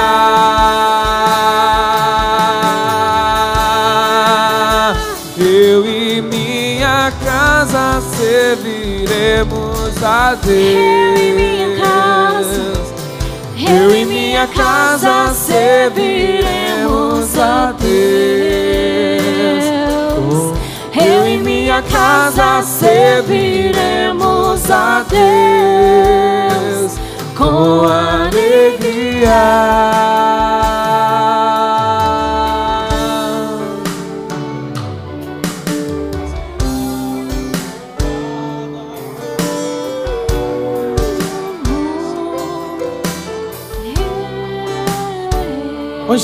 Eu 5.37 5.85
e 5.85 6.21
minha 6.21 7.11
casa 7.21 8.01
serviremos 8.15 10.01
a 10.01 10.35
Deus. 10.35 10.55
Eu 10.55 11.17
e 11.17 11.33
minha 11.33 11.81
casa, 11.81 12.86
Eu 13.69 13.93
e 13.93 14.05
minha 14.05 14.47
casa 14.47 15.33
serviremos 15.33 17.37
a 17.37 17.73
Deus. 17.73 17.89
Eu 20.95 21.27
e 21.27 21.37
minha 21.37 21.81
casa 21.81 22.63
serviremos 22.63 24.71
a 24.71 25.05
Deus 25.09 26.97
com 27.37 27.83
alegria. 27.83 29.66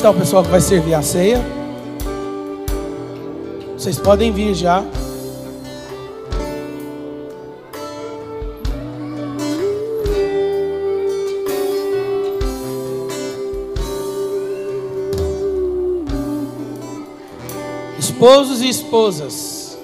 Está 0.04 0.12
o 0.12 0.14
pessoal 0.16 0.44
que 0.44 0.50
vai 0.50 0.60
servir 0.60 0.94
a 0.96 1.02
ceia? 1.02 1.42
Vocês 3.78 3.98
podem 3.98 4.34
vir 4.34 4.54
já. 4.54 4.84
Esposos 17.98 18.62
e 18.62 18.68
esposas, 18.68 19.78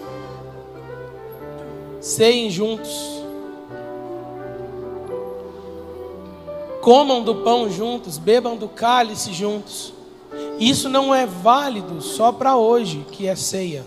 ceiem 2.01 2.49
juntos, 2.49 3.23
comam 6.81 7.23
do 7.23 7.35
pão 7.35 7.69
juntos, 7.69 8.17
bebam 8.17 8.57
do 8.57 8.67
cálice 8.67 9.31
juntos. 9.31 9.97
Isso 10.59 10.89
não 10.89 11.15
é 11.15 11.25
válido 11.25 12.01
só 12.01 12.31
para 12.31 12.57
hoje, 12.57 13.05
que 13.11 13.27
é 13.27 13.35
ceia. 13.35 13.85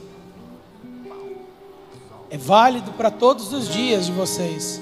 É 2.31 2.39
válido 2.39 2.93
para 2.93 3.11
todos 3.11 3.53
os 3.53 3.68
dias 3.68 4.07
de 4.07 4.12
vocês. 4.12 4.81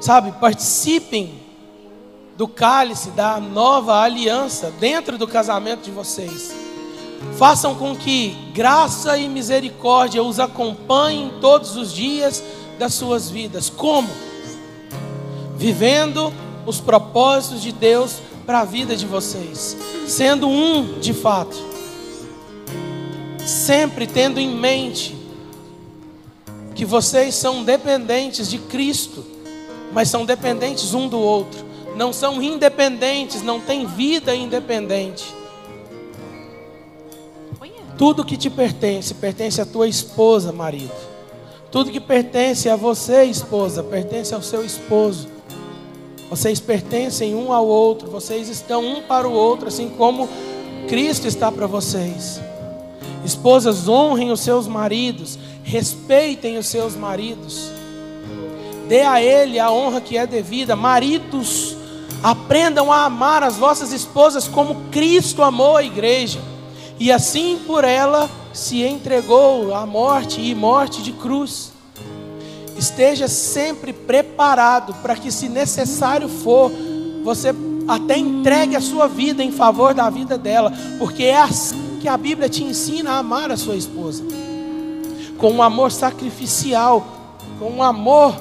Sabe, 0.00 0.32
participem 0.32 1.40
do 2.36 2.46
cálice 2.46 3.10
da 3.10 3.40
nova 3.40 4.00
aliança 4.00 4.70
dentro 4.78 5.16
do 5.16 5.26
casamento 5.26 5.82
de 5.82 5.90
vocês. 5.90 6.54
Façam 7.36 7.74
com 7.74 7.96
que 7.96 8.36
graça 8.52 9.16
e 9.16 9.28
misericórdia 9.28 10.22
os 10.22 10.38
acompanhem 10.38 11.32
todos 11.40 11.76
os 11.76 11.92
dias 11.92 12.42
das 12.78 12.94
suas 12.94 13.30
vidas. 13.30 13.70
Como? 13.70 14.08
Vivendo 15.56 16.32
os 16.66 16.80
propósitos 16.80 17.62
de 17.62 17.72
Deus 17.72 18.20
para 18.50 18.62
a 18.62 18.64
vida 18.64 18.96
de 18.96 19.06
vocês, 19.06 19.76
sendo 20.08 20.48
um 20.48 20.98
de 20.98 21.14
fato, 21.14 21.56
sempre 23.38 24.08
tendo 24.08 24.40
em 24.40 24.52
mente 24.52 25.16
que 26.74 26.84
vocês 26.84 27.36
são 27.36 27.62
dependentes 27.62 28.50
de 28.50 28.58
Cristo, 28.58 29.24
mas 29.92 30.08
são 30.08 30.26
dependentes 30.26 30.94
um 30.94 31.06
do 31.06 31.20
outro, 31.20 31.64
não 31.94 32.12
são 32.12 32.42
independentes, 32.42 33.40
não 33.40 33.60
têm 33.60 33.86
vida 33.86 34.34
independente. 34.34 35.32
Tudo 37.96 38.24
que 38.24 38.36
te 38.36 38.50
pertence, 38.50 39.14
pertence 39.14 39.60
à 39.60 39.64
tua 39.64 39.86
esposa, 39.86 40.50
marido. 40.50 40.90
Tudo 41.70 41.92
que 41.92 42.00
pertence 42.00 42.68
a 42.68 42.74
você, 42.74 43.22
esposa, 43.26 43.84
pertence 43.84 44.34
ao 44.34 44.42
seu 44.42 44.64
esposo. 44.64 45.28
Vocês 46.30 46.60
pertencem 46.60 47.34
um 47.34 47.52
ao 47.52 47.66
outro, 47.66 48.08
vocês 48.08 48.48
estão 48.48 48.84
um 48.84 49.02
para 49.02 49.28
o 49.28 49.32
outro, 49.32 49.66
assim 49.66 49.88
como 49.88 50.28
Cristo 50.88 51.26
está 51.26 51.50
para 51.50 51.66
vocês. 51.66 52.40
Esposas, 53.24 53.88
honrem 53.88 54.30
os 54.30 54.38
seus 54.38 54.68
maridos, 54.68 55.36
respeitem 55.64 56.56
os 56.56 56.66
seus 56.66 56.94
maridos, 56.94 57.72
dê 58.88 59.02
a 59.02 59.20
ele 59.20 59.58
a 59.58 59.72
honra 59.72 60.00
que 60.00 60.16
é 60.16 60.24
devida. 60.24 60.76
Maridos, 60.76 61.76
aprendam 62.22 62.92
a 62.92 63.06
amar 63.06 63.42
as 63.42 63.56
vossas 63.56 63.92
esposas 63.92 64.46
como 64.46 64.88
Cristo 64.92 65.42
amou 65.42 65.76
a 65.76 65.82
igreja, 65.82 66.38
e 66.96 67.10
assim 67.10 67.58
por 67.66 67.82
ela 67.82 68.30
se 68.52 68.84
entregou 68.84 69.74
à 69.74 69.84
morte 69.84 70.40
e 70.40 70.54
morte 70.54 71.02
de 71.02 71.10
cruz. 71.10 71.69
Esteja 72.80 73.28
sempre 73.28 73.92
preparado 73.92 74.94
para 75.02 75.14
que, 75.14 75.30
se 75.30 75.50
necessário 75.50 76.30
for, 76.30 76.72
você 77.22 77.54
até 77.86 78.16
entregue 78.16 78.74
a 78.74 78.80
sua 78.80 79.06
vida 79.06 79.44
em 79.44 79.52
favor 79.52 79.92
da 79.92 80.08
vida 80.08 80.38
dela, 80.38 80.72
porque 80.98 81.24
é 81.24 81.36
assim 81.36 81.98
que 82.00 82.08
a 82.08 82.16
Bíblia 82.16 82.48
te 82.48 82.64
ensina 82.64 83.10
a 83.10 83.18
amar 83.18 83.50
a 83.50 83.56
sua 83.58 83.76
esposa 83.76 84.24
com 85.36 85.52
um 85.52 85.62
amor 85.62 85.92
sacrificial, 85.92 87.06
com 87.58 87.70
um 87.70 87.82
amor 87.82 88.34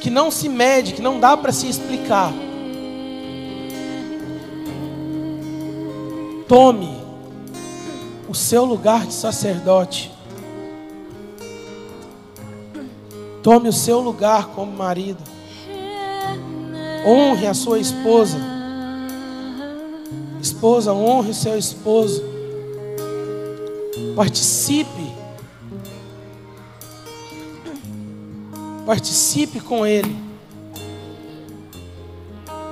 que 0.00 0.08
não 0.08 0.30
se 0.30 0.48
mede, 0.48 0.92
que 0.92 1.02
não 1.02 1.18
dá 1.18 1.36
para 1.36 1.50
se 1.50 1.68
explicar. 1.68 2.32
Tome 6.46 6.96
o 8.28 8.34
seu 8.36 8.64
lugar 8.64 9.04
de 9.04 9.14
sacerdote. 9.14 10.19
Tome 13.42 13.68
o 13.68 13.72
seu 13.72 14.00
lugar 14.00 14.48
como 14.48 14.70
marido. 14.72 15.22
Honre 17.06 17.46
a 17.46 17.54
sua 17.54 17.78
esposa. 17.78 18.38
Esposa, 20.40 20.92
honre 20.92 21.32
seu 21.32 21.56
esposo. 21.56 22.22
Participe. 24.14 25.10
Participe 28.84 29.60
com 29.60 29.86
ele. 29.86 30.14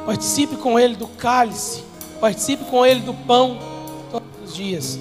Participe 0.05 0.57
com 0.57 0.79
ele 0.79 0.97
do 0.97 1.07
cálice. 1.07 1.83
Participe 2.21 2.65
com 2.65 2.85
ele 2.85 3.01
do 3.01 3.15
pão 3.15 3.59
todos 4.11 4.29
os 4.45 4.55
dias. 4.55 4.99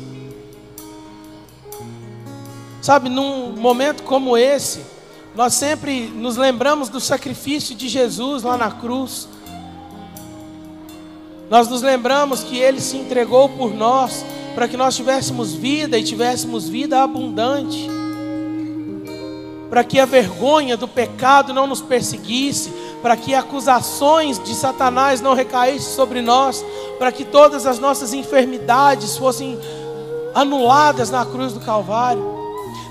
Sabe, 2.82 3.10
num 3.10 3.52
momento 3.52 4.04
como 4.04 4.38
esse, 4.38 4.82
nós 5.38 5.54
sempre 5.54 6.08
nos 6.08 6.36
lembramos 6.36 6.90
do 6.90 7.00
sacrifício 7.00 7.76
de 7.76 7.88
Jesus 7.88 8.42
lá 8.42 8.58
na 8.58 8.72
cruz. 8.72 9.30
Nós 11.48 11.68
nos 11.68 11.84
lembramos 11.84 12.42
que 12.42 12.58
ele 12.58 12.82
se 12.82 12.98
entregou 12.98 13.48
por 13.48 13.72
nós, 13.72 14.26
para 14.56 14.68
que 14.68 14.76
nós 14.76 14.96
tivéssemos 14.96 15.54
vida 15.54 15.96
e 15.96 16.04
tivéssemos 16.04 16.68
vida 16.68 17.04
abundante. 17.04 17.88
Para 19.70 19.84
que 19.84 20.00
a 20.00 20.06
vergonha 20.08 20.76
do 20.76 20.88
pecado 20.88 21.54
não 21.54 21.68
nos 21.68 21.82
perseguisse, 21.82 22.74
para 23.04 23.16
que 23.16 23.36
acusações 23.36 24.44
de 24.44 24.56
Satanás 24.56 25.22
não 25.22 25.36
recaíssem 25.36 25.94
sobre 25.94 26.20
nós, 26.20 26.66
para 26.98 27.12
que 27.12 27.24
todas 27.24 27.68
as 27.68 27.78
nossas 27.78 28.12
enfermidades 28.12 29.16
fossem 29.16 29.56
anuladas 30.34 31.12
na 31.12 31.24
cruz 31.24 31.54
do 31.54 31.60
Calvário, 31.60 32.37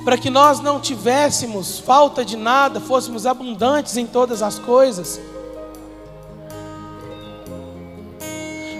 para 0.07 0.17
que 0.17 0.31
nós 0.31 0.61
não 0.61 0.79
tivéssemos 0.79 1.81
falta 1.81 2.25
de 2.25 2.37
nada, 2.37 2.79
fôssemos 2.79 3.27
abundantes 3.27 3.97
em 3.97 4.07
todas 4.07 4.41
as 4.41 4.57
coisas. 4.57 5.21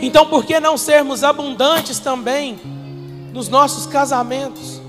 Então, 0.01 0.25
por 0.27 0.45
que 0.45 0.61
não 0.61 0.79
sermos 0.79 1.25
abundantes 1.25 1.99
também 1.99 2.61
nos 3.33 3.49
nossos 3.49 3.87
casamentos? 3.87 4.81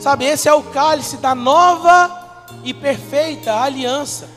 Sabe, 0.00 0.24
esse 0.24 0.48
é 0.48 0.52
o 0.52 0.60
cálice 0.60 1.18
da 1.18 1.36
nova 1.36 2.42
e 2.64 2.74
perfeita 2.74 3.54
aliança. 3.54 4.28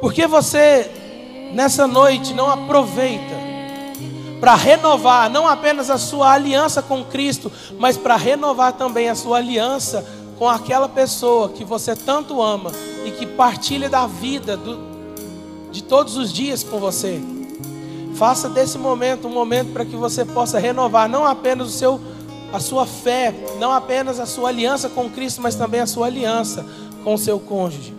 Por 0.00 0.14
que 0.14 0.26
você, 0.26 0.90
nessa 1.52 1.86
noite, 1.86 2.32
não 2.32 2.50
aproveita 2.50 3.35
para 4.40 4.54
renovar 4.54 5.30
não 5.30 5.46
apenas 5.46 5.90
a 5.90 5.98
sua 5.98 6.32
aliança 6.32 6.82
com 6.82 7.04
Cristo, 7.04 7.50
mas 7.78 7.96
para 7.96 8.16
renovar 8.16 8.72
também 8.72 9.08
a 9.08 9.14
sua 9.14 9.38
aliança 9.38 10.06
com 10.38 10.48
aquela 10.48 10.88
pessoa 10.88 11.48
que 11.48 11.64
você 11.64 11.96
tanto 11.96 12.42
ama 12.42 12.70
e 13.04 13.10
que 13.10 13.26
partilha 13.26 13.88
da 13.88 14.06
vida 14.06 14.56
do, 14.56 14.78
de 15.72 15.82
todos 15.82 16.16
os 16.16 16.32
dias 16.32 16.62
com 16.62 16.78
você? 16.78 17.20
Faça 18.14 18.48
desse 18.48 18.78
momento 18.78 19.28
um 19.28 19.32
momento 19.32 19.72
para 19.72 19.84
que 19.84 19.96
você 19.96 20.24
possa 20.24 20.58
renovar 20.58 21.08
não 21.08 21.24
apenas 21.24 21.68
o 21.68 21.70
seu 21.70 22.00
a 22.52 22.60
sua 22.60 22.86
fé, 22.86 23.34
não 23.58 23.72
apenas 23.72 24.20
a 24.20 24.24
sua 24.24 24.48
aliança 24.48 24.88
com 24.88 25.10
Cristo, 25.10 25.42
mas 25.42 25.56
também 25.56 25.80
a 25.80 25.86
sua 25.86 26.06
aliança 26.06 26.64
com 27.02 27.14
o 27.14 27.18
seu 27.18 27.38
cônjuge. 27.40 27.94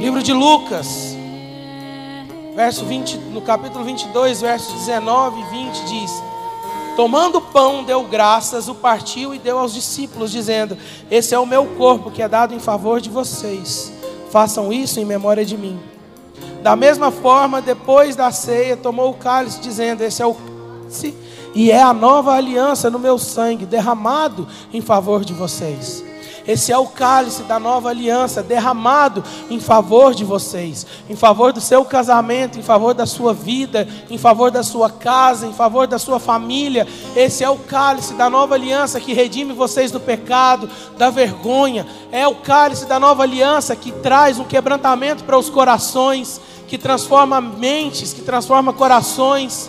Livro 0.00 0.22
de 0.22 0.32
Lucas, 0.32 1.15
verso 2.56 2.86
20, 2.86 3.18
no 3.34 3.42
capítulo 3.42 3.84
22, 3.84 4.40
versos 4.40 4.72
19 4.86 5.40
e 5.40 5.44
20 5.44 5.84
diz: 5.84 6.10
Tomando 6.96 7.36
o 7.36 7.42
pão, 7.42 7.84
deu 7.84 8.02
graças, 8.04 8.66
o 8.66 8.74
partiu 8.74 9.34
e 9.34 9.38
deu 9.38 9.58
aos 9.58 9.74
discípulos, 9.74 10.32
dizendo: 10.32 10.76
Esse 11.10 11.34
é 11.34 11.38
o 11.38 11.44
meu 11.44 11.66
corpo 11.76 12.10
que 12.10 12.22
é 12.22 12.28
dado 12.28 12.54
em 12.54 12.58
favor 12.58 12.98
de 12.98 13.10
vocês. 13.10 13.92
Façam 14.30 14.72
isso 14.72 14.98
em 14.98 15.04
memória 15.04 15.44
de 15.44 15.56
mim. 15.56 15.78
Da 16.62 16.74
mesma 16.74 17.10
forma, 17.10 17.60
depois 17.60 18.16
da 18.16 18.32
ceia, 18.32 18.76
tomou 18.76 19.10
o 19.10 19.14
cálice, 19.14 19.60
dizendo: 19.60 20.02
Esse 20.02 20.22
é 20.22 20.26
o 20.26 20.34
cálice 20.34 21.14
e 21.54 21.70
é 21.70 21.82
a 21.82 21.92
nova 21.92 22.32
aliança 22.32 22.90
no 22.90 22.98
meu 22.98 23.18
sangue, 23.18 23.66
derramado 23.66 24.48
em 24.72 24.80
favor 24.80 25.24
de 25.24 25.34
vocês. 25.34 26.02
Esse 26.46 26.70
é 26.70 26.78
o 26.78 26.86
cálice 26.86 27.42
da 27.42 27.58
nova 27.58 27.88
aliança 27.88 28.42
derramado 28.42 29.22
em 29.50 29.58
favor 29.58 30.14
de 30.14 30.24
vocês, 30.24 30.86
em 31.10 31.16
favor 31.16 31.52
do 31.52 31.60
seu 31.60 31.84
casamento, 31.84 32.58
em 32.58 32.62
favor 32.62 32.94
da 32.94 33.04
sua 33.04 33.34
vida, 33.34 33.88
em 34.08 34.16
favor 34.16 34.50
da 34.50 34.62
sua 34.62 34.88
casa, 34.88 35.46
em 35.46 35.52
favor 35.52 35.88
da 35.88 35.98
sua 35.98 36.20
família. 36.20 36.86
Esse 37.16 37.42
é 37.42 37.50
o 37.50 37.56
cálice 37.56 38.14
da 38.14 38.30
nova 38.30 38.54
aliança 38.54 39.00
que 39.00 39.12
redime 39.12 39.52
vocês 39.52 39.90
do 39.90 39.98
pecado, 39.98 40.70
da 40.96 41.10
vergonha. 41.10 41.84
É 42.12 42.28
o 42.28 42.36
cálice 42.36 42.86
da 42.86 43.00
nova 43.00 43.24
aliança 43.24 43.74
que 43.74 43.90
traz 43.90 44.38
um 44.38 44.44
quebrantamento 44.44 45.24
para 45.24 45.36
os 45.36 45.50
corações, 45.50 46.40
que 46.68 46.78
transforma 46.78 47.40
mentes, 47.40 48.12
que 48.12 48.20
transforma 48.20 48.72
corações, 48.72 49.68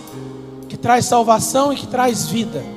que 0.69 0.77
traz 0.77 1.05
salvação 1.05 1.73
e 1.73 1.75
que 1.75 1.87
traz 1.87 2.27
vida. 2.27 2.76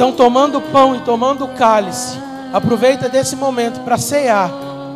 Então, 0.00 0.12
tomando 0.12 0.56
o 0.56 0.62
pão 0.62 0.96
e 0.96 1.00
tomando 1.00 1.44
o 1.44 1.48
cálice, 1.48 2.18
aproveita 2.54 3.06
desse 3.06 3.36
momento 3.36 3.80
para 3.80 3.98
cear 3.98 4.50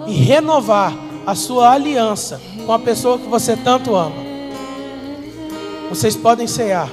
e 0.07 0.15
renovar 0.15 0.95
a 1.27 1.35
sua 1.35 1.73
aliança 1.73 2.41
com 2.65 2.73
a 2.73 2.79
pessoa 2.79 3.19
que 3.19 3.29
você 3.29 3.55
tanto 3.55 3.95
ama. 3.95 4.17
Vocês 5.91 6.17
podem 6.17 6.47
cear. 6.47 6.89